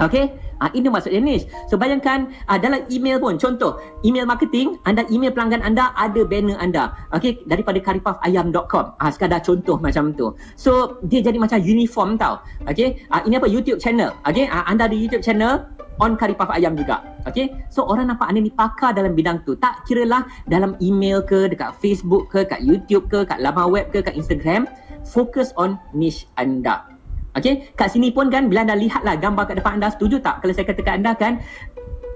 Okay, 0.00 0.32
uh, 0.60 0.70
ini 0.76 0.86
maksudnya 0.92 1.20
niche. 1.20 1.48
So 1.66 1.80
bayangkan 1.80 2.30
uh, 2.46 2.60
dalam 2.60 2.84
email 2.92 3.18
pun, 3.18 3.40
contoh 3.40 3.80
email 4.04 4.28
marketing, 4.28 4.76
anda 4.84 5.02
email 5.08 5.32
pelanggan 5.32 5.64
anda 5.64 5.90
ada 5.96 6.22
banner 6.22 6.60
anda. 6.60 6.92
Okay, 7.16 7.40
daripada 7.48 7.80
karipafayam.com. 7.80 8.84
Uh, 9.00 9.10
sekadar 9.10 9.40
contoh 9.40 9.80
macam 9.80 10.12
tu. 10.14 10.36
So 10.54 11.00
dia 11.08 11.24
jadi 11.24 11.40
macam 11.40 11.58
uniform 11.64 12.20
tau. 12.20 12.44
Okay, 12.68 13.02
uh, 13.10 13.24
ini 13.24 13.40
apa 13.40 13.48
YouTube 13.48 13.80
channel. 13.80 14.12
Okay, 14.28 14.46
uh, 14.46 14.64
anda 14.68 14.86
ada 14.86 14.96
YouTube 14.96 15.24
channel 15.24 15.64
on 16.00 16.16
karipaf 16.16 16.48
ayam 16.52 16.76
juga. 16.76 17.04
Okay, 17.28 17.52
so 17.68 17.84
orang 17.84 18.08
nampak 18.08 18.32
anda 18.32 18.40
ni 18.40 18.52
pakar 18.52 18.96
dalam 18.96 19.12
bidang 19.12 19.44
tu. 19.44 19.52
Tak 19.60 19.84
kira 19.84 20.08
lah 20.08 20.24
dalam 20.48 20.74
email 20.80 21.20
ke, 21.20 21.52
dekat 21.52 21.76
Facebook 21.78 22.32
ke, 22.32 22.48
kat 22.48 22.64
YouTube 22.64 23.12
ke, 23.12 23.28
kat 23.28 23.38
laman 23.44 23.68
web 23.68 23.92
ke, 23.92 24.00
kat 24.00 24.16
Instagram. 24.16 24.64
Focus 25.04 25.52
on 25.56 25.76
niche 25.92 26.28
anda. 26.40 26.89
Okey, 27.38 27.70
kat 27.78 27.94
sini 27.94 28.10
pun 28.10 28.26
kan 28.26 28.50
bila 28.50 28.66
anda 28.66 28.74
lihatlah 28.74 29.14
gambar 29.14 29.46
kat 29.46 29.62
depan 29.62 29.78
anda, 29.78 29.88
setuju 29.94 30.18
tak 30.18 30.42
kalau 30.42 30.50
saya 30.50 30.66
kata 30.66 30.82
kat 30.82 30.94
anda 30.98 31.12
kan 31.14 31.38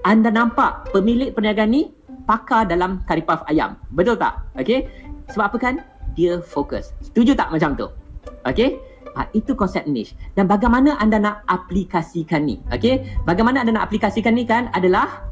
anda 0.03 0.29
nampak 0.29 0.91
pemilik 0.91 1.31
perniagaan 1.31 1.71
ni 1.71 1.89
pakar 2.27 2.67
dalam 2.67 3.01
karipaf 3.07 3.45
ayam. 3.47 3.79
Betul 3.95 4.19
tak? 4.19 4.43
Okey. 4.59 4.85
Sebab 5.31 5.45
apa 5.53 5.57
kan? 5.57 5.75
Dia 6.13 6.41
fokus. 6.43 6.93
Setuju 7.01 7.33
tak 7.33 7.49
macam 7.49 7.73
tu? 7.73 7.87
Okey. 8.45 8.77
Ha, 9.15 9.31
itu 9.31 9.55
konsep 9.55 9.87
niche. 9.87 10.11
Dan 10.35 10.45
bagaimana 10.45 10.99
anda 10.99 11.17
nak 11.17 11.47
aplikasikan 11.47 12.43
ni? 12.43 12.59
Okey. 12.69 13.01
Bagaimana 13.23 13.63
anda 13.63 13.71
nak 13.79 13.87
aplikasikan 13.87 14.35
ni 14.35 14.43
kan 14.43 14.67
adalah 14.75 15.23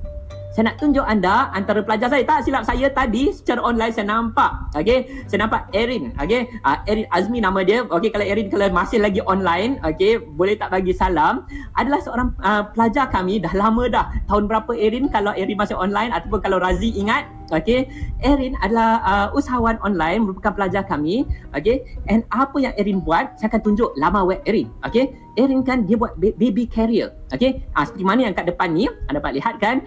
saya 0.54 0.70
nak 0.70 0.78
tunjuk 0.78 1.02
anda 1.02 1.50
antara 1.58 1.82
pelajar 1.82 2.14
saya. 2.14 2.22
Tak 2.22 2.46
silap 2.46 2.62
saya 2.62 2.86
tadi 2.94 3.34
secara 3.34 3.58
online 3.66 3.90
saya 3.90 4.06
nampak. 4.06 4.54
Okey 4.78 5.26
saya 5.26 5.50
nampak 5.50 5.66
Erin. 5.74 6.14
Okey 6.22 6.46
uh, 6.62 6.78
Erin 6.86 7.10
Azmi 7.10 7.42
nama 7.42 7.66
dia. 7.66 7.82
Okey 7.90 8.14
kalau 8.14 8.22
Erin 8.22 8.54
kalau 8.54 8.70
masih 8.70 9.02
lagi 9.02 9.18
online 9.26 9.82
okey 9.82 10.22
boleh 10.38 10.54
tak 10.54 10.70
bagi 10.70 10.94
salam? 10.94 11.50
Adalah 11.74 12.06
seorang 12.06 12.30
uh, 12.46 12.70
pelajar 12.70 13.10
kami 13.10 13.42
dah 13.42 13.50
lama 13.58 13.90
dah. 13.90 14.06
Tahun 14.30 14.46
berapa 14.46 14.70
Erin? 14.78 15.10
Kalau 15.10 15.34
Erin 15.34 15.58
masih 15.58 15.74
online 15.74 16.14
ataupun 16.14 16.46
kalau 16.46 16.62
Razi 16.62 16.94
ingat 16.94 17.26
okey. 17.50 17.90
Erin 18.22 18.54
adalah 18.62 19.02
uh, 19.02 19.28
usahawan 19.34 19.82
online 19.82 20.30
merupakan 20.30 20.54
pelajar 20.54 20.86
kami. 20.86 21.26
Okey 21.58 21.82
and 22.14 22.22
apa 22.30 22.62
yang 22.62 22.78
Erin 22.78 23.02
buat 23.02 23.42
saya 23.42 23.50
akan 23.50 23.74
tunjuk 23.74 23.90
laman 23.98 24.30
web 24.30 24.46
Erin. 24.46 24.70
Okey 24.86 25.18
Erin 25.34 25.66
kan 25.66 25.90
dia 25.90 25.98
buat 25.98 26.14
baby 26.22 26.70
carrier. 26.70 27.10
Okey 27.34 27.66
uh, 27.74 27.82
seperti 27.82 28.06
mana 28.06 28.30
yang 28.30 28.38
kat 28.38 28.46
depan 28.46 28.70
ni? 28.70 28.86
Anda 29.10 29.18
dapat 29.18 29.42
lihat 29.42 29.58
kan 29.58 29.82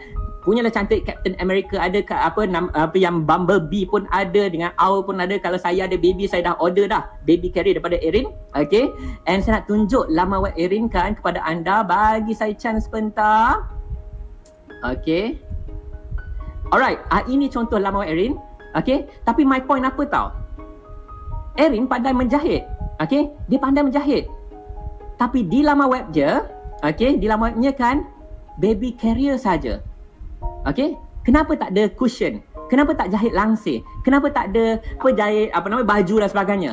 punyalah 0.47 0.71
cantik 0.71 1.03
Captain 1.03 1.35
America 1.43 1.75
ada 1.75 1.99
kat 1.99 2.23
apa 2.23 2.47
apa 2.79 2.95
yang 2.95 3.27
Bumblebee 3.27 3.91
pun 3.91 4.07
ada 4.15 4.47
dengan 4.47 4.71
Owl 4.79 5.03
pun 5.03 5.19
ada. 5.19 5.35
Kalau 5.43 5.59
saya 5.59 5.91
ada 5.91 5.99
baby 5.99 6.31
saya 6.31 6.47
dah 6.47 6.55
order 6.63 6.87
dah. 6.87 7.11
Baby 7.27 7.51
carrier 7.51 7.75
daripada 7.75 7.99
Erin 7.99 8.31
okay? 8.55 8.87
And 9.27 9.43
saya 9.43 9.59
nak 9.61 9.67
tunjuk 9.67 10.07
laman 10.07 10.47
web 10.47 10.55
Erin 10.55 10.87
kan 10.87 11.19
kepada 11.19 11.43
anda. 11.43 11.83
Bagi 11.83 12.31
saya 12.31 12.55
chance 12.55 12.87
sebentar. 12.87 13.67
Okay? 14.87 15.43
Alright 16.71 17.03
ah, 17.11 17.27
ini 17.27 17.51
contoh 17.51 17.83
laman 17.83 18.07
web 18.07 18.15
Erin 18.15 18.39
okay? 18.79 19.11
Tapi 19.27 19.43
my 19.43 19.59
point 19.67 19.83
apa 19.83 20.07
tau? 20.07 20.31
Erin 21.59 21.91
pandai 21.91 22.15
menjahit 22.15 22.63
okay? 23.03 23.35
Dia 23.51 23.59
pandai 23.59 23.83
menjahit. 23.83 24.31
Tapi 25.19 25.43
di 25.43 25.67
laman 25.67 25.91
web 25.91 26.07
je 26.15 26.39
okay? 26.87 27.19
Di 27.19 27.27
laman 27.27 27.59
webnya 27.59 27.75
kan 27.75 28.07
baby 28.63 28.95
carrier 28.95 29.35
saja 29.35 29.83
Okay? 30.67 30.99
Kenapa 31.23 31.55
tak 31.59 31.75
ada 31.75 31.91
cushion? 31.95 32.43
Kenapa 32.67 32.95
tak 32.95 33.15
jahit 33.15 33.35
langsir? 33.35 33.83
Kenapa 34.03 34.31
tak 34.31 34.51
ada 34.55 34.79
apa 34.79 35.11
jahit 35.15 35.51
apa 35.55 35.67
nama 35.71 35.83
baju 35.87 36.15
dan 36.23 36.31
sebagainya? 36.31 36.73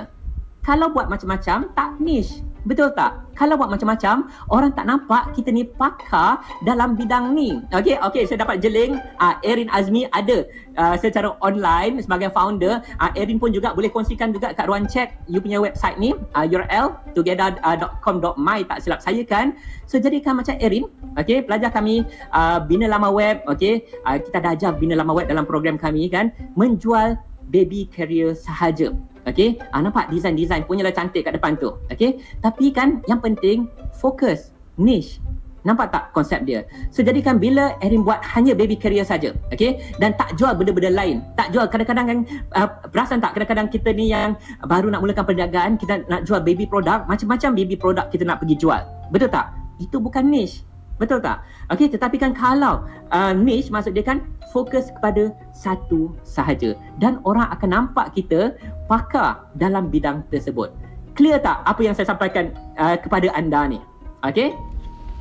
Kalau 0.65 0.89
buat 0.89 1.09
macam-macam 1.09 1.69
tak 1.73 1.89
niche. 2.01 2.41
Betul 2.63 2.95
tak? 2.95 3.19
Kalau 3.35 3.59
buat 3.59 3.67
macam-macam, 3.67 4.31
orang 4.47 4.71
tak 4.71 4.87
nampak 4.87 5.35
kita 5.35 5.51
ni 5.51 5.67
pakar 5.67 6.39
dalam 6.63 6.95
bidang 6.95 7.35
ni. 7.35 7.59
Okey, 7.75 7.99
okey, 7.99 8.23
saya 8.23 8.47
dapat 8.47 8.63
jeling 8.63 8.95
uh, 9.19 9.35
Erin 9.43 9.67
Azmi 9.67 10.07
ada 10.15 10.47
uh, 10.79 10.95
secara 10.95 11.35
online 11.43 11.99
sebagai 11.99 12.31
founder. 12.31 12.79
Uh, 13.03 13.11
Erin 13.19 13.41
pun 13.41 13.51
juga 13.51 13.75
boleh 13.75 13.91
kongsikan 13.91 14.31
juga 14.31 14.55
kat 14.55 14.63
ruang 14.69 14.87
chat 14.87 15.11
you 15.27 15.43
punya 15.43 15.59
website 15.59 15.99
ni, 15.99 16.15
uh, 16.39 16.45
URL 16.47 16.95
together.com.my 17.11 18.59
tak 18.63 18.79
silap 18.79 19.03
saya 19.03 19.27
kan. 19.27 19.59
So 19.83 19.99
jadikan 19.99 20.39
macam 20.39 20.55
Erin, 20.63 20.87
okey, 21.19 21.43
pelajar 21.43 21.67
kami 21.67 22.07
uh, 22.31 22.63
bina 22.63 22.87
lama 22.87 23.11
web, 23.11 23.43
okey. 23.51 23.83
Uh, 24.07 24.23
kita 24.23 24.39
dah 24.39 24.55
ajar 24.55 24.71
bina 24.79 24.95
lama 24.95 25.11
web 25.11 25.27
dalam 25.27 25.43
program 25.43 25.75
kami 25.75 26.07
kan, 26.07 26.31
menjual 26.55 27.19
baby 27.51 27.91
carrier 27.91 28.31
sahaja. 28.31 28.95
Okay, 29.23 29.55
ah, 29.71 29.79
nampak 29.79 30.11
design-design 30.11 30.67
punya 30.67 30.83
lah 30.83 30.91
cantik 30.91 31.23
kat 31.23 31.39
depan 31.39 31.55
tu. 31.55 31.71
Okay, 31.87 32.19
tapi 32.43 32.75
kan 32.75 32.99
yang 33.07 33.23
penting 33.23 33.71
fokus, 33.95 34.51
niche. 34.75 35.23
Nampak 35.63 35.95
tak 35.95 36.11
konsep 36.11 36.43
dia? 36.43 36.67
So 36.91 37.07
jadikan 37.07 37.39
bila 37.39 37.79
Erin 37.79 38.03
buat 38.03 38.19
hanya 38.35 38.51
baby 38.51 38.75
carrier 38.75 39.07
saja, 39.07 39.31
okay? 39.47 39.79
Dan 39.95 40.11
tak 40.19 40.35
jual 40.35 40.51
benda-benda 40.59 40.91
lain. 40.91 41.23
Tak 41.39 41.55
jual 41.55 41.71
kadang-kadang 41.71 42.05
kan 42.11 42.17
uh, 42.51 42.67
perasan 42.91 43.23
tak 43.23 43.31
kadang-kadang 43.31 43.71
kita 43.71 43.95
ni 43.95 44.11
yang 44.11 44.35
baru 44.67 44.91
nak 44.91 44.99
mulakan 44.99 45.23
perniagaan, 45.23 45.79
kita 45.79 46.03
nak 46.11 46.27
jual 46.27 46.43
baby 46.43 46.67
product, 46.67 47.07
macam-macam 47.07 47.55
baby 47.55 47.79
product 47.79 48.11
kita 48.11 48.27
nak 48.27 48.43
pergi 48.43 48.59
jual. 48.59 48.83
Betul 49.07 49.31
tak? 49.31 49.55
Itu 49.79 50.03
bukan 50.03 50.27
niche. 50.27 50.67
Betul 51.01 51.19
tak? 51.25 51.41
Okey, 51.73 51.89
tetapi 51.89 52.21
kan 52.21 52.31
kalau 52.37 52.85
uh, 53.09 53.33
niche 53.33 53.73
maksud 53.73 53.97
dia 53.97 54.05
kan 54.05 54.21
fokus 54.53 54.93
kepada 54.93 55.33
satu 55.49 56.13
sahaja 56.21 56.77
dan 57.01 57.17
orang 57.25 57.49
akan 57.49 57.69
nampak 57.69 58.13
kita 58.13 58.53
pakar 58.85 59.49
dalam 59.57 59.89
bidang 59.89 60.21
tersebut. 60.29 60.69
Clear 61.17 61.41
tak 61.41 61.65
apa 61.65 61.81
yang 61.81 61.97
saya 61.97 62.13
sampaikan 62.13 62.53
uh, 62.77 62.97
kepada 62.97 63.33
anda 63.33 63.65
ni? 63.65 63.81
Okey? 64.21 64.53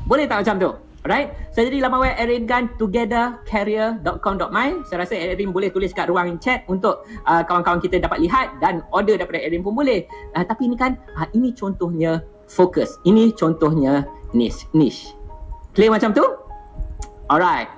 Boleh 0.04 0.28
tak 0.28 0.44
macam 0.44 0.56
tu? 0.60 0.70
Alright, 1.02 1.34
saya 1.50 1.66
jadi 1.66 1.82
laman 1.82 1.98
web 1.98 2.14
Erin 2.14 2.46
Gan 2.46 2.70
togethercarrier.com.my 2.78 4.68
Saya 4.86 5.02
rasa 5.02 5.18
Erin 5.18 5.50
boleh 5.50 5.74
tulis 5.74 5.90
kat 5.90 6.06
ruang 6.06 6.38
chat 6.38 6.62
untuk 6.70 7.02
uh, 7.26 7.42
kawan-kawan 7.42 7.82
kita 7.82 7.98
dapat 7.98 8.22
lihat 8.22 8.54
dan 8.62 8.86
order 8.94 9.18
daripada 9.18 9.42
Erin 9.42 9.66
pun 9.66 9.74
boleh 9.74 10.06
uh, 10.38 10.46
Tapi 10.46 10.70
ini 10.70 10.78
kan, 10.78 10.94
uh, 11.18 11.26
ini 11.34 11.50
contohnya 11.58 12.22
fokus 12.46 13.02
Ini 13.02 13.34
contohnya 13.34 14.06
niche, 14.30 14.70
niche. 14.78 15.10
Clear 15.72 15.88
macam 15.88 16.12
tu? 16.12 16.24
Alright. 17.32 17.68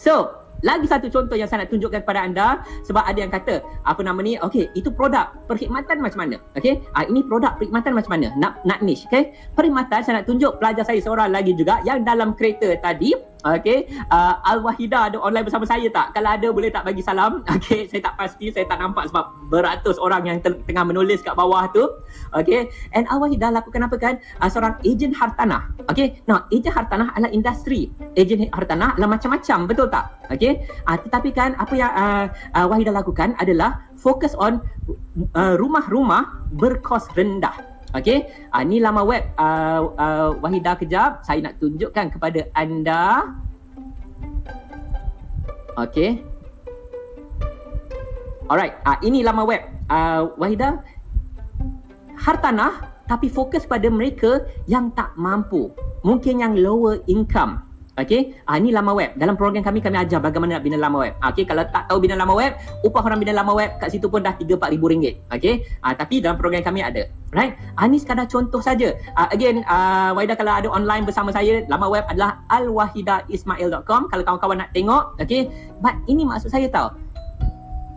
So, 0.00 0.44
lagi 0.64 0.88
satu 0.88 1.12
contoh 1.12 1.36
yang 1.36 1.44
saya 1.44 1.68
nak 1.68 1.76
tunjukkan 1.76 2.00
kepada 2.08 2.24
anda 2.24 2.64
sebab 2.88 3.04
ada 3.04 3.20
yang 3.20 3.28
kata 3.28 3.60
apa 3.84 4.00
nama 4.00 4.16
ni 4.24 4.40
okey 4.40 4.72
itu 4.72 4.88
produk 4.88 5.28
perkhidmatan 5.44 6.00
macam 6.00 6.24
mana 6.24 6.40
okey 6.56 6.80
ah 6.96 7.04
ini 7.04 7.20
produk 7.20 7.52
perkhidmatan 7.60 7.92
macam 7.92 8.16
mana 8.16 8.32
nak 8.40 8.64
nak 8.64 8.80
niche 8.80 9.04
okey 9.12 9.36
perkhidmatan 9.52 10.00
saya 10.00 10.24
nak 10.24 10.26
tunjuk 10.26 10.56
pelajar 10.56 10.88
saya 10.88 11.04
seorang 11.04 11.36
lagi 11.36 11.52
juga 11.52 11.84
yang 11.84 12.00
dalam 12.00 12.32
kereta 12.32 12.80
tadi 12.80 13.12
Okay, 13.44 13.84
uh, 14.08 14.40
Al-Wahida 14.40 15.12
ada 15.12 15.20
online 15.20 15.44
bersama 15.44 15.68
saya 15.68 15.84
tak? 15.92 16.16
Kalau 16.16 16.32
ada 16.32 16.48
boleh 16.48 16.72
tak 16.72 16.88
bagi 16.88 17.04
salam? 17.04 17.44
Okay, 17.54 17.86
saya 17.88 18.00
tak 18.10 18.16
pasti, 18.16 18.48
saya 18.50 18.64
tak 18.64 18.80
nampak 18.80 19.08
sebab 19.08 19.36
beratus 19.52 20.00
orang 20.00 20.24
yang 20.26 20.36
tengah 20.40 20.84
menulis 20.84 21.20
kat 21.20 21.36
bawah 21.36 21.68
tu. 21.76 21.86
Okay, 22.32 22.72
and 22.96 23.04
Al-Wahida 23.12 23.52
lakukan 23.52 23.84
apa 23.84 23.96
kan? 24.00 24.16
Uh, 24.40 24.48
seorang 24.48 24.80
ejen 24.82 25.12
hartanah. 25.12 25.68
Okay, 25.92 26.24
now 26.24 26.48
ejen 26.48 26.72
hartanah 26.72 27.12
adalah 27.12 27.30
industri. 27.36 27.92
Ejen 28.16 28.48
hartanah 28.48 28.96
adalah 28.96 29.20
macam-macam, 29.20 29.58
betul 29.68 29.92
tak? 29.92 30.08
Okay, 30.32 30.64
uh, 30.88 30.96
tetapi 30.96 31.30
kan 31.36 31.52
apa 31.60 31.74
yang 31.76 31.92
uh, 31.92 32.26
uh, 32.56 32.66
Wahida 32.68 32.96
lakukan 32.96 33.36
adalah 33.36 33.84
fokus 34.00 34.32
on 34.40 34.64
uh, 35.36 35.54
rumah-rumah 35.60 36.48
berkos 36.56 37.08
rendah. 37.12 37.73
Okey, 37.94 38.26
uh, 38.50 38.62
ni 38.66 38.82
laman 38.82 39.06
web 39.06 39.22
uh, 39.38 39.86
uh, 39.94 40.30
Wahida 40.42 40.74
kejap. 40.74 41.22
Saya 41.22 41.46
nak 41.46 41.62
tunjukkan 41.62 42.10
kepada 42.10 42.50
anda. 42.58 43.30
Okey. 45.78 46.18
Alright, 48.50 48.74
uh, 48.82 48.98
ini 48.98 49.22
laman 49.22 49.46
web 49.46 49.62
uh, 49.94 50.26
Wahida. 50.34 50.82
Hartanah 52.18 52.90
tapi 53.06 53.30
fokus 53.30 53.62
pada 53.62 53.86
mereka 53.86 54.42
yang 54.66 54.90
tak 54.98 55.14
mampu. 55.14 55.70
Mungkin 56.02 56.42
yang 56.42 56.58
lower 56.58 56.98
income. 57.06 57.62
Okey, 57.94 58.34
ah 58.50 58.58
ini 58.58 58.74
laman 58.74 58.90
web. 58.98 59.10
Dalam 59.14 59.38
program 59.38 59.62
kami 59.62 59.78
kami 59.78 60.02
ajar 60.02 60.18
bagaimana 60.18 60.58
nak 60.58 60.66
bina 60.66 60.74
laman 60.74 60.98
web. 60.98 61.14
Ah, 61.22 61.30
okey, 61.30 61.46
kalau 61.46 61.62
tak 61.62 61.86
tahu 61.86 62.02
bina 62.02 62.18
laman 62.18 62.34
web, 62.34 62.52
upah 62.82 63.06
orang 63.06 63.22
bina 63.22 63.30
laman 63.30 63.54
web 63.54 63.70
kat 63.78 63.94
situ 63.94 64.10
pun 64.10 64.18
dah 64.18 64.34
3 64.34 64.58
4 64.58 64.74
ribu 64.74 64.90
ringgit. 64.90 65.22
Okey. 65.30 65.62
Ah 65.78 65.94
tapi 65.94 66.18
dalam 66.18 66.34
program 66.34 66.66
kami 66.66 66.82
ada. 66.82 67.06
Right? 67.30 67.54
Ah 67.78 67.86
ini 67.86 68.02
sekadar 68.02 68.26
contoh 68.26 68.58
saja. 68.58 68.98
Ah 69.14 69.30
again, 69.30 69.62
ah 69.70 70.10
Waida 70.10 70.34
kalau 70.34 70.58
ada 70.58 70.66
online 70.74 71.06
bersama 71.06 71.30
saya, 71.30 71.62
laman 71.70 71.86
web 71.86 72.02
adalah 72.10 72.42
alwahidaismail.com 72.50 74.10
kalau 74.10 74.22
kawan-kawan 74.26 74.66
nak 74.66 74.74
tengok. 74.74 75.14
Okey. 75.22 75.46
But 75.78 75.94
ini 76.10 76.26
maksud 76.26 76.50
saya 76.50 76.66
tahu. 76.66 76.98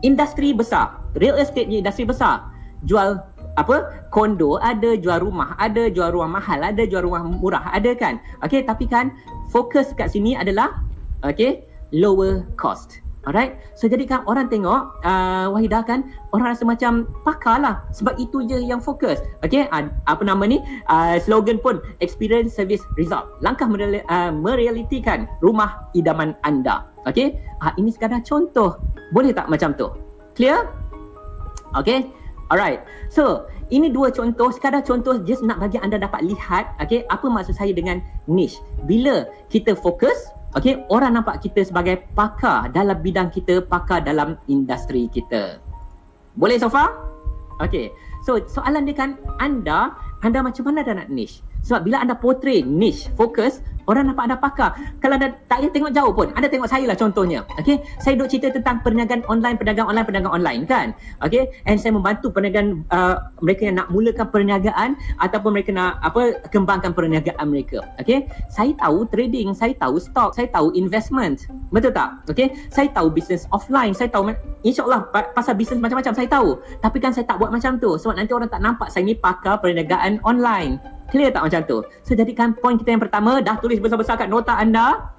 Industri 0.05 0.53
besar, 0.53 1.01
real 1.17 1.41
estate 1.41 1.65
ni 1.65 1.81
industri 1.81 2.05
besar. 2.05 2.45
Jual 2.85 3.17
apa 3.57 4.07
kondo 4.13 4.61
ada 4.61 4.93
jual 4.93 5.17
rumah 5.17 5.57
ada 5.57 5.89
jual 5.89 6.13
rumah 6.13 6.37
mahal 6.37 6.61
ada 6.61 6.85
jual 6.85 7.01
rumah 7.01 7.25
murah 7.25 7.73
ada 7.73 7.97
kan 7.97 8.21
okey 8.45 8.61
tapi 8.63 8.85
kan 8.85 9.09
fokus 9.49 9.91
kat 9.97 10.13
sini 10.13 10.37
adalah 10.37 10.85
okay, 11.23 11.65
lower 11.91 12.45
cost. 12.59 13.01
Alright, 13.27 13.59
so 13.75 13.91
jadikan 13.91 14.23
orang 14.23 14.47
tengok 14.47 15.03
uh, 15.03 15.51
Wahidah 15.51 15.83
kan 15.83 16.07
orang 16.31 16.55
rasa 16.55 16.63
macam 16.63 17.11
pakar 17.27 17.59
lah 17.59 17.83
sebab 17.91 18.15
itu 18.15 18.39
je 18.47 18.55
yang 18.55 18.79
fokus. 18.79 19.19
Okay, 19.43 19.67
uh, 19.67 19.91
apa 20.07 20.23
nama 20.23 20.47
ni? 20.47 20.63
Uh, 20.87 21.19
slogan 21.19 21.59
pun 21.59 21.83
experience 21.99 22.55
service 22.55 22.79
result. 22.95 23.27
Langkah 23.43 23.67
mereali- 23.67 24.05
uh, 24.07 24.31
merealitikan 24.31 25.27
rumah 25.43 25.91
idaman 25.91 26.39
anda. 26.47 26.87
Okay, 27.03 27.35
uh, 27.59 27.75
ini 27.75 27.91
sekadar 27.91 28.23
contoh. 28.23 28.79
Boleh 29.11 29.35
tak 29.35 29.51
macam 29.51 29.75
tu? 29.75 29.91
Clear? 30.31 30.63
Okay, 31.75 32.07
alright. 32.51 32.83
So 33.11 33.47
ini 33.71 33.91
dua 33.91 34.11
contoh, 34.11 34.51
sekadar 34.51 34.83
contoh 34.83 35.19
just 35.23 35.43
nak 35.43 35.59
bagi 35.59 35.79
anda 35.79 35.99
dapat 35.99 36.23
lihat 36.23 36.75
okay, 36.79 37.03
apa 37.11 37.27
maksud 37.27 37.55
saya 37.55 37.71
dengan 37.75 37.99
niche. 38.27 38.59
Bila 38.87 39.27
kita 39.51 39.75
fokus, 39.75 40.31
okay, 40.55 40.83
orang 40.87 41.19
nampak 41.19 41.43
kita 41.43 41.67
sebagai 41.67 42.07
pakar 42.15 42.71
dalam 42.71 42.97
bidang 43.03 43.29
kita, 43.29 43.63
pakar 43.63 44.03
dalam 44.03 44.39
industri 44.47 45.11
kita. 45.11 45.59
Boleh 46.37 46.57
so 46.61 46.71
far? 46.71 46.93
Okay, 47.57 47.89
so 48.21 48.37
soalan 48.45 48.85
dia 48.85 48.93
kan 48.93 49.17
anda, 49.41 49.97
anda 50.21 50.45
macam 50.45 50.69
mana 50.69 50.85
dah 50.85 50.93
nak 50.93 51.09
niche? 51.09 51.41
Sebab 51.65 51.89
bila 51.89 51.97
anda 52.05 52.13
portray 52.13 52.61
niche, 52.61 53.09
fokus, 53.17 53.65
Orang 53.87 54.11
nampak 54.11 54.27
anda 54.27 54.35
pakar. 54.35 54.75
Kalau 54.99 55.15
anda 55.15 55.31
tak 55.47 55.63
payah 55.63 55.71
tengok 55.71 55.91
jauh 55.95 56.11
pun, 56.11 56.27
anda 56.35 56.47
tengok 56.51 56.67
saya 56.67 56.83
lah 56.83 56.97
contohnya. 56.99 57.39
Okay, 57.59 57.79
saya 58.03 58.19
duk 58.19 58.27
cerita 58.27 58.51
tentang 58.51 58.83
perniagaan 58.83 59.23
online, 59.31 59.55
perdagangan 59.55 59.95
online, 59.95 60.07
perdagangan 60.07 60.33
online 60.35 60.61
kan. 60.67 60.87
Okay, 61.23 61.47
and 61.63 61.79
saya 61.79 61.95
membantu 61.95 62.27
perniagaan 62.31 62.83
uh, 62.91 63.15
mereka 63.39 63.71
yang 63.71 63.79
nak 63.79 63.87
mulakan 63.87 64.27
perniagaan 64.27 64.89
ataupun 65.23 65.55
mereka 65.55 65.71
nak 65.71 66.03
apa 66.03 66.43
kembangkan 66.51 66.91
perniagaan 66.91 67.47
mereka. 67.47 67.83
Okay, 67.99 68.27
saya 68.51 68.75
tahu 68.75 69.07
trading, 69.07 69.55
saya 69.55 69.71
tahu 69.79 69.99
stock, 70.03 70.35
saya 70.35 70.51
tahu 70.51 70.75
investment. 70.75 71.47
Betul 71.71 71.95
tak? 71.95 72.27
Okay, 72.27 72.51
saya 72.67 72.91
tahu 72.91 73.07
bisnes 73.07 73.47
offline, 73.55 73.95
saya 73.95 74.11
tahu 74.11 74.35
insyaAllah 74.67 75.07
pasal 75.31 75.55
bisnes 75.55 75.79
macam-macam 75.79 76.11
saya 76.11 76.27
tahu. 76.27 76.59
Tapi 76.83 76.97
kan 76.99 77.15
saya 77.15 77.23
tak 77.23 77.39
buat 77.39 77.55
macam 77.55 77.79
tu 77.79 77.95
sebab 77.95 78.19
nanti 78.19 78.35
orang 78.35 78.51
tak 78.51 78.59
nampak 78.59 78.91
saya 78.91 79.07
ni 79.07 79.15
pakar 79.15 79.63
perniagaan 79.63 80.19
online. 80.27 80.96
Clear 81.07 81.31
tak 81.31 81.47
macam 81.47 81.61
tu? 81.63 81.77
So 82.03 82.11
jadikan 82.13 82.51
point 82.59 82.75
kita 82.75 82.95
yang 82.95 83.03
pertama 83.03 83.39
dah 83.39 83.55
tulis 83.63 83.79
besar-besar 83.79 84.19
kat 84.19 84.27
nota 84.27 84.51
anda. 84.55 85.13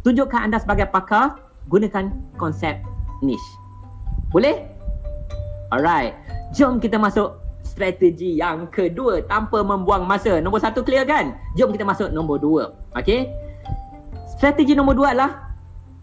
Tunjukkan 0.00 0.48
anda 0.48 0.56
sebagai 0.56 0.88
pakar, 0.88 1.36
gunakan 1.68 2.08
konsep 2.40 2.80
niche. 3.20 3.44
Boleh? 4.32 4.64
Alright. 5.68 6.16
Jom 6.56 6.80
kita 6.80 6.96
masuk 6.96 7.36
strategi 7.64 8.40
yang 8.40 8.68
kedua 8.72 9.20
tanpa 9.28 9.60
membuang 9.60 10.08
masa. 10.08 10.40
Nombor 10.40 10.64
satu 10.64 10.80
clear 10.80 11.04
kan? 11.04 11.36
Jom 11.60 11.72
kita 11.72 11.84
masuk 11.84 12.08
nombor 12.12 12.40
dua. 12.40 12.72
Okay? 12.96 13.28
Strategi 14.36 14.72
nombor 14.72 14.96
dua 14.96 15.12
adalah 15.12 15.43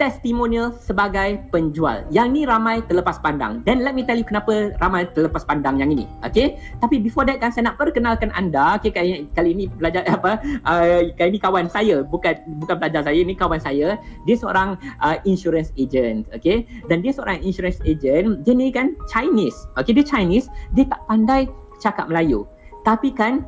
testimonial 0.01 0.73
sebagai 0.81 1.45
penjual. 1.53 2.01
Yang 2.09 2.27
ni 2.33 2.41
ramai 2.49 2.81
terlepas 2.89 3.21
pandang. 3.21 3.61
Dan 3.61 3.85
let 3.85 3.93
me 3.93 4.01
tell 4.01 4.17
you 4.17 4.25
kenapa 4.25 4.73
ramai 4.81 5.05
terlepas 5.13 5.45
pandang 5.45 5.77
yang 5.77 5.93
ini. 5.93 6.09
Okay? 6.25 6.57
Tapi 6.81 6.97
before 6.97 7.21
that 7.29 7.37
kan 7.37 7.53
saya 7.53 7.69
nak 7.69 7.77
perkenalkan 7.77 8.33
anda. 8.33 8.81
Okay, 8.81 8.89
kali, 8.89 9.29
kali 9.37 9.53
ini 9.53 9.69
pelajar 9.69 10.01
apa? 10.17 10.41
Uh, 10.65 11.13
kali 11.13 11.37
ini 11.37 11.39
kawan 11.39 11.69
saya. 11.69 12.01
Bukan 12.01 12.33
bukan 12.65 12.81
pelajar 12.81 13.05
saya, 13.05 13.21
ini 13.21 13.37
kawan 13.37 13.61
saya. 13.61 14.01
Dia 14.25 14.35
seorang 14.41 14.81
uh, 15.05 15.21
insurance 15.29 15.69
agent. 15.77 16.25
Okay? 16.33 16.65
Dan 16.89 17.05
dia 17.05 17.13
seorang 17.13 17.37
insurance 17.45 17.77
agent. 17.85 18.41
Dia 18.41 18.57
ni 18.57 18.73
kan 18.73 18.97
Chinese. 19.05 19.69
Okay, 19.77 19.93
dia 19.93 20.01
Chinese. 20.01 20.49
Dia 20.73 20.89
tak 20.89 21.05
pandai 21.05 21.45
cakap 21.77 22.09
Melayu. 22.09 22.49
Tapi 22.81 23.13
kan 23.13 23.45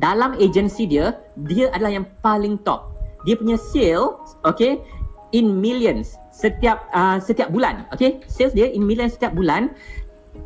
dalam 0.00 0.32
agensi 0.40 0.88
dia, 0.88 1.20
dia 1.44 1.68
adalah 1.76 1.92
yang 1.92 2.08
paling 2.24 2.56
top. 2.64 2.96
Dia 3.24 3.36
punya 3.40 3.56
sale, 3.56 4.20
okay, 4.44 4.80
in 5.34 5.58
millions 5.58 6.14
setiap 6.30 6.86
uh, 6.94 7.18
setiap 7.18 7.50
bulan. 7.50 7.90
Okay, 7.90 8.22
sales 8.30 8.54
dia 8.54 8.70
in 8.70 8.86
millions 8.86 9.18
setiap 9.18 9.34
bulan. 9.34 9.74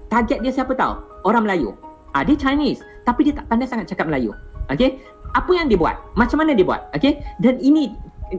Target 0.08 0.40
dia 0.40 0.52
siapa 0.52 0.72
tahu? 0.72 0.96
Orang 1.28 1.44
Melayu. 1.44 1.76
Ah, 2.16 2.24
dia 2.24 2.34
Chinese, 2.40 2.80
tapi 3.04 3.28
dia 3.28 3.36
tak 3.36 3.44
pandai 3.52 3.68
sangat 3.68 3.92
cakap 3.92 4.08
Melayu. 4.08 4.32
Okay, 4.72 5.00
apa 5.36 5.52
yang 5.52 5.68
dia 5.68 5.76
buat? 5.76 5.96
Macam 6.16 6.40
mana 6.40 6.56
dia 6.56 6.64
buat? 6.64 6.88
Okay, 6.96 7.20
dan 7.40 7.60
ini 7.60 7.92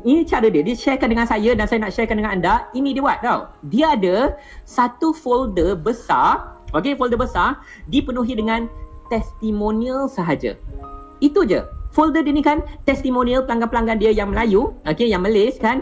ini 0.05 0.25
cara 0.25 0.49
dia. 0.49 0.62
Dia 0.62 0.73
sharekan 0.77 1.09
dengan 1.09 1.25
saya 1.25 1.53
dan 1.53 1.65
saya 1.65 1.85
nak 1.85 1.93
sharekan 1.93 2.17
dengan 2.21 2.38
anda. 2.38 2.53
Ini 2.73 2.97
dia 2.97 3.01
buat 3.01 3.17
tau. 3.21 3.49
Dia 3.69 3.97
ada 3.97 4.38
satu 4.65 5.13
folder 5.13 5.77
besar. 5.77 6.57
Okay, 6.73 6.93
folder 6.93 7.17
besar 7.17 7.62
dipenuhi 7.89 8.38
dengan 8.38 8.69
testimonial 9.09 10.05
sahaja. 10.05 10.53
Itu 11.17 11.45
je. 11.45 11.65
Folder 11.89 12.21
dia 12.21 12.29
ni 12.29 12.45
kan 12.45 12.62
testimonial 12.85 13.41
pelanggan-pelanggan 13.49 13.97
dia 13.97 14.13
yang 14.13 14.29
Melayu, 14.29 14.77
okay, 14.85 15.09
yang 15.09 15.25
Malaysia 15.25 15.57
kan 15.57 15.81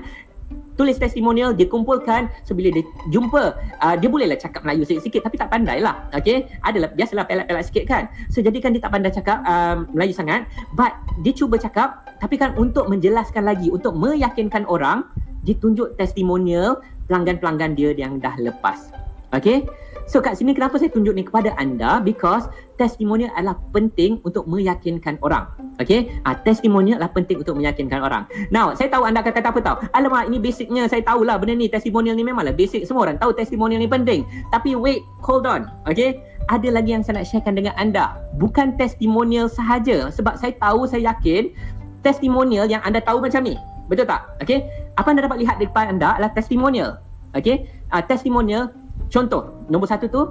tulis 0.78 0.96
testimonial 0.96 1.52
dia 1.52 1.66
kumpulkan 1.66 2.30
so 2.46 2.54
bila 2.54 2.70
dia 2.72 2.86
jumpa. 3.10 3.58
Uh, 3.82 3.96
dia 3.98 4.08
bolehlah 4.08 4.38
cakap 4.38 4.64
Melayu 4.64 4.86
sikit-sikit 4.86 5.26
tapi 5.26 5.36
tak 5.36 5.50
pandai 5.50 5.82
lah. 5.82 6.06
Okay? 6.14 6.48
Adalah 6.64 6.94
biasalah 6.94 7.26
pelat-pelat 7.26 7.66
sikit 7.66 7.84
kan. 7.90 8.04
So 8.30 8.40
jadikan 8.40 8.72
dia 8.72 8.82
tak 8.86 8.94
pandai 8.94 9.12
cakap 9.12 9.42
um, 9.44 9.90
Melayu 9.92 10.14
sangat. 10.14 10.46
But 10.78 10.94
dia 11.26 11.34
cuba 11.34 11.58
cakap 11.58 12.06
tapi 12.22 12.38
kan 12.38 12.54
untuk 12.56 12.88
menjelaskan 12.88 13.44
lagi 13.44 13.74
untuk 13.74 13.98
meyakinkan 13.98 14.64
orang 14.70 15.04
dia 15.42 15.58
tunjuk 15.58 15.98
testimonial 15.98 16.80
pelanggan-pelanggan 17.10 17.74
dia 17.74 17.92
yang 17.98 18.22
dah 18.22 18.38
lepas. 18.38 18.94
Okay 19.36 19.66
So 20.08 20.24
kat 20.24 20.40
sini 20.40 20.56
kenapa 20.56 20.80
saya 20.80 20.88
tunjuk 20.88 21.12
ni 21.12 21.28
kepada 21.28 21.52
anda 21.60 22.00
because 22.00 22.48
testimonial 22.80 23.28
adalah 23.36 23.60
penting 23.76 24.24
untuk 24.24 24.48
meyakinkan 24.48 25.20
orang. 25.20 25.52
Okay? 25.84 26.16
Ah, 26.24 26.32
testimonial 26.32 26.96
adalah 26.96 27.12
penting 27.12 27.44
untuk 27.44 27.60
meyakinkan 27.60 28.00
orang. 28.00 28.24
Now, 28.48 28.72
saya 28.72 28.88
tahu 28.88 29.04
anda 29.04 29.20
akan 29.20 29.36
kata 29.36 29.52
apa 29.52 29.60
tahu. 29.60 29.78
Alamak, 29.92 30.32
ini 30.32 30.40
basicnya 30.40 30.88
saya 30.88 31.04
tahulah 31.04 31.36
benda 31.36 31.60
ni 31.60 31.68
testimonial 31.68 32.16
ni 32.16 32.24
memanglah 32.24 32.56
basic 32.56 32.88
semua 32.88 33.12
orang 33.12 33.20
tahu 33.20 33.36
testimonial 33.36 33.84
ni 33.84 33.90
penting. 33.92 34.24
Tapi 34.48 34.80
wait, 34.80 35.04
hold 35.28 35.44
on. 35.44 35.68
Okay? 35.84 36.24
Ada 36.48 36.72
lagi 36.72 36.96
yang 36.96 37.04
saya 37.04 37.20
nak 37.20 37.28
sharekan 37.28 37.60
dengan 37.60 37.76
anda. 37.76 38.16
Bukan 38.40 38.80
testimonial 38.80 39.52
sahaja 39.52 40.08
sebab 40.08 40.40
saya 40.40 40.56
tahu, 40.56 40.88
saya 40.88 41.12
yakin 41.12 41.52
testimonial 42.00 42.64
yang 42.64 42.80
anda 42.88 43.04
tahu 43.04 43.20
macam 43.20 43.44
ni. 43.44 43.60
Betul 43.92 44.08
tak? 44.08 44.24
Okay? 44.40 44.64
Apa 44.96 45.12
anda 45.12 45.28
dapat 45.28 45.44
lihat 45.44 45.60
di 45.60 45.68
depan 45.68 46.00
anda 46.00 46.16
adalah 46.16 46.32
testimonial. 46.32 47.04
Okay? 47.36 47.68
Uh, 47.92 48.00
testimonial 48.00 48.72
Contoh, 49.08 49.66
nombor 49.72 49.88
satu 49.88 50.06
tu 50.08 50.22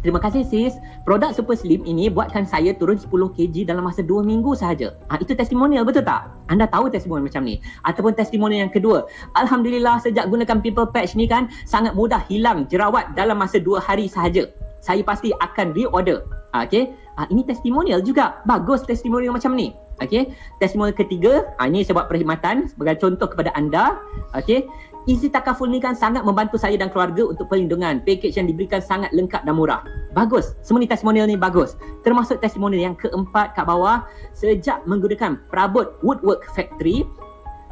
Terima 0.00 0.16
kasih 0.16 0.48
sis, 0.48 0.80
produk 1.04 1.28
Super 1.36 1.52
Slim 1.60 1.84
ini 1.84 2.08
buatkan 2.08 2.48
saya 2.48 2.72
turun 2.72 2.96
10 2.96 3.36
kg 3.36 3.54
dalam 3.68 3.84
masa 3.84 4.00
2 4.00 4.24
minggu 4.24 4.56
sahaja. 4.56 4.96
Ha, 5.12 5.20
itu 5.20 5.36
testimonial 5.36 5.84
betul 5.84 6.00
tak? 6.00 6.32
Anda 6.48 6.64
tahu 6.64 6.88
testimonial 6.88 7.28
macam 7.28 7.44
ni. 7.44 7.60
Ataupun 7.84 8.16
testimonial 8.16 8.64
yang 8.64 8.72
kedua. 8.72 9.04
Alhamdulillah 9.36 10.00
sejak 10.00 10.32
gunakan 10.32 10.56
Pimple 10.64 10.88
Patch 10.88 11.20
ni 11.20 11.28
kan 11.28 11.52
sangat 11.68 11.92
mudah 11.92 12.24
hilang 12.32 12.64
jerawat 12.72 13.12
dalam 13.12 13.36
masa 13.36 13.60
2 13.60 13.76
hari 13.76 14.08
sahaja. 14.08 14.48
Saya 14.80 15.04
pasti 15.04 15.36
akan 15.36 15.76
reorder. 15.76 16.24
Ha, 16.56 16.64
okay? 16.64 16.96
Ha, 17.20 17.28
ini 17.28 17.44
testimonial 17.44 18.00
juga. 18.00 18.40
Bagus 18.48 18.80
testimonial 18.88 19.36
macam 19.36 19.52
ni. 19.52 19.76
Okay? 20.00 20.32
Testimonial 20.58 20.96
ketiga, 20.96 21.52
ha, 21.60 21.68
ini 21.68 21.84
buat 21.86 22.08
perkhidmatan 22.08 22.72
sebagai 22.72 22.98
contoh 23.00 23.28
kepada 23.28 23.52
anda. 23.52 24.00
Okay? 24.32 24.64
Easy 25.08 25.32
Takaful 25.32 25.72
ni 25.72 25.80
kan 25.80 25.96
sangat 25.96 26.28
membantu 26.28 26.60
saya 26.60 26.76
dan 26.76 26.92
keluarga 26.92 27.24
untuk 27.24 27.48
perlindungan. 27.48 28.04
Package 28.04 28.36
yang 28.36 28.44
diberikan 28.44 28.84
sangat 28.84 29.08
lengkap 29.16 29.48
dan 29.48 29.56
murah. 29.56 29.80
Bagus. 30.12 30.52
Semua 30.60 30.84
ni 30.84 30.88
testimonial 30.88 31.24
ni 31.24 31.40
bagus. 31.40 31.72
Termasuk 32.04 32.36
testimonial 32.44 32.92
yang 32.92 32.96
keempat 33.00 33.56
kat 33.56 33.64
bawah. 33.64 34.04
Sejak 34.36 34.84
menggunakan 34.84 35.40
perabot 35.48 35.96
Woodwork 36.04 36.44
Factory, 36.52 37.08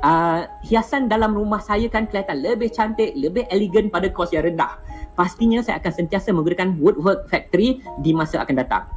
uh, 0.00 0.48
hiasan 0.64 1.12
dalam 1.12 1.36
rumah 1.36 1.60
saya 1.60 1.84
kan 1.92 2.08
kelihatan 2.08 2.40
lebih 2.40 2.72
cantik, 2.72 3.12
lebih 3.12 3.44
elegan 3.52 3.92
pada 3.92 4.08
kos 4.08 4.32
yang 4.32 4.48
rendah. 4.48 4.80
Pastinya 5.12 5.60
saya 5.60 5.82
akan 5.82 5.92
sentiasa 5.92 6.32
menggunakan 6.32 6.80
Woodwork 6.80 7.28
Factory 7.28 7.84
di 8.00 8.16
masa 8.16 8.40
akan 8.40 8.56
datang. 8.56 8.88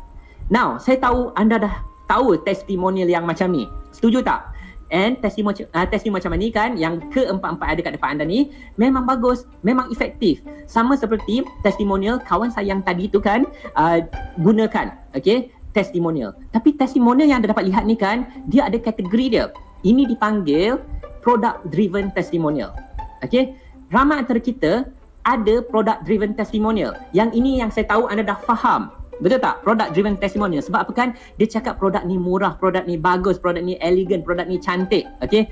Now, 0.47 0.79
saya 0.79 0.99
tahu 0.99 1.35
anda 1.35 1.59
dah 1.59 1.75
tahu 2.11 2.35
testimonial 2.43 3.07
yang 3.07 3.23
macam 3.23 3.47
ni. 3.55 3.71
Setuju 3.95 4.19
tak? 4.19 4.51
And 4.91 5.15
testimoni 5.23 5.63
uh, 5.71 5.87
testimoni 5.87 6.19
macam 6.19 6.35
ni 6.35 6.51
kan 6.51 6.75
yang 6.75 6.99
keempat-empat 7.15 7.63
ada 7.63 7.79
kat 7.79 7.93
depan 7.95 8.19
anda 8.19 8.27
ni 8.27 8.51
memang 8.75 9.07
bagus, 9.07 9.47
memang 9.63 9.87
efektif. 9.87 10.43
Sama 10.67 10.99
seperti 10.99 11.47
testimonial 11.63 12.19
kawan 12.19 12.51
saya 12.51 12.75
yang 12.75 12.83
tadi 12.83 13.07
tu 13.07 13.23
kan 13.23 13.47
uh, 13.79 14.03
gunakan. 14.43 14.91
Okay, 15.15 15.55
testimonial. 15.71 16.35
Tapi 16.51 16.75
testimonial 16.75 17.31
yang 17.31 17.39
anda 17.39 17.55
dapat 17.55 17.71
lihat 17.71 17.87
ni 17.87 17.95
kan 17.95 18.27
dia 18.51 18.67
ada 18.67 18.75
kategori 18.75 19.25
dia. 19.31 19.45
Ini 19.87 20.11
dipanggil 20.11 20.75
product 21.23 21.71
driven 21.71 22.11
testimonial. 22.11 22.75
Okay, 23.23 23.55
ramai 23.95 24.19
antara 24.19 24.43
kita 24.43 24.91
ada 25.23 25.55
product 25.63 26.03
driven 26.03 26.35
testimonial. 26.35 26.99
Yang 27.15 27.39
ini 27.39 27.63
yang 27.63 27.71
saya 27.71 27.87
tahu 27.87 28.11
anda 28.11 28.27
dah 28.27 28.39
faham. 28.43 28.91
Betul 29.21 29.37
tak? 29.37 29.61
Product 29.61 29.93
driven 29.93 30.17
testimonial. 30.17 30.65
Sebab 30.65 30.89
apa 30.89 30.91
kan? 30.91 31.09
Dia 31.37 31.45
cakap 31.45 31.77
produk 31.77 32.01
ni 32.09 32.17
murah, 32.17 32.57
produk 32.57 32.81
ni 32.89 32.97
bagus, 32.97 33.37
produk 33.37 33.61
ni 33.61 33.77
elegan, 33.77 34.25
produk 34.25 34.49
ni 34.49 34.57
cantik. 34.57 35.05
Okay? 35.21 35.45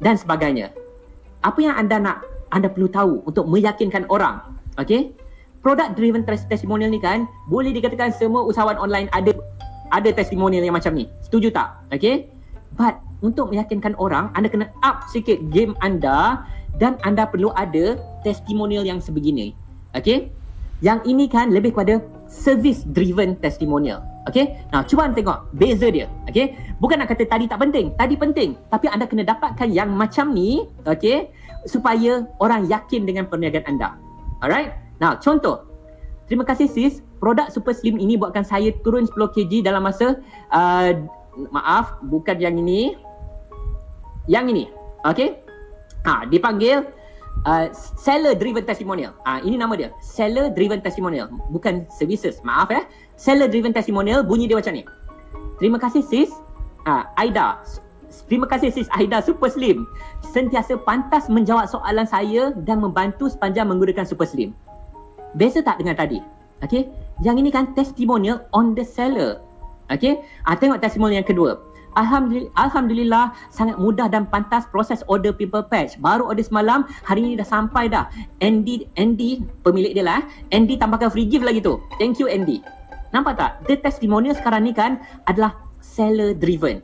Dan 0.00 0.16
sebagainya. 0.16 0.72
Apa 1.44 1.60
yang 1.60 1.76
anda 1.76 2.00
nak, 2.00 2.24
anda 2.48 2.72
perlu 2.72 2.88
tahu 2.88 3.20
untuk 3.28 3.44
meyakinkan 3.44 4.08
orang. 4.08 4.40
Okay? 4.80 5.12
Product 5.60 5.92
driven 6.00 6.24
testimonial 6.24 6.88
ni 6.88 6.96
kan, 6.96 7.28
boleh 7.52 7.76
dikatakan 7.76 8.16
semua 8.16 8.40
usahawan 8.48 8.80
online 8.80 9.12
ada 9.12 9.36
ada 9.92 10.08
testimonial 10.08 10.64
yang 10.64 10.72
macam 10.72 10.96
ni. 10.96 11.04
Setuju 11.20 11.52
tak? 11.52 11.76
Okay? 11.92 12.32
But 12.80 12.96
untuk 13.20 13.52
meyakinkan 13.52 13.92
orang, 14.00 14.32
anda 14.32 14.48
kena 14.48 14.72
up 14.80 15.04
sikit 15.12 15.36
game 15.52 15.76
anda 15.84 16.40
dan 16.80 16.96
anda 17.04 17.28
perlu 17.28 17.52
ada 17.52 18.00
testimonial 18.24 18.88
yang 18.88 19.04
sebegini. 19.04 19.52
Okay? 19.92 20.32
Yang 20.80 21.04
ini 21.04 21.28
kan 21.28 21.52
lebih 21.52 21.76
kepada 21.76 22.00
service 22.30 22.86
driven 22.86 23.34
testimonial. 23.42 23.98
Okay? 24.30 24.62
Nah, 24.70 24.86
cuba 24.86 25.10
anda 25.10 25.18
tengok 25.18 25.50
beza 25.50 25.90
dia. 25.90 26.06
Okay? 26.30 26.54
Bukan 26.78 27.02
nak 27.02 27.10
kata 27.10 27.26
tadi 27.26 27.50
tak 27.50 27.58
penting. 27.58 27.90
Tadi 27.98 28.14
penting. 28.14 28.54
Tapi 28.70 28.86
anda 28.86 29.10
kena 29.10 29.26
dapatkan 29.26 29.68
yang 29.68 29.90
macam 29.90 30.30
ni. 30.30 30.64
Okay? 30.86 31.34
Supaya 31.66 32.24
orang 32.38 32.70
yakin 32.70 33.04
dengan 33.04 33.26
perniagaan 33.26 33.76
anda. 33.76 33.98
Alright? 34.40 34.70
Nah, 35.02 35.18
contoh. 35.18 35.66
Terima 36.30 36.46
kasih 36.46 36.70
sis. 36.70 37.02
Produk 37.18 37.50
Super 37.52 37.76
Slim 37.76 38.00
ini 38.00 38.16
buatkan 38.16 38.46
saya 38.46 38.72
turun 38.80 39.04
10 39.04 39.18
kg 39.34 39.52
dalam 39.66 39.82
masa... 39.84 40.22
Uh, 40.48 41.04
maaf, 41.50 42.02
bukan 42.06 42.36
yang 42.42 42.58
ini. 42.58 42.98
Yang 44.26 44.44
ini. 44.54 44.64
Okay? 45.06 45.40
Ha, 46.06 46.24
dipanggil 46.28 46.84
Uh, 47.40 47.72
seller 47.96 48.36
driven 48.36 48.68
testimonial. 48.68 49.16
Ah 49.24 49.38
uh, 49.38 49.38
ini 49.40 49.56
nama 49.56 49.72
dia. 49.72 49.88
Seller 50.04 50.52
driven 50.52 50.84
testimonial. 50.84 51.32
Bukan 51.48 51.88
services. 51.88 52.44
Maaf 52.44 52.68
ya. 52.68 52.82
Eh. 52.82 52.84
Seller 53.16 53.48
driven 53.48 53.72
testimonial 53.72 54.20
bunyi 54.20 54.44
dia 54.44 54.60
macam 54.60 54.76
ni. 54.76 54.84
Terima 55.56 55.80
kasih 55.80 56.04
sis. 56.04 56.30
Ah 56.84 57.08
uh, 57.08 57.20
Aida 57.20 57.60
Terima 58.26 58.46
kasih 58.46 58.74
Sis 58.74 58.90
Aida 58.94 59.22
Super 59.22 59.50
Slim. 59.50 59.86
Sentiasa 60.34 60.78
pantas 60.82 61.30
menjawab 61.30 61.66
soalan 61.70 62.06
saya 62.06 62.54
dan 62.66 62.82
membantu 62.82 63.30
sepanjang 63.30 63.70
menggunakan 63.70 64.06
Super 64.06 64.26
Slim. 64.26 64.54
Beza 65.34 65.62
tak 65.62 65.78
dengan 65.78 65.94
tadi? 65.94 66.18
Okay. 66.62 66.90
Yang 67.22 67.36
ini 67.46 67.50
kan 67.54 67.72
testimonial 67.74 68.46
on 68.50 68.74
the 68.74 68.82
seller. 68.82 69.42
Okay. 69.90 70.22
Ah, 70.46 70.54
tengok 70.58 70.82
testimonial 70.82 71.22
yang 71.22 71.28
kedua. 71.28 71.58
Alhamdulillah, 71.98 72.52
Alhamdulillah 72.54 73.24
sangat 73.50 73.74
mudah 73.78 74.06
dan 74.06 74.26
pantas 74.30 74.66
proses 74.70 75.02
order 75.10 75.34
people 75.34 75.62
patch. 75.62 75.98
Baru 75.98 76.30
order 76.30 76.44
semalam, 76.46 76.86
hari 77.02 77.26
ini 77.26 77.34
dah 77.34 77.46
sampai 77.46 77.90
dah. 77.90 78.06
Andy, 78.38 78.86
Andy 78.94 79.42
pemilik 79.66 79.90
dia 79.90 80.06
lah. 80.06 80.22
Eh. 80.22 80.54
Andy 80.54 80.78
tambahkan 80.78 81.10
free 81.10 81.26
gift 81.26 81.42
lagi 81.42 81.58
tu. 81.58 81.82
Thank 81.98 82.22
you 82.22 82.30
Andy. 82.30 82.62
Nampak 83.10 83.34
tak? 83.34 83.50
The 83.66 83.74
testimonial 83.82 84.38
sekarang 84.38 84.70
ni 84.70 84.72
kan 84.74 85.02
adalah 85.26 85.58
seller 85.82 86.30
driven. 86.30 86.78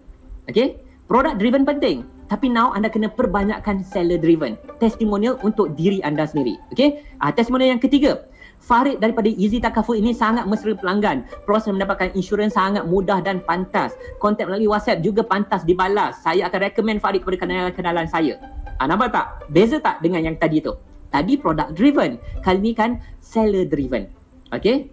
Okay? 0.51 0.83
Product 1.07 1.39
driven 1.39 1.63
penting. 1.63 2.03
Tapi 2.27 2.51
now 2.51 2.75
anda 2.75 2.91
kena 2.91 3.07
perbanyakkan 3.07 3.87
seller 3.87 4.19
driven. 4.19 4.59
Testimonial 4.83 5.39
untuk 5.47 5.79
diri 5.79 6.03
anda 6.03 6.27
sendiri. 6.27 6.59
Okay? 6.75 7.07
Ah, 7.23 7.31
testimonial 7.31 7.79
yang 7.79 7.83
ketiga. 7.83 8.27
Farid 8.67 8.99
daripada 8.99 9.31
Easy 9.31 9.63
Takaful 9.63 10.03
ini 10.03 10.11
sangat 10.11 10.51
mesra 10.51 10.75
pelanggan. 10.75 11.23
Proses 11.47 11.71
mendapatkan 11.71 12.11
insurans 12.19 12.59
sangat 12.59 12.83
mudah 12.83 13.23
dan 13.23 13.39
pantas. 13.47 13.95
Kontak 14.19 14.51
melalui 14.51 14.67
WhatsApp 14.67 15.07
juga 15.07 15.23
pantas 15.23 15.63
dibalas. 15.63 16.19
Saya 16.19 16.51
akan 16.51 16.67
recommend 16.67 16.99
Farid 16.99 17.23
kepada 17.23 17.47
kenalan-kenalan 17.47 18.11
saya. 18.11 18.43
Ha, 18.83 18.91
nampak 18.91 19.15
tak? 19.15 19.27
Beza 19.55 19.79
tak 19.79 20.03
dengan 20.03 20.27
yang 20.27 20.35
tadi 20.35 20.59
tu? 20.59 20.75
Tadi 21.15 21.39
product 21.39 21.79
driven. 21.79 22.19
Kali 22.43 22.59
ni 22.59 22.75
kan 22.75 22.99
seller 23.23 23.71
driven. 23.71 24.11
Okay? 24.51 24.91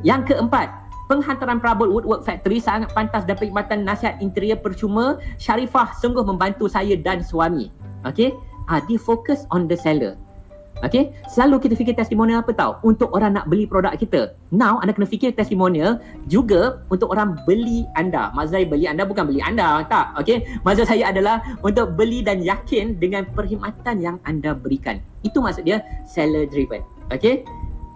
Yang 0.00 0.32
keempat, 0.32 0.72
penghantaran 1.12 1.60
perabot 1.60 1.92
Woodwork 1.92 2.24
Factory 2.24 2.56
sangat 2.56 2.88
pantas 2.96 3.28
dan 3.28 3.36
perkhidmatan 3.36 3.84
nasihat 3.84 4.16
interior 4.24 4.56
percuma. 4.56 5.20
Sharifah 5.36 5.92
sungguh 6.00 6.24
membantu 6.24 6.72
saya 6.72 6.96
dan 6.96 7.20
suami. 7.20 7.68
Okay? 8.08 8.32
Ha, 8.72 8.80
dia 8.88 8.96
fokus 8.96 9.44
on 9.52 9.68
the 9.68 9.76
seller. 9.76 10.16
Okay, 10.84 11.16
selalu 11.32 11.64
kita 11.64 11.74
fikir 11.80 11.96
testimonial 11.96 12.44
apa 12.44 12.52
tahu? 12.52 12.92
Untuk 12.92 13.08
orang 13.16 13.40
nak 13.40 13.48
beli 13.48 13.64
produk 13.64 13.96
kita. 13.96 14.36
Now, 14.52 14.84
anda 14.84 14.92
kena 14.92 15.08
fikir 15.08 15.32
testimonial 15.32 15.96
juga 16.28 16.84
untuk 16.92 17.08
orang 17.08 17.40
beli 17.48 17.88
anda. 17.96 18.28
Maksud 18.36 18.52
saya 18.52 18.66
beli 18.68 18.84
anda 18.84 19.08
bukan 19.08 19.24
beli 19.24 19.40
anda, 19.40 19.80
tak? 19.88 20.12
Okay, 20.20 20.44
maksud 20.60 20.84
saya 20.84 21.08
adalah 21.08 21.40
untuk 21.64 21.96
beli 21.96 22.20
dan 22.20 22.44
yakin 22.44 23.00
dengan 23.00 23.24
perkhidmatan 23.32 23.96
yang 24.04 24.16
anda 24.28 24.52
berikan. 24.52 25.00
Itu 25.24 25.40
maksud 25.40 25.64
dia 25.64 25.80
seller 26.04 26.44
driven. 26.44 26.84
Okay, 27.08 27.48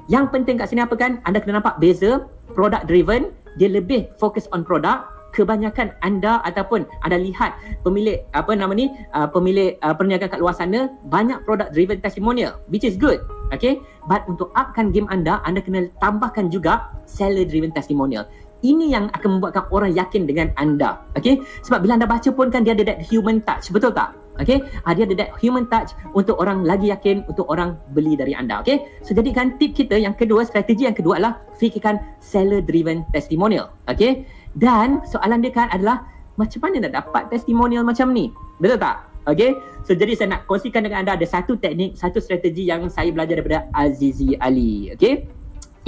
yang 0.09 0.33
penting 0.33 0.57
kat 0.57 0.73
sini 0.73 0.81
apa 0.81 0.97
kan? 0.97 1.21
Anda 1.29 1.45
kena 1.45 1.61
nampak 1.61 1.77
beza 1.77 2.25
product 2.57 2.89
driven, 2.89 3.37
dia 3.61 3.69
lebih 3.69 4.09
fokus 4.17 4.49
on 4.57 4.65
product 4.65 5.18
kebanyakan 5.33 5.93
anda 6.01 6.41
ataupun 6.45 6.89
anda 7.05 7.19
lihat 7.21 7.55
pemilik 7.85 8.25
apa 8.33 8.53
nama 8.57 8.73
ni 8.73 8.91
uh, 9.13 9.29
pemilik 9.29 9.77
uh, 9.85 9.95
perniagaan 9.95 10.31
kat 10.33 10.41
luar 10.41 10.57
sana 10.57 10.93
banyak 11.09 11.41
product 11.45 11.73
driven 11.77 12.01
testimonial 12.01 12.59
which 12.73 12.85
is 12.85 12.97
good 12.97 13.21
okay? 13.53 13.81
But 14.09 14.25
untuk 14.29 14.53
upkan 14.57 14.93
game 14.93 15.09
anda 15.13 15.41
anda 15.45 15.61
kena 15.61 15.89
tambahkan 16.01 16.49
juga 16.49 16.93
seller 17.05 17.45
driven 17.45 17.73
testimonial. 17.73 18.29
Ini 18.59 18.91
yang 18.91 19.07
akan 19.15 19.39
membuatkan 19.39 19.71
orang 19.71 19.95
yakin 19.95 20.27
dengan 20.27 20.51
anda 20.59 20.99
okay? 21.15 21.39
Sebab 21.63 21.85
bila 21.87 22.01
anda 22.01 22.09
baca 22.09 22.29
pun 22.33 22.51
kan 22.51 22.67
dia 22.67 22.75
ada 22.75 22.85
that 22.95 23.01
human 23.05 23.45
touch 23.45 23.71
betul 23.71 23.93
tak? 23.95 24.17
Okay, 24.39 24.63
uh, 24.87 24.95
dia 24.95 25.03
ada 25.03 25.15
that 25.19 25.31
human 25.43 25.67
touch 25.67 25.99
untuk 26.15 26.39
orang 26.39 26.63
lagi 26.63 26.95
yakin 26.95 27.27
untuk 27.27 27.51
orang 27.51 27.75
beli 27.91 28.15
dari 28.15 28.39
anda. 28.39 28.63
Okay, 28.63 28.87
so 29.03 29.11
jadikan 29.11 29.59
tip 29.59 29.75
kita 29.75 29.99
yang 29.99 30.15
kedua, 30.15 30.47
strategi 30.47 30.87
yang 30.87 30.95
kedua 30.95 31.19
adalah 31.19 31.43
fikirkan 31.59 31.99
seller 32.23 32.63
driven 32.63 33.03
testimonial. 33.11 33.75
Okay, 33.91 34.23
dan 34.57 35.05
soalan 35.05 35.45
dia 35.45 35.53
kan 35.53 35.69
adalah 35.69 36.07
macam 36.39 36.63
mana 36.63 36.87
nak 36.87 36.93
dapat 36.95 37.23
testimonial 37.35 37.83
macam 37.83 38.15
ni? 38.15 38.31
Betul 38.63 38.79
tak? 38.79 39.09
Okay. 39.29 39.59
So 39.85 39.93
jadi 39.93 40.17
saya 40.17 40.39
nak 40.39 40.49
kongsikan 40.49 40.85
dengan 40.85 41.05
anda 41.05 41.13
ada 41.19 41.27
satu 41.29 41.61
teknik, 41.61 41.99
satu 42.01 42.17
strategi 42.23 42.65
yang 42.69 42.89
saya 42.89 43.13
belajar 43.13 43.41
daripada 43.41 43.69
Azizi 43.77 44.39
Ali. 44.41 44.95
Okay. 44.97 45.29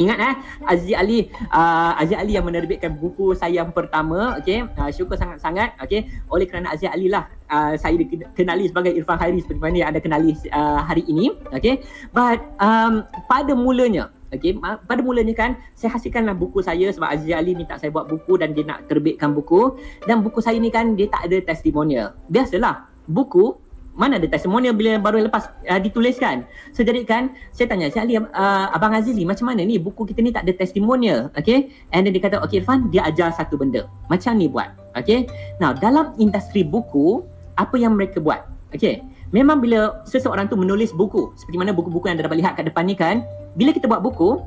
Ingat 0.01 0.17
eh 0.17 0.35
Azizi 0.65 0.95
Ali 0.97 1.29
uh, 1.53 1.93
Azizi 2.01 2.17
Ali 2.17 2.33
yang 2.33 2.49
menerbitkan 2.49 2.97
buku 2.97 3.37
saya 3.37 3.61
yang 3.61 3.69
pertama 3.69 4.41
okey 4.41 4.65
uh, 4.65 4.89
syukur 4.89 5.21
sangat-sangat 5.21 5.77
okey 5.85 6.09
oleh 6.33 6.49
kerana 6.49 6.73
Azizi 6.73 6.89
Ali 6.89 7.13
lah 7.13 7.29
uh, 7.53 7.77
saya 7.77 8.01
dikenali 8.01 8.73
sebagai 8.73 8.97
Irfan 8.97 9.21
Hairi 9.21 9.45
seperti 9.45 9.61
mana 9.61 9.77
yang 9.77 9.89
anda 9.93 10.01
kenali 10.01 10.33
uh, 10.57 10.81
hari 10.81 11.05
ini 11.05 11.37
okey 11.53 11.85
but 12.17 12.41
um, 12.57 13.05
pada 13.29 13.53
mulanya 13.53 14.09
Okay, 14.31 14.55
pada 14.63 15.01
mulanya 15.03 15.35
kan 15.35 15.59
saya 15.75 15.99
hasilkanlah 15.99 16.39
buku 16.39 16.63
saya 16.63 16.87
sebab 16.95 17.11
Aziz 17.11 17.35
Ali 17.35 17.59
minta 17.59 17.75
saya 17.75 17.91
buat 17.91 18.07
buku 18.07 18.39
dan 18.39 18.55
dia 18.55 18.63
nak 18.63 18.87
terbitkan 18.87 19.35
buku 19.35 19.75
dan 20.07 20.23
buku 20.23 20.39
saya 20.39 20.55
ni 20.63 20.71
kan 20.71 20.95
dia 20.95 21.11
tak 21.11 21.27
ada 21.27 21.43
testimonial. 21.43 22.15
Biasalah, 22.31 22.87
buku 23.11 23.59
mana 24.01 24.23
ada 24.23 24.29
testimonial 24.31 24.73
bila 24.73 25.03
baru 25.03 25.27
lepas 25.27 25.51
uh, 25.67 25.81
dituliskan. 25.83 26.47
So 26.71 26.87
jadi 26.87 27.03
kan 27.03 27.35
saya 27.51 27.67
tanya 27.75 27.91
Cik 27.91 28.03
Ali 28.07 28.15
uh, 28.17 28.27
Abang 28.71 28.95
Aziz 28.95 29.19
ni 29.19 29.27
macam 29.27 29.51
mana 29.51 29.67
ni 29.67 29.83
buku 29.83 30.07
kita 30.07 30.23
ni 30.23 30.31
tak 30.31 30.47
ada 30.47 30.55
testimonial. 30.55 31.35
Okay. 31.35 31.75
And 31.91 32.07
then 32.07 32.15
dia 32.15 32.23
kata 32.23 32.39
okay 32.41 32.63
Irfan 32.63 32.89
dia 32.95 33.03
ajar 33.05 33.35
satu 33.35 33.59
benda. 33.59 33.91
Macam 34.07 34.39
ni 34.39 34.47
buat. 34.47 34.71
Okay. 34.95 35.27
Now 35.59 35.75
dalam 35.75 36.15
industri 36.23 36.63
buku 36.63 37.27
apa 37.59 37.75
yang 37.77 37.99
mereka 37.99 38.23
buat? 38.23 38.47
Okay. 38.71 39.03
Memang 39.31 39.63
bila 39.63 40.03
seseorang 40.07 40.51
tu 40.51 40.59
menulis 40.59 40.91
buku 40.91 41.31
seperti 41.39 41.55
mana 41.55 41.71
buku-buku 41.71 42.11
yang 42.11 42.19
anda 42.19 42.27
dapat 42.27 42.39
lihat 42.43 42.53
kat 42.59 42.67
depan 42.67 42.83
ni 42.87 42.99
kan 42.99 43.23
bila 43.55 43.71
kita 43.75 43.87
buat 43.91 44.03
buku 44.03 44.43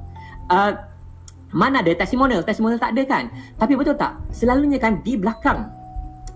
uh, 0.52 0.72
mana 1.54 1.86
ada 1.86 1.94
testimonial 1.94 2.42
testimonial 2.42 2.82
tak 2.82 2.98
ada 2.98 3.04
kan? 3.06 3.24
Tapi 3.62 3.78
betul 3.78 3.94
tak? 3.94 4.18
Selalunya 4.34 4.82
kan 4.82 5.06
di 5.06 5.14
belakang 5.16 5.70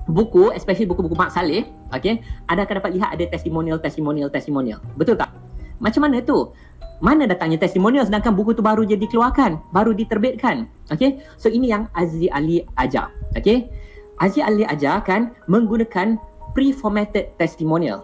buku 0.07 0.55
especially 0.55 0.87
buku-buku 0.87 1.17
Mak 1.17 1.35
Saleh 1.35 1.67
okay, 1.91 2.23
anda 2.47 2.63
akan 2.63 2.79
dapat 2.79 2.91
lihat 2.95 3.09
ada 3.17 3.25
testimonial 3.27 3.81
testimonial 3.81 4.29
testimonial. 4.29 4.79
Betul 4.95 5.17
tak? 5.19 5.33
Macam 5.81 6.05
mana 6.07 6.21
tu? 6.23 6.53
Mana 6.97 7.29
datangnya 7.29 7.61
testimonial 7.61 8.09
sedangkan 8.09 8.33
buku 8.33 8.57
tu 8.57 8.65
baru 8.65 8.81
je 8.81 8.97
dikeluarkan 8.97 9.61
baru 9.69 9.93
diterbitkan 9.93 10.65
okay? 10.89 11.21
so 11.37 11.45
ini 11.45 11.69
yang 11.69 11.85
Aziz 11.93 12.25
Ali 12.33 12.65
ajar 12.73 13.13
okay? 13.37 13.69
Aziz 14.17 14.41
Ali 14.41 14.65
ajar 14.65 15.05
kan 15.05 15.29
menggunakan 15.45 16.17
pre-formatted 16.57 17.37
testimonial 17.37 18.01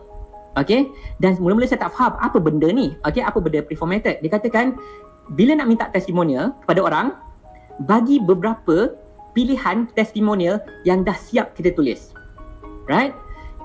Okay? 0.54 0.90
Dan 1.18 1.38
mula-mula 1.42 1.66
saya 1.66 1.90
tak 1.90 1.94
faham 1.98 2.14
Apa 2.22 2.38
benda 2.38 2.70
ni. 2.70 2.94
Okay? 3.06 3.26
Apa 3.26 3.42
benda 3.42 3.66
preformatted? 3.66 4.22
Dia 4.22 4.30
katakan 4.30 4.78
Bila 5.34 5.58
nak 5.58 5.68
minta 5.70 5.90
testimonial 5.90 6.54
Kepada 6.66 6.82
orang 6.86 7.18
Bagi 7.90 8.22
beberapa 8.22 8.94
Pilihan 9.34 9.90
testimonial 9.98 10.62
Yang 10.86 11.00
dah 11.10 11.18
siap 11.18 11.48
kita 11.58 11.74
tulis. 11.74 12.14
Right? 12.86 13.14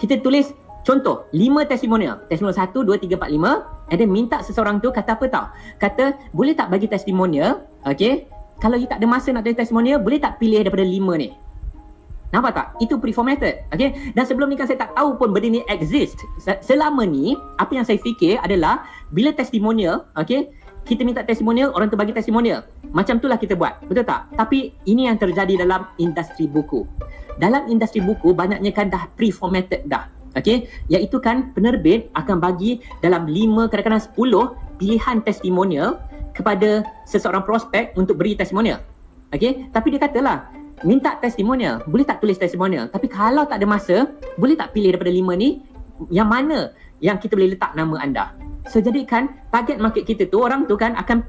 Kita 0.00 0.20
tulis 0.24 0.52
Contoh 0.86 1.28
5 1.36 1.68
testimonial. 1.68 2.24
Testimonial 2.32 2.56
1, 2.56 2.72
2, 2.72 2.96
3, 3.04 3.20
4, 3.20 3.36
5 3.36 3.92
And 3.92 3.96
then 4.00 4.08
minta 4.08 4.40
seseorang 4.40 4.80
tu 4.80 4.88
Kata 4.88 5.20
apa 5.20 5.26
tau? 5.28 5.44
Kata 5.76 6.16
Boleh 6.32 6.56
tak 6.56 6.72
bagi 6.72 6.88
testimonial? 6.88 7.68
Okay? 7.84 8.32
Kalau 8.58 8.80
you 8.80 8.88
tak 8.88 8.98
ada 8.98 9.06
masa 9.06 9.28
nak 9.30 9.44
tulis 9.44 9.60
testimonial 9.60 10.00
Boleh 10.00 10.16
tak 10.16 10.40
pilih 10.40 10.64
daripada 10.64 10.88
5 10.88 11.20
ni 11.20 11.47
Nampak 12.28 12.52
tak? 12.52 12.66
Itu 12.84 13.00
preformatted. 13.00 13.64
Okay? 13.72 14.12
Dan 14.12 14.24
sebelum 14.28 14.52
ni 14.52 14.56
kan 14.60 14.68
saya 14.68 14.84
tak 14.84 14.92
tahu 14.92 15.16
pun 15.16 15.32
benda 15.32 15.48
ni 15.48 15.64
exist. 15.72 16.20
Selama 16.60 17.08
ni, 17.08 17.32
apa 17.56 17.72
yang 17.72 17.84
saya 17.88 17.96
fikir 17.96 18.36
adalah 18.44 18.84
bila 19.08 19.32
testimonial, 19.32 20.04
okay, 20.12 20.52
kita 20.84 21.04
minta 21.04 21.24
testimonial, 21.24 21.72
orang 21.76 21.92
tu 21.92 21.96
bagi 21.96 22.16
testimonial. 22.16 22.64
Macam 22.92 23.20
itulah 23.20 23.36
kita 23.36 23.52
buat. 23.56 23.80
Betul 23.84 24.08
tak? 24.08 24.28
Tapi 24.36 24.72
ini 24.88 25.08
yang 25.08 25.20
terjadi 25.20 25.64
dalam 25.64 25.88
industri 26.00 26.48
buku. 26.48 26.84
Dalam 27.36 27.68
industri 27.68 28.00
buku, 28.00 28.32
banyaknya 28.32 28.72
kan 28.72 28.88
dah 28.88 29.08
preformatted 29.16 29.84
dah. 29.88 30.08
Okay? 30.36 30.68
Iaitu 30.88 31.20
kan 31.20 31.52
penerbit 31.56 32.12
akan 32.12 32.40
bagi 32.40 32.80
dalam 33.00 33.28
5, 33.28 33.68
kadang-kadang 33.72 34.04
10 34.04 34.80
pilihan 34.80 35.16
testimonial 35.24 36.00
kepada 36.32 36.84
seseorang 37.08 37.44
prospek 37.44 37.92
untuk 37.96 38.20
beri 38.20 38.36
testimonial. 38.36 38.80
Okay? 39.28 39.68
Tapi 39.68 39.92
dia 39.92 40.00
katalah, 40.00 40.48
minta 40.86 41.18
testimonial. 41.18 41.82
Boleh 41.86 42.06
tak 42.06 42.22
tulis 42.22 42.38
testimonial? 42.38 42.90
Tapi 42.90 43.06
kalau 43.10 43.46
tak 43.48 43.62
ada 43.62 43.66
masa 43.66 44.10
boleh 44.38 44.54
tak 44.54 44.74
pilih 44.74 44.94
daripada 44.94 45.10
lima 45.10 45.34
ni? 45.34 45.62
Yang 46.12 46.28
mana 46.30 46.58
yang 47.02 47.18
kita 47.18 47.34
boleh 47.34 47.58
letak 47.58 47.74
nama 47.74 47.98
anda? 47.98 48.34
So 48.68 48.78
jadikan 48.78 49.32
target 49.50 49.80
market 49.80 50.04
kita 50.04 50.28
tu 50.28 50.44
orang 50.44 50.68
tu 50.68 50.76
kan 50.76 50.94
akan 50.94 51.24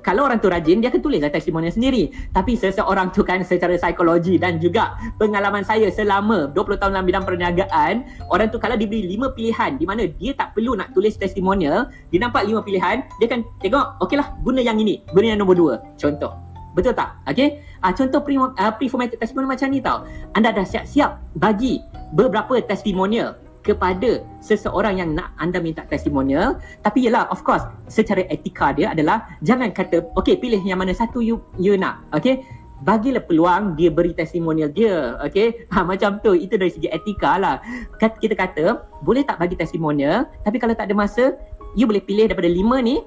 kalau 0.00 0.24
orang 0.24 0.40
tu 0.40 0.48
rajin 0.48 0.80
dia 0.80 0.88
akan 0.88 1.00
tulis 1.04 1.20
testimonial 1.28 1.72
sendiri. 1.72 2.08
Tapi 2.32 2.56
seseorang 2.56 3.12
tu 3.12 3.20
kan 3.20 3.44
secara 3.44 3.76
psikologi 3.76 4.40
dan 4.40 4.56
juga 4.56 4.96
pengalaman 5.20 5.60
saya 5.62 5.92
selama 5.92 6.48
20 6.56 6.80
tahun 6.80 6.92
dalam 6.96 7.06
bidang 7.06 7.24
perniagaan 7.28 7.94
orang 8.32 8.48
tu 8.48 8.56
kalau 8.56 8.80
diberi 8.80 9.04
lima 9.04 9.30
pilihan 9.32 9.76
di 9.76 9.84
mana 9.84 10.08
dia 10.08 10.32
tak 10.32 10.56
perlu 10.56 10.74
nak 10.74 10.96
tulis 10.96 11.14
testimonial 11.14 11.88
dia 12.08 12.18
nampak 12.20 12.48
lima 12.48 12.64
pilihan 12.64 13.04
dia 13.20 13.26
akan 13.28 13.40
tengok 13.60 13.86
okeylah 14.00 14.28
guna 14.40 14.60
yang 14.64 14.80
ini 14.80 15.04
guna 15.12 15.36
yang 15.36 15.38
nombor 15.44 15.56
dua. 15.56 15.74
Contoh 16.00 16.49
Betul 16.74 16.94
tak? 16.94 17.18
Okay. 17.26 17.62
Uh, 17.82 17.90
ah, 17.90 17.92
contoh 17.94 18.20
pre, 18.22 18.38
uh, 18.38 18.72
pre-formatted 18.78 19.18
testimonial 19.18 19.50
macam 19.50 19.68
ni 19.72 19.82
tau. 19.82 20.06
Anda 20.38 20.54
dah 20.54 20.66
siap-siap 20.66 21.18
bagi 21.38 21.82
beberapa 22.14 22.58
testimonial 22.62 23.38
kepada 23.60 24.24
seseorang 24.40 25.04
yang 25.04 25.12
nak 25.12 25.36
anda 25.36 25.60
minta 25.60 25.84
testimonial. 25.84 26.56
Tapi 26.80 27.10
yelah, 27.10 27.28
of 27.28 27.44
course, 27.44 27.64
secara 27.92 28.24
etika 28.32 28.72
dia 28.72 28.94
adalah 28.94 29.28
jangan 29.44 29.68
kata, 29.74 30.08
okay, 30.16 30.38
pilih 30.38 30.60
yang 30.64 30.80
mana 30.80 30.96
satu 30.96 31.20
you, 31.20 31.42
you 31.60 31.76
nak. 31.76 32.00
Okay. 32.14 32.40
bagilah 32.80 33.20
peluang 33.28 33.76
dia 33.76 33.92
beri 33.92 34.16
testimonial 34.16 34.72
dia 34.72 35.12
okay 35.20 35.68
ha, 35.68 35.84
macam 35.90 36.16
tu 36.24 36.32
itu 36.32 36.56
dari 36.56 36.72
segi 36.72 36.88
etika 36.88 37.36
lah 37.36 37.60
kita 38.00 38.32
kata 38.32 38.64
boleh 39.04 39.20
tak 39.20 39.36
bagi 39.36 39.52
testimonial 39.52 40.24
tapi 40.48 40.56
kalau 40.56 40.72
tak 40.72 40.88
ada 40.88 40.96
masa 40.96 41.36
you 41.76 41.84
boleh 41.84 42.00
pilih 42.00 42.24
daripada 42.32 42.48
lima 42.48 42.80
ni 42.80 43.04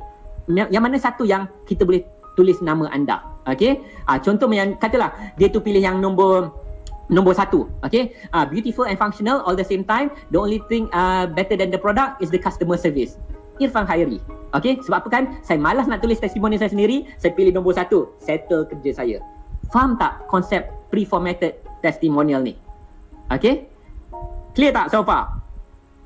yang 0.47 0.84
mana 0.84 0.99
satu 0.99 1.26
yang 1.26 1.49
kita 1.65 1.88
boleh 1.88 2.06
tulis 2.34 2.60
nama 2.60 2.89
anda 2.91 3.22
okay 3.48 3.82
ha, 4.06 4.17
contoh 4.19 4.50
yang 4.52 4.76
katalah 4.78 5.13
dia 5.38 5.50
tu 5.50 5.60
pilih 5.60 5.82
yang 5.82 6.00
nombor 6.00 6.54
nombor 7.12 7.36
satu 7.36 7.69
okay 7.86 8.15
uh, 8.32 8.48
beautiful 8.48 8.88
and 8.88 8.98
functional 8.98 9.43
all 9.43 9.56
the 9.58 9.65
same 9.65 9.86
time 9.86 10.10
the 10.34 10.39
only 10.39 10.62
thing 10.72 10.88
uh, 10.96 11.30
better 11.30 11.54
than 11.58 11.69
the 11.69 11.80
product 11.80 12.17
is 12.24 12.32
the 12.34 12.39
customer 12.39 12.80
service 12.80 13.19
Irfan 13.62 13.86
Khairi 13.86 14.17
Okay, 14.54 14.78
sebab 14.86 15.02
apa 15.02 15.10
kan? 15.10 15.24
Saya 15.41 15.58
malas 15.58 15.89
nak 15.89 16.06
tulis 16.06 16.22
testimoni 16.22 16.62
saya 16.62 16.69
sendiri, 16.69 17.10
saya 17.17 17.34
pilih 17.34 17.58
nombor 17.58 17.74
satu, 17.74 18.13
settle 18.22 18.69
kerja 18.69 19.02
saya. 19.02 19.17
Faham 19.74 19.98
tak 19.98 20.30
konsep 20.30 20.69
pre-formatted 20.93 21.58
testimonial 21.82 22.46
ni? 22.46 22.54
Okay? 23.34 23.65
Clear 24.54 24.69
tak 24.69 24.93
so 24.93 25.02
far? 25.02 25.42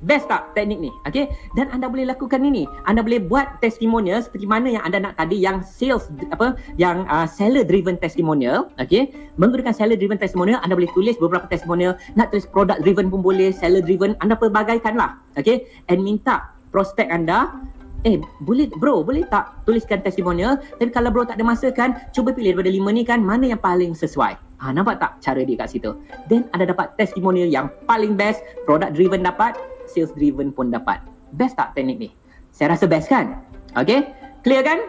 Best 0.06 0.30
tak 0.30 0.54
teknik 0.54 0.78
ni? 0.78 0.92
Okay? 1.10 1.34
Dan 1.58 1.74
anda 1.74 1.90
boleh 1.90 2.06
lakukan 2.06 2.38
ini. 2.46 2.70
Anda 2.86 3.02
boleh 3.02 3.18
buat 3.26 3.58
testimonial 3.58 4.22
seperti 4.22 4.46
mana 4.46 4.70
yang 4.70 4.84
anda 4.86 5.02
nak 5.02 5.18
tadi 5.18 5.42
yang 5.42 5.66
sales 5.66 6.14
apa 6.30 6.54
yang 6.78 7.10
uh, 7.10 7.26
seller 7.26 7.66
driven 7.66 7.98
testimonial, 7.98 8.70
okay? 8.78 9.10
Menggunakan 9.42 9.74
seller 9.74 9.98
driven 9.98 10.22
testimonial, 10.22 10.62
anda 10.62 10.78
boleh 10.78 10.92
tulis 10.94 11.18
beberapa 11.18 11.50
testimonial, 11.50 11.98
nak 12.14 12.30
tulis 12.30 12.46
product 12.46 12.86
driven 12.86 13.10
pun 13.10 13.26
boleh, 13.26 13.50
seller 13.50 13.82
driven, 13.82 14.14
anda 14.22 14.38
pelbagaikanlah. 14.38 15.18
Okay? 15.34 15.66
And 15.90 16.06
minta 16.06 16.54
prospek 16.70 17.10
anda 17.10 17.58
eh 18.06 18.22
boleh 18.46 18.70
bro 18.78 19.02
boleh 19.02 19.26
tak 19.26 19.66
tuliskan 19.66 20.06
testimonial 20.06 20.62
tapi 20.78 20.94
kalau 20.94 21.10
bro 21.10 21.26
tak 21.26 21.42
ada 21.42 21.46
masa 21.48 21.74
kan 21.74 21.98
cuba 22.14 22.30
pilih 22.30 22.54
daripada 22.54 22.70
lima 22.70 22.90
ni 22.94 23.02
kan 23.02 23.18
mana 23.18 23.50
yang 23.50 23.58
paling 23.58 23.98
sesuai 23.98 24.38
ha 24.38 24.70
nampak 24.70 25.02
tak 25.02 25.18
cara 25.18 25.42
dia 25.42 25.58
kat 25.58 25.68
situ 25.74 25.92
then 26.30 26.46
ada 26.54 26.70
dapat 26.70 26.94
testimonial 26.94 27.50
yang 27.50 27.68
paling 27.90 28.14
best 28.14 28.46
product 28.70 28.94
driven 28.94 29.26
dapat 29.26 29.58
sales 29.90 30.14
driven 30.16 30.54
pun 30.54 30.70
dapat 30.70 31.02
best 31.36 31.58
tak 31.58 31.74
teknik 31.74 31.98
ni 31.98 32.10
saya 32.54 32.76
rasa 32.76 32.86
best 32.86 33.08
kan 33.10 33.40
okay 33.76 34.14
clear 34.44 34.62
kan 34.62 34.80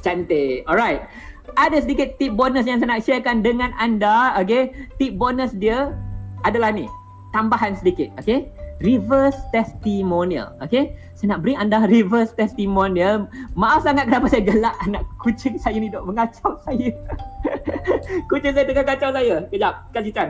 cantik 0.00 0.64
alright 0.66 1.04
ada 1.58 1.82
sedikit 1.82 2.14
tip 2.16 2.34
bonus 2.36 2.64
yang 2.64 2.78
saya 2.78 2.96
nak 2.96 3.02
sharekan 3.04 3.44
dengan 3.44 3.72
anda 3.76 4.34
okay 4.36 4.72
tip 4.96 5.16
bonus 5.16 5.52
dia 5.56 5.94
adalah 6.44 6.72
ni 6.72 6.88
tambahan 7.36 7.76
sedikit 7.76 8.10
okay 8.16 8.48
reverse 8.80 9.36
testimonial. 9.52 10.56
Okay? 10.64 10.96
Saya 11.14 11.36
nak 11.36 11.44
beri 11.44 11.54
anda 11.56 11.84
reverse 11.92 12.32
testimonial. 12.34 13.28
Maaf 13.54 13.84
sangat 13.84 14.08
kenapa 14.08 14.26
saya 14.28 14.42
gelak 14.44 14.74
anak 14.84 15.04
kucing 15.20 15.60
saya 15.60 15.76
ni 15.78 15.92
dok 15.92 16.08
mengacau 16.08 16.56
saya. 16.64 16.90
kucing 18.32 18.52
saya 18.56 18.64
tengah 18.66 18.84
kacau 18.84 19.10
saya. 19.12 19.44
Kejap, 19.52 19.74
kasih 19.92 20.12
Chan. 20.12 20.28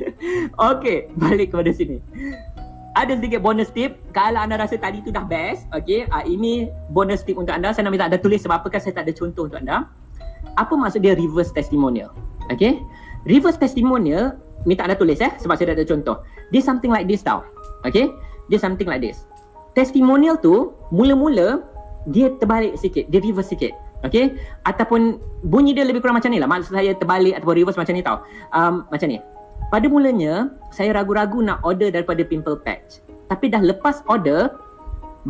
okay, 0.72 1.08
balik 1.16 1.52
kepada 1.52 1.72
sini. 1.72 2.00
Ada 3.00 3.16
sedikit 3.16 3.40
bonus 3.40 3.72
tip. 3.72 3.96
Kalau 4.12 4.44
anda 4.44 4.60
rasa 4.60 4.76
tadi 4.76 5.00
tu 5.00 5.08
dah 5.08 5.24
best, 5.24 5.64
okay, 5.72 6.04
uh, 6.12 6.20
ini 6.20 6.68
bonus 6.92 7.24
tip 7.24 7.40
untuk 7.40 7.56
anda. 7.56 7.72
Saya 7.72 7.88
nak 7.88 7.96
minta 7.96 8.04
anda 8.12 8.20
tulis 8.20 8.44
sebab 8.44 8.60
apa 8.60 8.68
kan 8.68 8.84
saya 8.84 8.92
tak 8.92 9.08
ada 9.08 9.16
contoh 9.16 9.48
untuk 9.48 9.56
anda. 9.56 9.88
Apa 10.60 10.76
maksud 10.76 11.00
dia 11.00 11.16
reverse 11.16 11.48
testimonial? 11.48 12.12
Okay? 12.52 12.76
Reverse 13.24 13.56
testimonial, 13.56 14.36
minta 14.68 14.84
anda 14.84 15.00
tulis 15.00 15.16
eh 15.24 15.32
sebab 15.40 15.56
saya 15.56 15.72
dah 15.72 15.80
ada 15.80 15.86
contoh. 15.88 16.20
Dia 16.52 16.60
something 16.60 16.92
like 16.92 17.08
this 17.08 17.24
tau. 17.24 17.40
Okay 17.86 18.12
Dia 18.52 18.58
something 18.60 18.88
like 18.88 19.00
this 19.00 19.24
Testimonial 19.72 20.36
tu 20.36 20.72
Mula-mula 20.92 21.64
Dia 22.08 22.32
terbalik 22.36 22.76
sikit 22.76 23.08
Dia 23.08 23.20
reverse 23.22 23.52
sikit 23.52 23.72
Okay 24.04 24.36
Ataupun 24.64 25.20
Bunyi 25.44 25.72
dia 25.72 25.84
lebih 25.84 26.04
kurang 26.04 26.20
macam 26.20 26.32
ni 26.32 26.40
lah 26.40 26.48
Maksud 26.48 26.76
saya 26.76 26.92
terbalik 26.96 27.36
Ataupun 27.40 27.56
reverse 27.56 27.78
macam 27.80 27.94
ni 27.96 28.02
tau 28.04 28.20
um, 28.52 28.84
Macam 28.88 29.08
ni 29.08 29.18
Pada 29.70 29.86
mulanya 29.86 30.50
Saya 30.74 30.92
ragu-ragu 30.98 31.38
nak 31.40 31.62
order 31.62 31.94
Daripada 31.94 32.26
Pimple 32.26 32.58
Patch. 32.66 33.00
Tapi 33.30 33.48
dah 33.48 33.62
lepas 33.62 34.02
order 34.10 34.50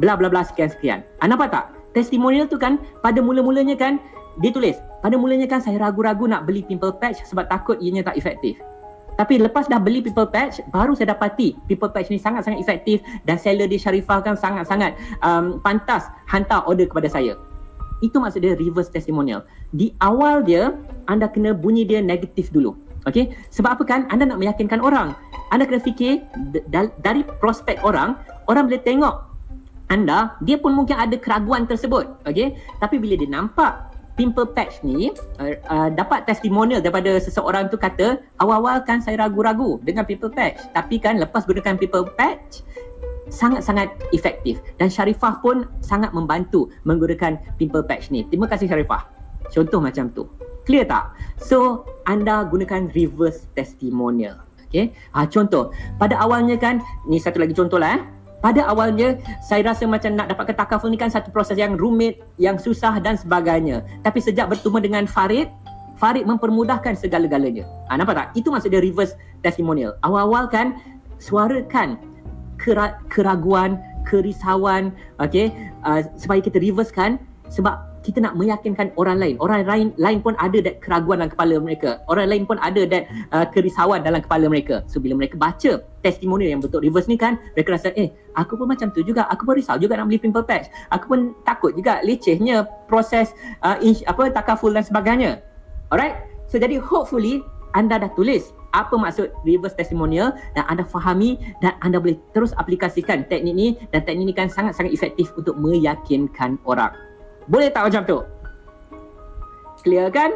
Bla 0.01 0.17
bla 0.17 0.33
bla 0.33 0.41
sekian-sekian 0.43 1.05
ah, 1.21 1.29
Nampak 1.29 1.53
tak? 1.53 1.65
Testimonial 1.93 2.49
tu 2.49 2.57
kan 2.57 2.81
Pada 3.05 3.21
mula-mulanya 3.21 3.77
kan 3.77 4.01
Dia 4.41 4.51
tulis 4.51 4.81
Pada 5.05 5.21
mulanya 5.21 5.45
kan 5.45 5.61
saya 5.61 5.77
ragu-ragu 5.77 6.25
nak 6.25 6.49
beli 6.49 6.65
Pimple 6.65 6.97
Patch 6.97 7.21
Sebab 7.29 7.47
takut 7.53 7.77
ianya 7.79 8.03
tak 8.03 8.17
efektif. 8.17 8.57
Tapi 9.21 9.37
lepas 9.37 9.69
dah 9.69 9.77
beli 9.77 10.01
people 10.01 10.25
patch 10.25 10.65
baru 10.73 10.97
saya 10.97 11.13
dapati 11.13 11.53
people 11.69 11.93
patch 11.93 12.09
ni 12.09 12.17
sangat-sangat 12.17 12.57
efektif 12.57 13.05
dan 13.29 13.37
seller 13.37 13.69
di 13.69 13.77
Sharifah 13.77 14.25
kan 14.25 14.33
sangat-sangat 14.33 14.97
um, 15.21 15.61
pantas 15.61 16.09
hantar 16.25 16.65
order 16.65 16.89
kepada 16.89 17.05
saya. 17.05 17.37
Itu 18.01 18.17
maksud 18.17 18.41
dia 18.41 18.57
reverse 18.57 18.89
testimonial. 18.89 19.45
Di 19.77 19.93
awal 20.01 20.41
dia 20.41 20.73
anda 21.05 21.29
kena 21.29 21.53
bunyi 21.53 21.85
dia 21.85 22.01
negatif 22.01 22.49
dulu 22.49 22.73
Okay, 23.09 23.33
sebab 23.49 23.81
apa 23.81 23.85
kan 23.89 24.01
anda 24.13 24.29
nak 24.29 24.37
meyakinkan 24.37 24.85
orang 24.85 25.17
anda 25.51 25.65
kena 25.65 25.81
fikir 25.81 26.21
dari 27.01 27.25
prospek 27.41 27.81
orang 27.81 28.15
orang 28.47 28.69
boleh 28.69 28.83
tengok 28.85 29.25
anda 29.89 30.37
dia 30.45 30.61
pun 30.61 30.77
mungkin 30.77 31.01
ada 31.01 31.17
keraguan 31.19 31.65
tersebut 31.67 32.07
okay? 32.29 32.55
tapi 32.79 33.01
bila 33.01 33.17
dia 33.19 33.27
nampak 33.27 33.91
pimple 34.21 34.47
patch 34.53 34.85
ni 34.85 35.11
uh, 35.41 35.57
uh, 35.73 35.89
dapat 35.91 36.29
testimonial 36.29 36.85
daripada 36.85 37.17
seseorang 37.17 37.73
tu 37.73 37.81
kata 37.81 38.21
awal-awal 38.37 38.85
kan 38.85 39.01
saya 39.01 39.17
ragu-ragu 39.17 39.81
dengan 39.81 40.05
pimple 40.05 40.31
patch 40.31 40.61
tapi 40.77 41.01
kan 41.01 41.17
lepas 41.17 41.49
gunakan 41.49 41.81
pimple 41.81 42.05
patch 42.15 42.63
sangat-sangat 43.31 43.89
efektif 44.11 44.59
dan 44.77 44.91
Sharifah 44.91 45.39
pun 45.41 45.65
sangat 45.81 46.11
membantu 46.11 46.69
menggunakan 46.83 47.39
pimple 47.57 47.87
patch 47.87 48.11
ni. 48.11 48.27
Terima 48.27 48.51
kasih 48.51 48.67
Sharifah. 48.67 49.07
Contoh 49.55 49.79
macam 49.79 50.11
tu. 50.11 50.27
Clear 50.71 50.87
tak? 50.87 51.19
So, 51.43 51.83
anda 52.07 52.47
gunakan 52.47 52.95
reverse 52.95 53.51
testimonial. 53.59 54.39
Okay. 54.71 54.95
Ha, 55.11 55.27
contoh, 55.27 55.75
pada 55.99 56.15
awalnya 56.23 56.55
kan, 56.55 56.79
ni 57.11 57.19
satu 57.19 57.43
lagi 57.43 57.59
contoh 57.59 57.83
lah 57.83 57.99
eh 57.99 58.03
pada 58.41 58.65
awalnya 58.71 59.21
saya 59.45 59.67
rasa 59.67 59.85
macam 59.85 60.17
nak 60.17 60.33
dapatkan 60.33 60.57
takaful 60.57 60.89
ni 60.89 60.97
kan 60.97 61.13
satu 61.13 61.29
proses 61.29 61.61
yang 61.61 61.77
rumit, 61.77 62.25
yang 62.41 62.57
susah 62.57 62.97
dan 63.03 63.19
sebagainya. 63.19 63.85
Tapi 64.01 64.23
sejak 64.23 64.49
bertemu 64.49 64.79
dengan 64.81 65.05
Farid, 65.05 65.51
Farid 66.01 66.25
mempermudahkan 66.25 66.97
segala-galanya. 66.97 67.69
Ha, 67.93 68.01
nampak 68.01 68.15
tak? 68.17 68.27
Itu 68.33 68.49
maksud 68.49 68.73
dia 68.73 68.81
reverse 68.81 69.13
testimonial. 69.45 69.99
Awal-awal 70.07 70.49
kan 70.49 70.79
suarakan 71.21 72.01
kera- 72.57 72.97
keraguan, 73.13 73.77
kerisauan, 74.09 74.97
okay, 75.21 75.53
uh, 75.85 76.01
supaya 76.17 76.41
kita 76.41 76.57
reverse 76.63 76.89
kan 76.89 77.21
sebab 77.53 77.90
kita 78.01 78.25
nak 78.25 78.37
meyakinkan 78.37 78.93
orang 78.97 79.21
lain. 79.21 79.37
Orang 79.41 79.65
lain 79.69 79.93
lain 80.01 80.19
pun 80.25 80.33
ada 80.41 80.59
that 80.65 80.81
keraguan 80.81 81.21
dalam 81.21 81.33
kepala 81.33 81.55
mereka. 81.61 82.01
Orang 82.09 82.27
lain 82.33 82.49
pun 82.49 82.57
ada 82.61 82.83
that 82.89 83.05
uh, 83.33 83.45
kerisauan 83.49 84.01
dalam 84.01 84.25
kepala 84.25 84.49
mereka. 84.49 84.81
So 84.89 85.01
bila 85.01 85.17
mereka 85.17 85.37
baca 85.37 85.85
testimoni 86.01 86.49
yang 86.49 86.65
betul 86.65 86.81
reverse 86.81 87.09
ni 87.09 87.21
kan, 87.21 87.37
mereka 87.53 87.77
rasa 87.77 87.93
eh 87.95 88.09
aku 88.37 88.57
pun 88.57 88.67
macam 88.73 88.89
tu 88.93 89.05
juga. 89.05 89.29
Aku 89.29 89.45
pun 89.45 89.61
risau 89.61 89.77
juga 89.77 90.01
nak 90.01 90.09
beli 90.09 90.21
pimple 90.21 90.45
patch. 90.45 90.73
Aku 90.93 91.13
pun 91.13 91.37
takut 91.45 91.77
juga 91.77 92.01
lecehnya 92.01 92.65
proses 92.89 93.37
uh, 93.61 93.77
inch, 93.85 94.01
apa 94.09 94.33
takaful 94.33 94.73
dan 94.73 94.83
sebagainya. 94.83 95.45
Alright? 95.93 96.17
So 96.49 96.57
jadi 96.57 96.81
hopefully 96.81 97.45
anda 97.77 98.01
dah 98.01 98.11
tulis 98.17 98.51
apa 98.71 98.95
maksud 98.95 99.35
reverse 99.43 99.75
testimonial 99.75 100.31
dan 100.55 100.63
anda 100.71 100.87
fahami 100.87 101.39
dan 101.59 101.75
anda 101.83 101.99
boleh 101.99 102.19
terus 102.31 102.55
aplikasikan 102.55 103.27
teknik 103.27 103.55
ni 103.55 103.69
dan 103.91 104.07
teknik 104.07 104.31
ni 104.31 104.35
kan 104.35 104.47
sangat-sangat 104.47 104.95
efektif 104.95 105.35
untuk 105.35 105.59
meyakinkan 105.59 106.59
orang. 106.63 106.95
Boleh 107.51 107.67
tak 107.75 107.91
macam 107.91 108.03
tu? 108.07 108.19
Clear 109.83 110.07
kan? 110.15 110.31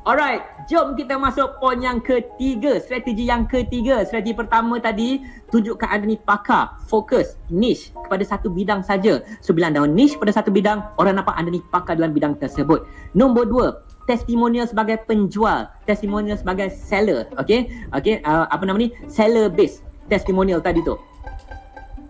Alright, 0.00 0.40
jom 0.64 0.96
kita 0.96 1.20
masuk 1.20 1.60
poin 1.60 1.76
yang 1.76 2.00
ketiga, 2.00 2.80
strategi 2.80 3.28
yang 3.28 3.44
ketiga. 3.44 4.00
Strategi 4.06 4.32
pertama 4.32 4.80
tadi, 4.80 5.20
tunjukkan 5.52 5.84
anda 5.92 6.08
ni 6.08 6.16
pakar, 6.16 6.80
fokus, 6.88 7.36
niche 7.52 7.92
kepada 7.92 8.24
satu 8.24 8.48
bidang 8.48 8.80
saja. 8.80 9.20
So 9.44 9.52
bila 9.52 9.68
anda 9.68 9.84
niche 9.84 10.16
pada 10.16 10.32
satu 10.32 10.48
bidang, 10.48 10.80
orang 10.96 11.20
nampak 11.20 11.36
anda 11.36 11.52
ni 11.52 11.60
pakar 11.68 12.00
dalam 12.00 12.16
bidang 12.16 12.38
tersebut. 12.40 12.86
Nombor 13.12 13.44
dua, 13.50 13.66
testimonial 14.08 14.64
sebagai 14.64 15.04
penjual, 15.04 15.68
testimonial 15.84 16.40
sebagai 16.40 16.72
seller. 16.72 17.28
Okay, 17.36 17.68
okay, 17.92 18.24
uh, 18.24 18.48
apa 18.48 18.64
nama 18.64 18.80
ni? 18.80 18.94
Seller 19.04 19.52
base 19.52 19.84
testimonial 20.08 20.64
tadi 20.64 20.80
tu. 20.80 20.96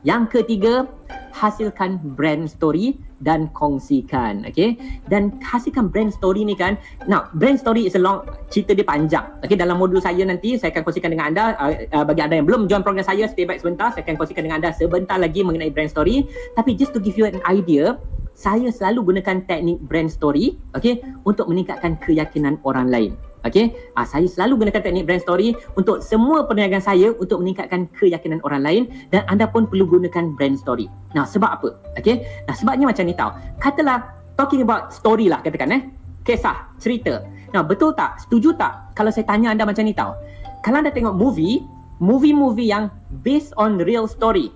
Yang 0.06 0.40
ketiga, 0.40 0.86
hasilkan 1.34 1.98
brand 2.14 2.46
story 2.46 3.02
dan 3.20 3.52
kongsikan 3.52 4.48
okay 4.48 4.76
dan 5.12 5.36
hasilkan 5.44 5.92
brand 5.92 6.10
story 6.10 6.42
ni 6.44 6.56
kan. 6.56 6.76
Now 7.04 7.28
brand 7.36 7.60
story 7.60 7.86
is 7.86 7.94
a 7.94 8.02
long 8.02 8.24
cerita 8.48 8.72
dia 8.72 8.84
panjang. 8.84 9.24
Okay 9.44 9.56
dalam 9.56 9.76
modul 9.76 10.00
saya 10.00 10.24
nanti 10.24 10.56
saya 10.56 10.72
akan 10.72 10.82
kongsikan 10.84 11.12
dengan 11.12 11.32
anda. 11.32 11.44
Uh, 11.60 11.72
uh, 11.92 12.04
bagi 12.04 12.20
anda 12.24 12.40
yang 12.40 12.48
belum 12.48 12.66
join 12.66 12.82
program 12.82 13.04
saya 13.04 13.28
stay 13.28 13.44
back 13.44 13.60
sebentar. 13.60 13.92
Saya 13.92 14.02
akan 14.08 14.16
kongsikan 14.18 14.42
dengan 14.44 14.64
anda 14.64 14.72
sebentar 14.74 15.20
lagi 15.20 15.44
mengenai 15.44 15.70
brand 15.70 15.92
story. 15.92 16.24
Tapi 16.56 16.74
just 16.74 16.96
to 16.96 17.00
give 17.00 17.14
you 17.20 17.28
an 17.28 17.38
idea 17.46 18.00
saya 18.40 18.72
selalu 18.72 19.12
gunakan 19.12 19.44
teknik 19.44 19.78
brand 19.84 20.08
story 20.08 20.56
okay 20.72 21.02
untuk 21.28 21.50
meningkatkan 21.50 22.00
keyakinan 22.00 22.56
orang 22.64 22.88
lain 22.88 23.12
Okay, 23.40 23.72
ah, 23.96 24.04
saya 24.04 24.28
selalu 24.28 24.68
gunakan 24.68 24.84
teknik 24.84 25.08
brand 25.08 25.24
story 25.24 25.56
untuk 25.72 26.04
semua 26.04 26.44
perniagaan 26.44 26.84
saya 26.84 27.16
untuk 27.16 27.40
meningkatkan 27.40 27.88
keyakinan 27.96 28.44
orang 28.44 28.60
lain 28.60 28.82
dan 29.08 29.24
anda 29.32 29.48
pun 29.48 29.64
perlu 29.64 29.88
gunakan 29.88 30.36
brand 30.36 30.60
story. 30.60 30.92
Nah, 31.16 31.24
sebab 31.24 31.48
apa? 31.48 31.68
Okay, 31.96 32.44
nah 32.44 32.52
sebabnya 32.52 32.84
macam 32.84 33.08
ni 33.08 33.16
tau. 33.16 33.32
Katalah 33.56 34.12
talking 34.36 34.60
about 34.60 34.92
story 34.92 35.32
lah 35.32 35.40
katakan 35.40 35.72
eh, 35.72 35.82
kisah, 36.20 36.68
cerita. 36.76 37.24
Nah, 37.56 37.64
betul 37.64 37.96
tak? 37.96 38.20
Setuju 38.20 38.60
tak 38.60 38.92
kalau 38.92 39.08
saya 39.08 39.24
tanya 39.24 39.56
anda 39.56 39.64
macam 39.64 39.88
ni 39.88 39.96
tau? 39.96 40.20
Kalau 40.60 40.84
anda 40.84 40.92
tengok 40.92 41.16
movie, 41.16 41.64
movie-movie 41.96 42.68
yang 42.68 42.92
based 43.24 43.56
on 43.56 43.80
real 43.80 44.04
story 44.04 44.52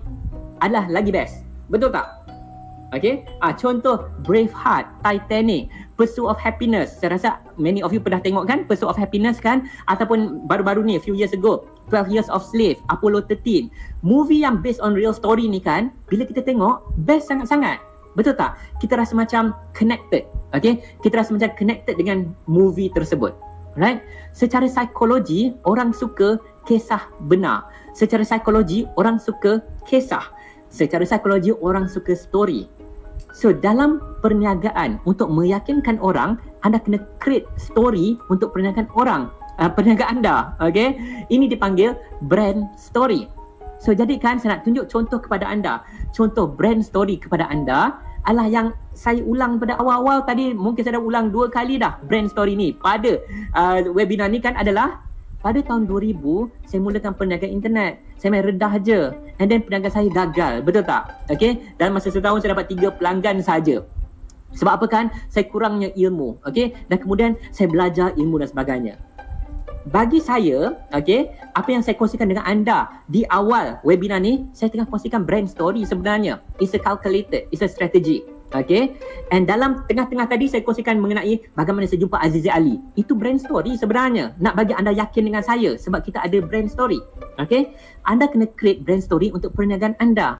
adalah 0.61 0.85
lagi 0.93 1.09
best. 1.09 1.41
Betul 1.73 1.89
tak? 1.89 2.25
Okay, 2.93 3.25
ah, 3.41 3.51
contoh 3.51 4.07
Braveheart, 4.23 4.87
Titanic, 5.01 5.67
Pursuit 5.95 6.27
of 6.27 6.35
Happiness. 6.39 6.99
Saya 6.99 7.15
rasa 7.15 7.29
many 7.55 7.79
of 7.79 7.95
you 7.95 8.03
pernah 8.03 8.19
tengok 8.19 8.47
kan 8.47 8.67
Pursuit 8.67 8.91
of 8.91 8.99
Happiness 8.99 9.39
kan? 9.39 9.67
Ataupun 9.87 10.43
baru-baru 10.47 10.83
ni, 10.83 10.99
few 10.99 11.15
years 11.15 11.31
ago, 11.31 11.67
12 11.91 12.11
Years 12.11 12.29
of 12.31 12.43
Slave, 12.43 12.79
Apollo 12.91 13.31
13. 13.31 13.71
Movie 14.03 14.43
yang 14.43 14.59
based 14.59 14.83
on 14.83 14.91
real 14.93 15.15
story 15.15 15.47
ni 15.47 15.63
kan, 15.63 15.91
bila 16.11 16.27
kita 16.27 16.43
tengok, 16.43 16.83
best 17.07 17.31
sangat-sangat. 17.31 17.79
Betul 18.15 18.35
tak? 18.39 18.55
Kita 18.79 18.95
rasa 18.95 19.11
macam 19.15 19.55
connected. 19.75 20.23
Okay, 20.55 20.79
kita 21.03 21.19
rasa 21.19 21.35
macam 21.35 21.51
connected 21.59 21.99
dengan 21.99 22.31
movie 22.47 22.87
tersebut. 22.95 23.35
Right? 23.75 23.99
Secara 24.31 24.71
psikologi, 24.71 25.51
orang 25.67 25.91
suka 25.91 26.39
kisah 26.63 27.11
benar. 27.27 27.67
Secara 27.91 28.23
psikologi, 28.23 28.87
orang 28.95 29.19
suka 29.19 29.59
kisah. 29.83 30.31
Secara 30.71 31.03
psikologi, 31.03 31.51
orang 31.59 31.91
suka 31.91 32.15
story. 32.15 32.71
So 33.35 33.51
dalam 33.51 33.99
perniagaan 34.23 35.03
untuk 35.03 35.27
meyakinkan 35.27 35.99
orang, 35.99 36.39
anda 36.63 36.79
kena 36.79 37.03
create 37.19 37.43
story 37.59 38.15
untuk 38.31 38.55
perniagaan 38.55 38.87
orang, 38.95 39.27
uh, 39.59 39.67
perniagaan 39.67 40.23
anda. 40.23 40.55
Okay? 40.63 40.95
Ini 41.27 41.51
dipanggil 41.51 41.99
brand 42.31 42.63
story. 42.79 43.27
So 43.83 43.91
jadikan 43.91 44.39
saya 44.39 44.55
nak 44.55 44.63
tunjuk 44.63 44.87
contoh 44.87 45.19
kepada 45.19 45.51
anda. 45.51 45.83
Contoh 46.15 46.47
brand 46.47 46.79
story 46.79 47.19
kepada 47.19 47.51
anda 47.51 47.99
adalah 48.23 48.47
yang 48.47 48.67
saya 48.95 49.21
ulang 49.21 49.61
pada 49.61 49.77
awal-awal 49.77 50.25
tadi 50.25 50.55
mungkin 50.55 50.81
saya 50.81 50.97
dah 50.97 51.03
ulang 51.03 51.29
dua 51.29 51.51
kali 51.51 51.77
dah 51.77 51.99
brand 52.07 52.31
story 52.31 52.57
ni 52.57 52.73
pada 52.73 53.21
uh, 53.53 53.85
webinar 53.93 54.31
ni 54.31 54.41
kan 54.41 54.57
adalah 54.57 55.04
pada 55.45 55.61
tahun 55.61 55.85
2000 55.85 56.17
saya 56.65 56.81
mulakan 56.81 57.13
perniagaan 57.13 57.53
internet. 57.53 58.01
Saya 58.17 58.33
main 58.33 58.41
redah 58.41 58.81
je. 58.81 59.13
And 59.37 59.45
then 59.45 59.61
perniagaan 59.61 59.93
saya 59.93 60.09
gagal. 60.09 60.65
Betul 60.65 60.81
tak? 60.89 61.21
Okay? 61.29 61.61
Dalam 61.77 61.93
masa 61.93 62.09
setahun 62.09 62.41
saya 62.41 62.57
dapat 62.57 62.73
tiga 62.73 62.89
pelanggan 62.89 63.45
saja 63.45 63.85
sebab 64.55 64.81
apa 64.81 64.85
kan 64.87 65.05
saya 65.29 65.45
kurangnya 65.45 65.91
ilmu. 65.93 66.41
Okay? 66.41 66.73
Dan 66.89 66.97
kemudian 66.97 67.31
saya 67.51 67.69
belajar 67.69 68.15
ilmu 68.17 68.41
dan 68.41 68.49
sebagainya. 68.49 68.95
Bagi 69.85 70.17
saya, 70.17 70.81
okay, 70.89 71.29
apa 71.53 71.69
yang 71.69 71.85
saya 71.85 71.93
kongsikan 71.93 72.25
dengan 72.25 72.41
anda 72.41 72.89
di 73.05 73.21
awal 73.29 73.77
webinar 73.85 74.17
ni, 74.17 74.49
saya 74.49 74.73
tengah 74.73 74.89
kongsikan 74.89 75.21
brand 75.21 75.45
story 75.45 75.85
sebenarnya. 75.85 76.41
It's 76.57 76.73
a 76.73 76.81
calculated, 76.81 77.45
it's 77.53 77.61
a 77.61 77.69
strategy. 77.69 78.25
Okay, 78.53 78.93
and 79.33 79.49
dalam 79.49 79.85
tengah-tengah 79.89 80.29
tadi 80.29 80.45
saya 80.49 80.61
kongsikan 80.61 80.97
mengenai 81.01 81.41
bagaimana 81.57 81.85
saya 81.85 82.01
jumpa 82.01 82.17
Azizi 82.17 82.49
Ali. 82.49 82.81
Itu 82.97 83.13
brand 83.13 83.37
story 83.37 83.77
sebenarnya. 83.77 84.37
Nak 84.41 84.53
bagi 84.57 84.73
anda 84.73 84.93
yakin 84.93 85.29
dengan 85.29 85.43
saya 85.45 85.77
sebab 85.77 86.01
kita 86.01 86.21
ada 86.25 86.37
brand 86.41 86.69
story. 86.69 86.97
Okay, 87.37 87.77
anda 88.05 88.25
kena 88.25 88.49
create 88.57 88.81
brand 88.81 89.01
story 89.05 89.29
untuk 89.29 89.53
perniagaan 89.53 89.93
anda. 90.01 90.33